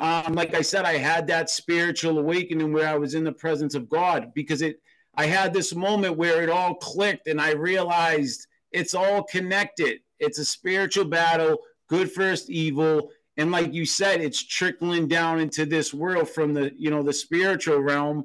um, 0.00 0.34
like 0.34 0.54
I 0.54 0.62
said, 0.62 0.84
I 0.84 0.98
had 0.98 1.26
that 1.28 1.50
spiritual 1.50 2.18
awakening 2.18 2.72
where 2.72 2.88
I 2.88 2.96
was 2.96 3.14
in 3.14 3.24
the 3.24 3.32
presence 3.32 3.74
of 3.74 3.88
God 3.88 4.32
because 4.34 4.62
it. 4.62 4.80
I 5.16 5.26
had 5.26 5.54
this 5.54 5.76
moment 5.76 6.16
where 6.16 6.42
it 6.42 6.50
all 6.50 6.74
clicked, 6.74 7.28
and 7.28 7.40
I 7.40 7.52
realized 7.52 8.48
it's 8.72 8.94
all 8.94 9.22
connected. 9.22 10.00
It's 10.18 10.40
a 10.40 10.44
spiritual 10.44 11.04
battle, 11.04 11.58
good 11.88 12.10
first 12.10 12.50
evil, 12.50 13.10
and 13.36 13.50
like 13.50 13.72
you 13.72 13.84
said, 13.84 14.20
it's 14.20 14.42
trickling 14.42 15.08
down 15.08 15.40
into 15.40 15.66
this 15.66 15.92
world 15.92 16.28
from 16.28 16.54
the 16.54 16.72
you 16.76 16.90
know 16.90 17.02
the 17.02 17.12
spiritual 17.12 17.80
realm. 17.80 18.24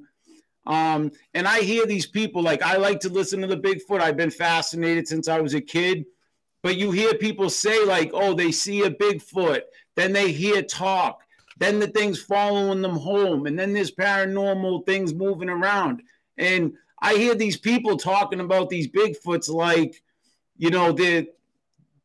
Um, 0.67 1.11
and 1.33 1.47
I 1.47 1.61
hear 1.61 1.85
these 1.85 2.05
people 2.05 2.41
like 2.41 2.61
I 2.61 2.77
like 2.77 2.99
to 3.01 3.09
listen 3.09 3.41
to 3.41 3.47
the 3.47 3.57
Bigfoot. 3.57 4.01
I've 4.01 4.17
been 4.17 4.31
fascinated 4.31 5.07
since 5.07 5.27
I 5.27 5.41
was 5.41 5.53
a 5.53 5.61
kid. 5.61 6.05
But 6.61 6.77
you 6.77 6.91
hear 6.91 7.13
people 7.13 7.49
say 7.49 7.85
like, 7.85 8.11
"Oh, 8.13 8.33
they 8.33 8.51
see 8.51 8.83
a 8.83 8.91
Bigfoot," 8.91 9.61
then 9.95 10.11
they 10.11 10.31
hear 10.31 10.61
talk, 10.61 11.21
then 11.59 11.79
the 11.79 11.87
things 11.87 12.21
following 12.21 12.81
them 12.81 12.95
home, 12.95 13.45
and 13.45 13.59
then 13.59 13.73
there's 13.73 13.91
paranormal 13.91 14.85
things 14.85 15.13
moving 15.13 15.49
around. 15.49 16.01
And 16.37 16.73
I 17.01 17.15
hear 17.15 17.35
these 17.35 17.57
people 17.57 17.97
talking 17.97 18.39
about 18.39 18.69
these 18.69 18.87
Bigfoots 18.87 19.49
like, 19.49 20.01
you 20.57 20.69
know, 20.69 20.91
the 20.91 21.27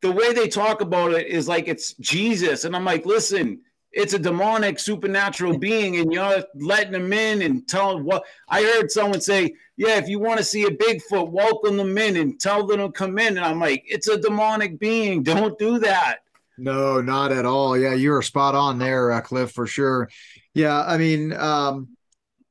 the 0.01 0.11
way 0.11 0.33
they 0.33 0.47
talk 0.47 0.81
about 0.81 1.13
it 1.13 1.27
is 1.27 1.47
like 1.47 1.67
it's 1.67 1.93
Jesus. 1.93 2.65
And 2.65 2.75
I'm 2.75 2.85
like, 2.85 3.05
listen, 3.05 3.61
it's 3.91 4.13
a 4.13 4.19
demonic 4.19 4.77
supernatural 4.77 5.57
being, 5.59 5.97
and 5.97 6.13
you're 6.13 6.43
letting 6.55 6.91
them 6.91 7.11
in 7.13 7.41
and 7.41 7.67
telling 7.67 8.03
what 8.03 8.25
I 8.49 8.61
heard 8.61 8.91
someone 8.91 9.21
say, 9.21 9.55
yeah, 9.77 9.97
if 9.97 10.07
you 10.07 10.19
want 10.19 10.37
to 10.37 10.43
see 10.43 10.63
a 10.63 10.69
Bigfoot, 10.69 11.31
welcome 11.31 11.77
them 11.77 11.97
in 11.97 12.17
and 12.17 12.39
tell 12.39 12.67
them 12.67 12.79
to 12.79 12.91
come 12.91 13.17
in. 13.17 13.37
And 13.37 13.45
I'm 13.45 13.59
like, 13.59 13.83
it's 13.87 14.07
a 14.07 14.19
demonic 14.19 14.79
being. 14.79 15.23
Don't 15.23 15.57
do 15.57 15.79
that. 15.79 16.24
No, 16.57 17.01
not 17.01 17.31
at 17.31 17.45
all. 17.45 17.77
Yeah, 17.77 17.93
you 17.93 18.13
are 18.13 18.21
spot 18.21 18.55
on 18.55 18.77
there, 18.79 19.11
uh, 19.11 19.21
Cliff, 19.21 19.51
for 19.51 19.67
sure. 19.67 20.09
Yeah, 20.53 20.81
I 20.81 20.97
mean, 20.97 21.33
um, 21.33 21.89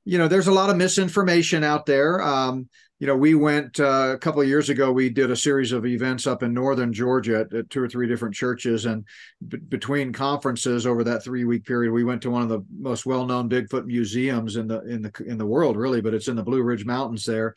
you 0.04 0.18
know, 0.18 0.28
there's 0.28 0.46
a 0.46 0.52
lot 0.52 0.70
of 0.70 0.76
misinformation 0.76 1.64
out 1.64 1.86
there. 1.86 2.20
Um, 2.20 2.68
you 3.04 3.08
know, 3.08 3.16
we 3.18 3.34
went 3.34 3.80
uh, 3.80 4.12
a 4.14 4.18
couple 4.18 4.40
of 4.40 4.48
years 4.48 4.70
ago. 4.70 4.90
We 4.90 5.10
did 5.10 5.30
a 5.30 5.36
series 5.36 5.72
of 5.72 5.84
events 5.84 6.26
up 6.26 6.42
in 6.42 6.54
northern 6.54 6.90
Georgia 6.90 7.40
at, 7.40 7.52
at 7.52 7.68
two 7.68 7.82
or 7.82 7.86
three 7.86 8.08
different 8.08 8.34
churches, 8.34 8.86
and 8.86 9.04
b- 9.46 9.58
between 9.58 10.10
conferences 10.10 10.86
over 10.86 11.04
that 11.04 11.22
three 11.22 11.44
week 11.44 11.66
period, 11.66 11.92
we 11.92 12.02
went 12.02 12.22
to 12.22 12.30
one 12.30 12.40
of 12.40 12.48
the 12.48 12.64
most 12.74 13.04
well 13.04 13.26
known 13.26 13.50
Bigfoot 13.50 13.84
museums 13.84 14.56
in 14.56 14.66
the 14.66 14.80
in 14.86 15.02
the 15.02 15.12
in 15.26 15.36
the 15.36 15.44
world, 15.44 15.76
really. 15.76 16.00
But 16.00 16.14
it's 16.14 16.28
in 16.28 16.36
the 16.36 16.42
Blue 16.42 16.62
Ridge 16.62 16.86
Mountains 16.86 17.26
there, 17.26 17.54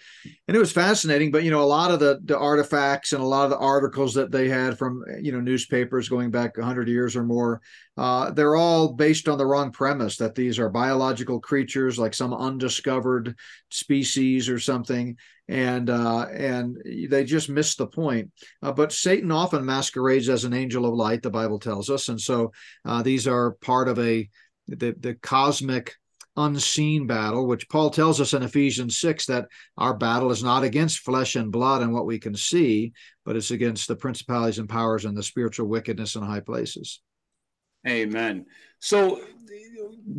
and 0.49 0.57
it 0.57 0.59
was 0.59 0.73
fascinating. 0.73 1.31
But 1.31 1.45
you 1.45 1.51
know, 1.51 1.61
a 1.61 1.63
lot 1.63 1.91
of 1.91 2.01
the 2.01 2.19
the 2.25 2.37
artifacts 2.37 3.13
and 3.13 3.21
a 3.21 3.25
lot 3.25 3.45
of 3.45 3.51
the 3.51 3.57
articles 3.57 4.13
that 4.15 4.31
they 4.31 4.49
had 4.49 4.77
from 4.77 5.01
you 5.21 5.31
know 5.31 5.39
newspapers 5.39 6.09
going 6.09 6.29
back 6.29 6.59
hundred 6.59 6.89
years 6.89 7.15
or 7.15 7.23
more, 7.23 7.61
uh, 7.97 8.31
they're 8.31 8.55
all 8.55 8.93
based 8.93 9.27
on 9.27 9.37
the 9.37 9.45
wrong 9.45 9.71
premise 9.71 10.17
that 10.17 10.35
these 10.35 10.59
are 10.59 10.69
biological 10.69 11.39
creatures, 11.39 11.97
like 11.97 12.13
some 12.13 12.33
undiscovered 12.33 13.35
species 13.69 14.49
or 14.49 14.59
something 14.59 15.17
and 15.49 15.89
uh, 15.89 16.25
and 16.27 16.77
they 17.09 17.23
just 17.23 17.49
miss 17.49 17.75
the 17.75 17.87
point. 17.87 18.31
Uh, 18.61 18.71
but 18.71 18.91
Satan 18.91 19.31
often 19.31 19.65
masquerades 19.65 20.29
as 20.29 20.43
an 20.43 20.53
angel 20.53 20.85
of 20.85 20.93
light, 20.93 21.21
the 21.23 21.29
Bible 21.29 21.59
tells 21.59 21.89
us, 21.89 22.09
and 22.09 22.19
so 22.19 22.51
uh, 22.85 23.01
these 23.01 23.27
are 23.27 23.51
part 23.61 23.87
of 23.87 23.97
a 23.99 24.29
the, 24.67 24.93
the 24.99 25.15
cosmic 25.15 25.95
unseen 26.35 27.07
battle, 27.07 27.47
which 27.47 27.69
Paul 27.69 27.89
tells 27.89 28.21
us 28.21 28.33
in 28.33 28.43
Ephesians 28.43 28.97
6 28.99 29.25
that 29.25 29.47
our 29.77 29.95
battle 29.95 30.29
is 30.29 30.43
not 30.43 30.63
against 30.63 30.99
flesh 30.99 31.35
and 31.35 31.51
blood 31.51 31.81
and 31.81 31.93
what 31.93 32.05
we 32.05 32.19
can 32.19 32.35
see, 32.35 32.93
but 33.25 33.35
it's 33.35 33.49
against 33.49 33.87
the 33.87 33.95
principalities 33.95 34.59
and 34.59 34.69
powers 34.69 35.05
and 35.05 35.17
the 35.17 35.23
spiritual 35.23 35.67
wickedness 35.67 36.15
in 36.15 36.21
high 36.21 36.41
places. 36.41 37.01
Amen. 37.87 38.45
So, 38.79 39.21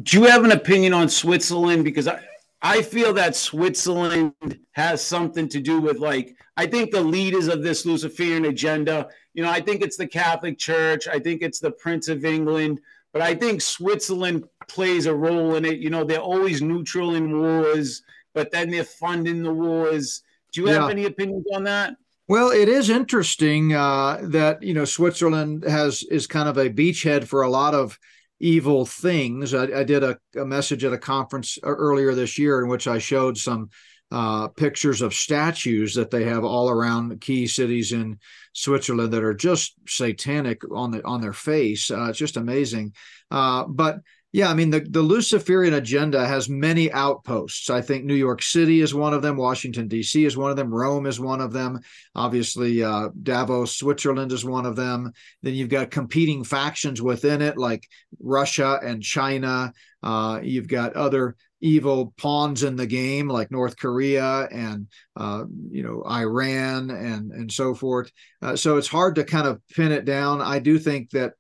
do 0.02 0.18
you 0.18 0.26
have 0.26 0.44
an 0.44 0.52
opinion 0.52 0.92
on 0.92 1.08
Switzerland? 1.08 1.84
Because 1.84 2.08
I, 2.08 2.20
I 2.62 2.82
feel 2.82 3.12
that 3.14 3.36
Switzerland 3.36 4.34
has 4.72 5.04
something 5.04 5.48
to 5.48 5.60
do 5.60 5.80
with 5.80 5.98
like 5.98 6.36
I 6.56 6.66
think 6.66 6.90
the 6.90 7.00
leaders 7.00 7.48
of 7.48 7.62
this 7.62 7.86
Luciferian 7.86 8.46
agenda. 8.46 9.08
You 9.34 9.44
know, 9.44 9.50
I 9.50 9.60
think 9.60 9.82
it's 9.82 9.96
the 9.96 10.06
Catholic 10.06 10.58
Church. 10.58 11.06
I 11.06 11.18
think 11.18 11.42
it's 11.42 11.60
the 11.60 11.70
Prince 11.70 12.08
of 12.08 12.24
England. 12.24 12.80
But 13.12 13.22
I 13.22 13.34
think 13.34 13.62
Switzerland 13.62 14.44
plays 14.66 15.06
a 15.06 15.14
role 15.14 15.54
in 15.54 15.64
it. 15.64 15.78
You 15.78 15.90
know, 15.90 16.04
they're 16.04 16.18
always 16.18 16.60
neutral 16.60 17.14
in 17.14 17.40
wars, 17.40 18.02
but 18.34 18.50
then 18.50 18.70
they're 18.70 18.84
funding 18.84 19.42
the 19.42 19.52
wars. 19.52 20.22
Do 20.52 20.62
you 20.62 20.66
have 20.68 20.84
yeah. 20.84 20.90
any 20.90 21.04
opinions 21.06 21.46
on 21.54 21.64
that? 21.64 21.96
Well, 22.28 22.50
it 22.50 22.68
is 22.68 22.90
interesting 22.90 23.72
uh, 23.72 24.18
that 24.24 24.62
you 24.62 24.74
know 24.74 24.84
Switzerland 24.84 25.64
has 25.64 26.02
is 26.02 26.26
kind 26.26 26.46
of 26.46 26.58
a 26.58 26.68
beachhead 26.68 27.24
for 27.24 27.40
a 27.40 27.48
lot 27.48 27.74
of 27.74 27.98
evil 28.38 28.84
things. 28.84 29.54
I, 29.54 29.64
I 29.64 29.82
did 29.82 30.04
a, 30.04 30.18
a, 30.36 30.44
message 30.44 30.84
at 30.84 30.92
a 30.92 30.98
conference 30.98 31.58
earlier 31.62 32.14
this 32.14 32.38
year 32.38 32.62
in 32.62 32.68
which 32.68 32.86
I 32.86 32.98
showed 32.98 33.38
some 33.38 33.70
uh, 34.12 34.48
pictures 34.48 35.00
of 35.00 35.14
statues 35.14 35.94
that 35.94 36.10
they 36.10 36.24
have 36.24 36.44
all 36.44 36.68
around 36.68 37.18
key 37.22 37.46
cities 37.46 37.92
in 37.92 38.18
Switzerland 38.52 39.12
that 39.14 39.24
are 39.24 39.34
just 39.34 39.74
satanic 39.88 40.60
on 40.70 40.90
the 40.90 41.04
on 41.06 41.22
their 41.22 41.32
face. 41.32 41.90
Uh, 41.90 42.08
it's 42.10 42.18
just 42.18 42.36
amazing. 42.36 42.92
Uh, 43.30 43.64
but 43.64 44.00
yeah, 44.32 44.50
I 44.50 44.54
mean, 44.54 44.68
the, 44.68 44.80
the 44.80 45.00
Luciferian 45.00 45.74
agenda 45.74 46.26
has 46.26 46.50
many 46.50 46.92
outposts. 46.92 47.70
I 47.70 47.80
think 47.80 48.04
New 48.04 48.14
York 48.14 48.42
City 48.42 48.82
is 48.82 48.94
one 48.94 49.14
of 49.14 49.22
them. 49.22 49.36
Washington, 49.36 49.88
D.C. 49.88 50.22
is 50.24 50.36
one 50.36 50.50
of 50.50 50.56
them. 50.56 50.72
Rome 50.72 51.06
is 51.06 51.18
one 51.18 51.40
of 51.40 51.52
them. 51.52 51.80
Obviously, 52.14 52.84
uh, 52.84 53.08
Davos, 53.22 53.76
Switzerland 53.76 54.32
is 54.32 54.44
one 54.44 54.66
of 54.66 54.76
them. 54.76 55.12
Then 55.42 55.54
you've 55.54 55.70
got 55.70 55.90
competing 55.90 56.44
factions 56.44 57.00
within 57.00 57.40
it, 57.40 57.56
like 57.56 57.88
Russia 58.20 58.78
and 58.82 59.02
China. 59.02 59.72
Uh, 60.02 60.40
you've 60.42 60.68
got 60.68 60.92
other 60.92 61.34
evil 61.60 62.12
pawns 62.18 62.62
in 62.62 62.76
the 62.76 62.86
game 62.86 63.28
like 63.28 63.50
North 63.50 63.76
Korea 63.76 64.46
and 64.52 64.86
uh, 65.16 65.44
you 65.70 65.82
know 65.82 66.04
Iran 66.08 66.90
and 66.90 67.32
and 67.32 67.50
so 67.50 67.74
forth. 67.74 68.12
Uh, 68.42 68.56
so 68.56 68.76
it's 68.76 68.88
hard 68.88 69.14
to 69.16 69.24
kind 69.24 69.46
of 69.46 69.60
pin 69.68 69.90
it 69.90 70.04
down. 70.04 70.40
I 70.40 70.58
do 70.58 70.78
think 70.78 71.10
that 71.10 71.32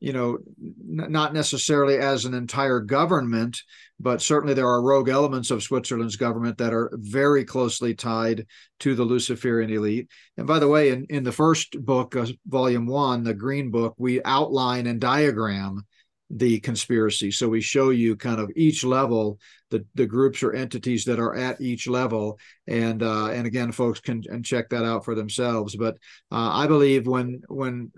you 0.00 0.12
know 0.12 0.38
n- 0.60 1.12
not 1.12 1.32
necessarily 1.34 1.98
as 1.98 2.24
an 2.24 2.34
entire 2.34 2.80
government, 2.80 3.62
but 4.00 4.22
certainly 4.22 4.54
there 4.54 4.68
are 4.68 4.82
rogue 4.82 5.08
elements 5.08 5.50
of 5.50 5.62
Switzerland's 5.62 6.16
government 6.16 6.58
that 6.58 6.72
are 6.72 6.90
very 6.94 7.44
closely 7.44 7.94
tied 7.94 8.46
to 8.80 8.94
the 8.94 9.04
Luciferian 9.04 9.70
elite. 9.70 10.08
And 10.36 10.46
by 10.46 10.58
the 10.58 10.68
way, 10.68 10.90
in, 10.90 11.06
in 11.10 11.22
the 11.22 11.32
first 11.32 11.82
book, 11.84 12.16
uh, 12.16 12.26
volume 12.46 12.86
one, 12.86 13.22
the 13.22 13.34
Green 13.34 13.70
Book, 13.70 13.94
we 13.98 14.22
outline 14.24 14.86
and 14.86 15.00
diagram 15.00 15.86
the 16.30 16.60
conspiracy. 16.60 17.30
So 17.30 17.48
we 17.48 17.60
show 17.60 17.90
you 17.90 18.16
kind 18.16 18.40
of 18.40 18.50
each 18.54 18.84
level, 18.84 19.38
the 19.70 19.84
the 19.94 20.06
groups 20.06 20.42
or 20.42 20.52
entities 20.52 21.04
that 21.04 21.18
are 21.18 21.34
at 21.34 21.60
each 21.60 21.88
level, 21.88 22.38
and 22.68 23.02
uh, 23.02 23.26
and 23.30 23.46
again, 23.46 23.72
folks 23.72 24.00
can 24.00 24.22
and 24.30 24.44
check 24.44 24.70
that 24.70 24.84
out 24.84 25.04
for 25.04 25.14
themselves. 25.14 25.74
But 25.76 25.94
uh, 26.30 26.50
I 26.52 26.66
believe 26.68 27.06
when 27.06 27.42
when 27.48 27.90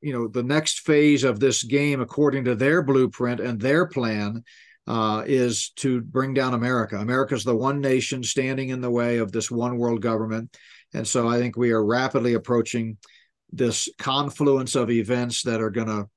you 0.00 0.12
know 0.12 0.28
the 0.28 0.44
next 0.44 0.80
phase 0.80 1.24
of 1.24 1.40
this 1.40 1.64
game, 1.64 2.00
according 2.00 2.44
to 2.44 2.54
their 2.54 2.82
blueprint 2.82 3.40
and 3.40 3.60
their 3.60 3.86
plan. 3.86 4.44
Uh, 4.86 5.22
is 5.24 5.70
to 5.76 6.00
bring 6.00 6.34
down 6.34 6.52
America. 6.52 6.96
America 6.96 7.34
is 7.34 7.44
the 7.44 7.54
one 7.54 7.80
nation 7.80 8.24
standing 8.24 8.70
in 8.70 8.80
the 8.80 8.90
way 8.90 9.18
of 9.18 9.30
this 9.30 9.48
one 9.48 9.76
world 9.76 10.00
government. 10.00 10.56
And 10.94 11.06
so 11.06 11.28
I 11.28 11.38
think 11.38 11.56
we 11.56 11.70
are 11.70 11.84
rapidly 11.84 12.34
approaching 12.34 12.96
this 13.52 13.88
confluence 13.98 14.74
of 14.74 14.90
events 14.90 15.42
that 15.42 15.60
are 15.60 15.70
going 15.70 15.86
to 15.86 16.08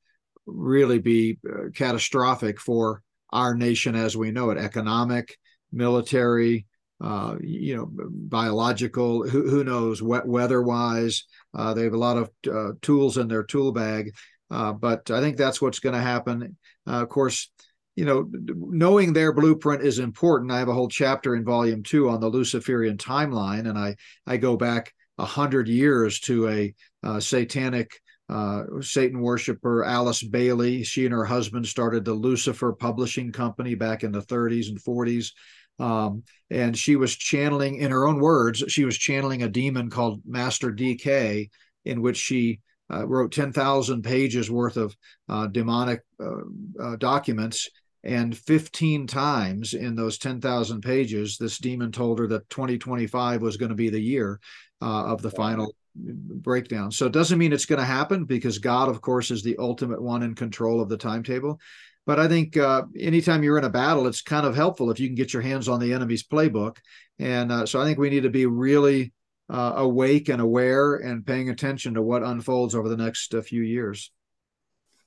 really 0.46 1.00
be 1.00 1.38
uh, 1.48 1.70
catastrophic 1.74 2.60
for 2.60 3.02
our 3.32 3.56
nation 3.56 3.96
as 3.96 4.16
we 4.16 4.32
know 4.32 4.50
it. 4.52 4.58
Economic 4.58 5.38
military 5.72 6.66
uh, 7.02 7.36
you 7.42 7.76
know 7.76 7.90
biological 7.92 9.28
who, 9.28 9.50
who 9.50 9.64
knows? 9.64 10.02
Weather 10.02 10.62
wise 10.62 11.26
uh, 11.54 11.74
they 11.74 11.84
have 11.84 11.94
a 11.94 11.98
lot 11.98 12.18
of 12.18 12.30
uh, 12.50 12.74
tools 12.82 13.18
in 13.18 13.28
their 13.28 13.44
tool 13.44 13.72
bag. 13.72 14.12
Uh, 14.50 14.72
but 14.72 15.10
i 15.10 15.20
think 15.20 15.36
that's 15.36 15.62
what's 15.62 15.80
going 15.80 15.96
to 15.96 16.02
happen. 16.02 16.56
Uh, 16.88 17.02
of 17.02 17.10
course 17.10 17.52
you 17.96 18.06
know 18.06 18.30
knowing 18.46 19.12
their 19.12 19.34
blueprint 19.34 19.84
is 19.84 20.00
important. 20.00 20.52
I 20.52 20.60
have 20.60 20.70
a 20.70 20.74
whole 20.74 20.88
chapter 20.88 21.36
in 21.36 21.44
volume 21.44 21.84
two 21.84 22.10
on 22.10 22.22
the 22.22 22.30
luciferian 22.30 22.98
timeline 22.98 23.68
and 23.68 23.78
i 23.78 23.96
i 24.26 24.38
go 24.38 24.56
back 24.56 24.94
a 25.18 25.26
hundred 25.26 25.68
years 25.68 26.20
to 26.22 26.48
a 26.50 26.74
satanic 27.20 28.00
uh, 28.34 28.82
Satan 28.82 29.22
worshiper 29.22 29.84
Alice 29.84 30.24
Bailey. 30.24 30.84
She 30.84 31.06
and 31.06 31.14
her 31.14 31.24
husband 31.24 31.68
started 31.68 32.04
the 32.04 32.16
Lucifer 32.16 32.74
Publishing 32.74 33.32
Company 33.32 33.76
back 33.76 34.04
in 34.04 34.12
the 34.12 34.24
30s 34.24 34.70
and 34.70 34.82
40s. 34.82 35.34
Um, 35.78 36.24
and 36.50 36.76
she 36.76 36.96
was 36.96 37.16
channeling, 37.16 37.78
in 37.78 37.92
her 37.92 38.08
own 38.08 38.20
words, 38.20 38.64
she 38.70 38.86
was 38.86 38.98
channeling 38.98 39.44
a 39.44 39.50
demon 39.50 39.92
called 39.92 40.22
Master 40.26 40.72
DK, 40.72 41.50
in 41.86 42.02
which 42.02 42.18
she 42.18 42.60
uh, 42.92 43.06
wrote 43.08 43.32
10,000 43.32 44.02
pages 44.02 44.50
worth 44.50 44.78
of 44.78 44.98
uh, 45.30 45.46
demonic 45.48 46.02
uh, 46.20 46.42
uh, 46.82 46.96
documents. 46.96 47.70
And 48.04 48.36
15 48.36 49.06
times 49.06 49.76
in 49.76 49.96
those 49.96 50.18
10,000 50.18 50.82
pages, 50.82 51.38
this 51.38 51.60
demon 51.60 51.92
told 51.92 52.18
her 52.18 52.28
that 52.28 52.50
2025 52.50 53.44
was 53.44 53.58
going 53.58 53.70
to 53.70 53.76
be 53.76 53.90
the 53.90 54.02
year 54.02 54.40
uh, 54.82 55.06
of 55.06 55.22
the 55.22 55.32
final 55.32 55.74
breakdown. 55.96 56.92
So 56.92 57.06
it 57.06 57.14
doesn't 57.14 57.38
mean 57.38 57.54
it's 57.54 57.66
going 57.66 57.80
to 57.80 57.86
happen 57.86 58.26
because 58.26 58.58
God, 58.58 58.90
of 58.90 59.02
course, 59.02 59.32
is 59.32 59.44
the 59.44 59.58
ultimate 59.60 60.02
one 60.02 60.24
in 60.24 60.36
control 60.36 60.82
of 60.82 60.90
the 60.90 60.98
timetable. 60.98 61.60
But 62.06 62.20
I 62.20 62.28
think 62.28 62.58
uh, 62.58 62.84
anytime 63.00 63.44
you're 63.44 63.58
in 63.58 63.64
a 63.64 63.70
battle, 63.70 64.08
it's 64.08 64.22
kind 64.22 64.46
of 64.46 64.56
helpful 64.56 64.92
if 64.92 65.00
you 65.00 65.08
can 65.08 65.16
get 65.16 65.34
your 65.34 65.42
hands 65.42 65.70
on 65.70 65.80
the 65.80 65.94
enemy's 65.94 66.24
playbook. 66.24 66.78
And 67.20 67.52
uh, 67.52 67.66
so 67.66 67.80
I 67.80 67.86
think 67.86 67.98
we 67.98 68.10
need 68.10 68.24
to 68.24 68.30
be 68.30 68.46
really 68.46 69.14
uh, 69.50 69.74
awake 69.78 70.30
and 70.30 70.42
aware 70.42 70.96
and 70.96 71.26
paying 71.26 71.50
attention 71.50 71.94
to 71.94 72.02
what 72.02 72.24
unfolds 72.24 72.76
over 72.76 72.90
the 72.90 72.98
next 72.98 73.34
uh, 73.34 73.42
few 73.42 73.62
years. 73.62 74.12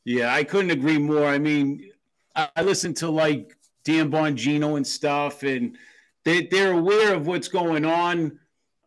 Yeah, 0.04 0.32
I 0.32 0.44
couldn't 0.44 0.70
agree 0.70 0.98
more. 0.98 1.26
I 1.26 1.38
mean, 1.38 1.90
I, 2.34 2.48
I 2.56 2.62
listen 2.62 2.94
to 2.94 3.10
like 3.10 3.56
Dan 3.84 4.10
Bongino 4.10 4.76
and 4.76 4.86
stuff, 4.86 5.42
and 5.42 5.76
they, 6.24 6.46
they're 6.46 6.72
aware 6.72 7.14
of 7.14 7.26
what's 7.26 7.48
going 7.48 7.84
on. 7.84 8.38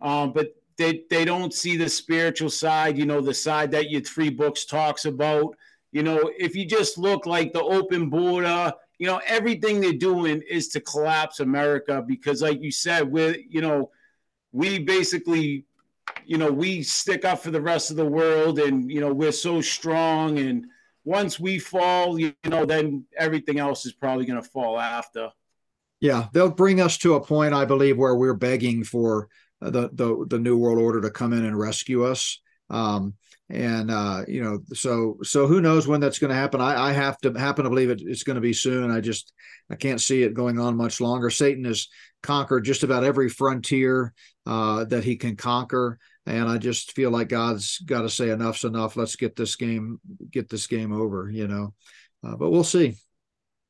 Um, 0.01 0.33
but 0.33 0.55
they 0.79 1.03
they 1.09 1.25
don't 1.25 1.53
see 1.53 1.77
the 1.77 1.89
spiritual 1.89 2.49
side, 2.49 2.97
you 2.97 3.05
know, 3.05 3.21
the 3.21 3.33
side 3.33 3.71
that 3.71 3.91
your 3.91 4.01
three 4.01 4.29
books 4.29 4.65
talks 4.65 5.05
about. 5.05 5.55
You 5.91 6.03
know, 6.03 6.31
if 6.37 6.55
you 6.55 6.65
just 6.65 6.97
look 6.97 7.25
like 7.25 7.51
the 7.51 7.61
open 7.61 8.09
border, 8.09 8.73
you 8.97 9.07
know, 9.07 9.21
everything 9.25 9.81
they're 9.81 9.93
doing 9.93 10.41
is 10.49 10.69
to 10.69 10.79
collapse 10.79 11.39
America 11.39 12.03
because, 12.05 12.41
like 12.41 12.61
you 12.61 12.71
said, 12.71 13.11
we're, 13.11 13.35
you 13.47 13.61
know, 13.61 13.91
we 14.51 14.79
basically, 14.79 15.65
you 16.25 16.37
know, 16.37 16.51
we 16.51 16.81
stick 16.81 17.25
up 17.25 17.39
for 17.39 17.51
the 17.51 17.61
rest 17.61 17.91
of 17.91 17.97
the 17.97 18.05
world 18.05 18.59
and, 18.59 18.89
you 18.89 19.01
know, 19.01 19.13
we're 19.13 19.31
so 19.31 19.61
strong. 19.61 20.39
And 20.39 20.65
once 21.03 21.39
we 21.39 21.59
fall, 21.59 22.19
you 22.19 22.33
know, 22.45 22.65
then 22.65 23.05
everything 23.17 23.59
else 23.59 23.85
is 23.85 23.93
probably 23.93 24.25
going 24.25 24.41
to 24.41 24.49
fall 24.49 24.79
after. 24.79 25.31
Yeah. 25.99 26.27
They'll 26.31 26.51
bring 26.51 26.79
us 26.79 26.97
to 26.99 27.15
a 27.15 27.21
point, 27.21 27.53
I 27.53 27.65
believe, 27.65 27.97
where 27.97 28.15
we're 28.15 28.33
begging 28.33 28.83
for 28.83 29.27
the 29.61 29.89
the 29.93 30.25
the 30.29 30.39
new 30.39 30.57
world 30.57 30.79
order 30.79 31.01
to 31.01 31.11
come 31.11 31.33
in 31.33 31.45
and 31.45 31.57
rescue 31.57 32.05
us. 32.05 32.39
Um, 32.69 33.15
and 33.49 33.89
uh, 33.89 34.21
you 34.27 34.43
know, 34.43 34.59
so 34.73 35.17
so 35.23 35.47
who 35.47 35.59
knows 35.59 35.87
when 35.87 35.99
that's 35.99 36.19
going 36.19 36.29
to 36.29 36.35
happen? 36.35 36.61
I, 36.61 36.89
I 36.89 36.91
have 36.91 37.17
to 37.19 37.33
happen 37.33 37.63
to 37.63 37.69
believe 37.69 37.89
it, 37.89 38.01
it's 38.01 38.23
going 38.23 38.35
to 38.35 38.41
be 38.41 38.53
soon. 38.53 38.91
I 38.91 39.01
just 39.01 39.33
I 39.71 39.75
can't 39.75 40.01
see 40.01 40.21
it 40.23 40.35
going 40.35 40.59
on 40.59 40.77
much 40.77 41.01
longer. 41.01 41.29
Satan 41.29 41.65
has 41.65 41.87
conquered 42.21 42.63
just 42.65 42.83
about 42.83 43.03
every 43.03 43.27
frontier 43.27 44.13
uh, 44.45 44.85
that 44.85 45.03
he 45.03 45.15
can 45.15 45.35
conquer, 45.35 45.97
and 46.27 46.47
I 46.47 46.59
just 46.59 46.91
feel 46.91 47.09
like 47.09 47.29
God's 47.29 47.79
got 47.79 48.03
to 48.03 48.09
say 48.09 48.29
enough's 48.29 48.63
enough. 48.65 48.95
Let's 48.95 49.15
get 49.15 49.35
this 49.35 49.55
game 49.55 49.99
get 50.31 50.47
this 50.47 50.67
game 50.67 50.93
over. 50.93 51.29
You 51.31 51.47
know, 51.47 51.73
uh, 52.23 52.35
but 52.35 52.51
we'll 52.51 52.63
see. 52.63 52.97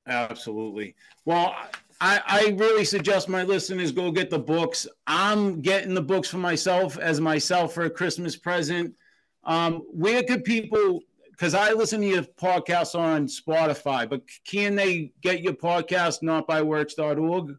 Absolutely. 0.06 0.96
Well, 1.24 1.56
I, 2.02 2.22
I 2.26 2.56
really 2.58 2.86
suggest 2.86 3.28
my 3.28 3.44
listeners 3.44 3.92
go 3.92 4.12
get 4.12 4.30
the 4.30 4.40
books. 4.40 4.88
I'm 5.06 5.62
getting 5.62 5.94
the 5.94 6.02
books 6.02 6.30
for 6.30 6.38
myself 6.38 6.98
as 6.98 7.20
myself 7.20 7.74
for 7.74 7.84
a 7.84 7.90
Christmas 7.90 8.38
present. 8.38 8.94
Um, 9.44 9.84
where 9.92 10.24
could 10.24 10.44
people? 10.44 11.02
Because 11.32 11.54
I 11.54 11.74
listen 11.74 12.02
to 12.02 12.08
your 12.08 12.24
podcast 12.24 12.98
on 12.98 13.28
Spotify, 13.28 14.10
but 14.10 14.22
can 14.46 14.76
they 14.76 15.12
get 15.22 15.42
your 15.42 15.54
podcast 15.54 16.22
notbyworks.org? 16.22 17.58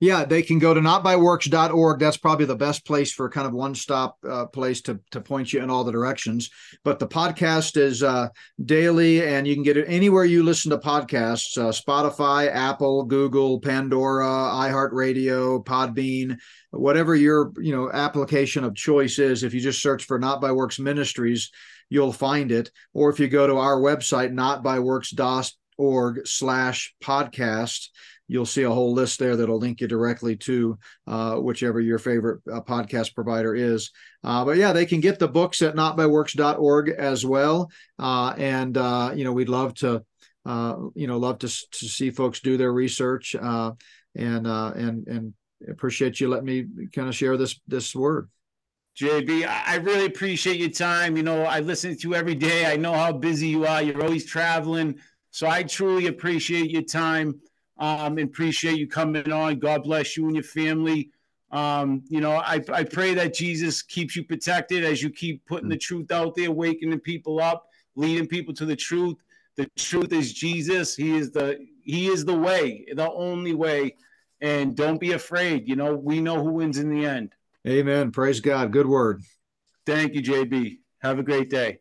Yeah, 0.00 0.24
they 0.24 0.40
can 0.40 0.58
go 0.58 0.72
to 0.72 0.80
notbyworks.org. 0.80 2.00
That's 2.00 2.16
probably 2.16 2.46
the 2.46 2.56
best 2.56 2.86
place 2.86 3.12
for 3.12 3.28
kind 3.28 3.46
of 3.46 3.52
one 3.52 3.74
stop 3.74 4.16
uh, 4.26 4.46
place 4.46 4.80
to, 4.82 4.98
to 5.10 5.20
point 5.20 5.52
you 5.52 5.62
in 5.62 5.68
all 5.68 5.84
the 5.84 5.92
directions. 5.92 6.48
But 6.84 6.98
the 6.98 7.06
podcast 7.06 7.76
is 7.76 8.02
uh, 8.02 8.28
daily, 8.64 9.22
and 9.22 9.46
you 9.46 9.52
can 9.52 9.62
get 9.62 9.76
it 9.76 9.84
anywhere 9.86 10.24
you 10.24 10.42
listen 10.42 10.70
to 10.70 10.78
podcasts 10.78 11.58
uh, 11.58 11.70
Spotify, 11.70 12.50
Apple, 12.50 13.04
Google, 13.04 13.60
Pandora, 13.60 14.24
iHeartRadio, 14.24 15.62
Podbean, 15.66 16.38
whatever 16.70 17.14
your 17.14 17.52
you 17.60 17.76
know 17.76 17.90
application 17.92 18.64
of 18.64 18.74
choice 18.74 19.18
is. 19.18 19.42
If 19.42 19.52
you 19.52 19.60
just 19.60 19.82
search 19.82 20.04
for 20.04 20.18
Not 20.18 20.40
by 20.40 20.52
Works 20.52 20.78
Ministries, 20.78 21.50
you'll 21.90 22.14
find 22.14 22.50
it. 22.52 22.70
Or 22.94 23.10
if 23.10 23.20
you 23.20 23.28
go 23.28 23.46
to 23.46 23.58
our 23.58 23.76
website, 23.76 24.32
notbyworks.org 24.32 26.26
slash 26.26 26.94
podcast, 27.04 27.88
you'll 28.30 28.46
see 28.46 28.62
a 28.62 28.70
whole 28.70 28.92
list 28.92 29.18
there 29.18 29.34
that'll 29.34 29.58
link 29.58 29.80
you 29.80 29.88
directly 29.88 30.36
to 30.36 30.78
uh, 31.08 31.34
whichever 31.34 31.80
your 31.80 31.98
favorite 31.98 32.40
uh, 32.50 32.60
podcast 32.60 33.12
provider 33.12 33.56
is. 33.56 33.90
Uh, 34.22 34.44
but 34.44 34.56
yeah, 34.56 34.72
they 34.72 34.86
can 34.86 35.00
get 35.00 35.18
the 35.18 35.26
books 35.26 35.62
at 35.62 35.74
notbyworks.org 35.74 36.90
as 36.90 37.26
well. 37.26 37.68
Uh, 37.98 38.32
and, 38.38 38.78
uh, 38.78 39.10
you 39.16 39.24
know, 39.24 39.32
we'd 39.32 39.48
love 39.48 39.74
to, 39.74 40.04
uh, 40.46 40.76
you 40.94 41.08
know, 41.08 41.18
love 41.18 41.40
to, 41.40 41.48
to 41.48 41.88
see 41.88 42.10
folks 42.10 42.38
do 42.38 42.56
their 42.56 42.72
research 42.72 43.34
and, 43.34 43.76
and, 44.14 45.06
and 45.08 45.34
appreciate 45.68 46.20
you 46.20 46.28
letting 46.28 46.46
me 46.46 46.66
kind 46.94 47.08
of 47.08 47.16
share 47.16 47.36
this, 47.36 47.60
this 47.66 47.96
word. 47.96 48.30
JB, 48.96 49.48
I 49.48 49.76
really 49.76 50.06
appreciate 50.06 50.60
your 50.60 50.70
time. 50.70 51.16
You 51.16 51.24
know, 51.24 51.42
I 51.42 51.60
listen 51.60 51.96
to 51.96 52.08
you 52.08 52.14
every 52.14 52.34
day. 52.36 52.66
I 52.66 52.76
know 52.76 52.92
how 52.92 53.12
busy 53.12 53.48
you 53.48 53.66
are. 53.66 53.82
You're 53.82 54.02
always 54.02 54.24
traveling. 54.24 55.00
So 55.32 55.48
I 55.48 55.62
truly 55.62 56.06
appreciate 56.06 56.70
your 56.70 56.82
time 56.82 57.40
um, 57.80 58.18
and 58.18 58.28
appreciate 58.28 58.78
you 58.78 58.86
coming 58.86 59.32
on. 59.32 59.58
God 59.58 59.82
bless 59.82 60.16
you 60.16 60.26
and 60.26 60.36
your 60.36 60.44
family. 60.44 61.10
Um, 61.50 62.04
you 62.08 62.20
know, 62.20 62.32
I, 62.32 62.62
I 62.72 62.84
pray 62.84 63.14
that 63.14 63.34
Jesus 63.34 63.82
keeps 63.82 64.14
you 64.14 64.22
protected 64.22 64.84
as 64.84 65.02
you 65.02 65.10
keep 65.10 65.44
putting 65.46 65.68
the 65.68 65.76
truth 65.76 66.12
out 66.12 66.36
there, 66.36 66.52
waking 66.52 66.90
the 66.90 66.98
people 66.98 67.40
up, 67.40 67.66
leading 67.96 68.28
people 68.28 68.54
to 68.54 68.66
the 68.66 68.76
truth. 68.76 69.16
The 69.56 69.68
truth 69.76 70.12
is 70.12 70.32
Jesus. 70.32 70.94
He 70.94 71.16
is 71.16 71.32
the 71.32 71.58
He 71.82 72.06
is 72.06 72.24
the 72.24 72.38
way, 72.38 72.86
the 72.94 73.10
only 73.10 73.54
way. 73.54 73.96
And 74.40 74.76
don't 74.76 75.00
be 75.00 75.12
afraid. 75.12 75.68
You 75.68 75.76
know, 75.76 75.96
we 75.96 76.20
know 76.20 76.42
who 76.42 76.52
wins 76.52 76.78
in 76.78 76.88
the 76.88 77.04
end. 77.04 77.34
Amen. 77.66 78.10
Praise 78.10 78.40
God. 78.40 78.72
Good 78.72 78.86
word. 78.86 79.22
Thank 79.84 80.14
you, 80.14 80.22
JB. 80.22 80.78
Have 81.02 81.18
a 81.18 81.22
great 81.22 81.50
day. 81.50 81.80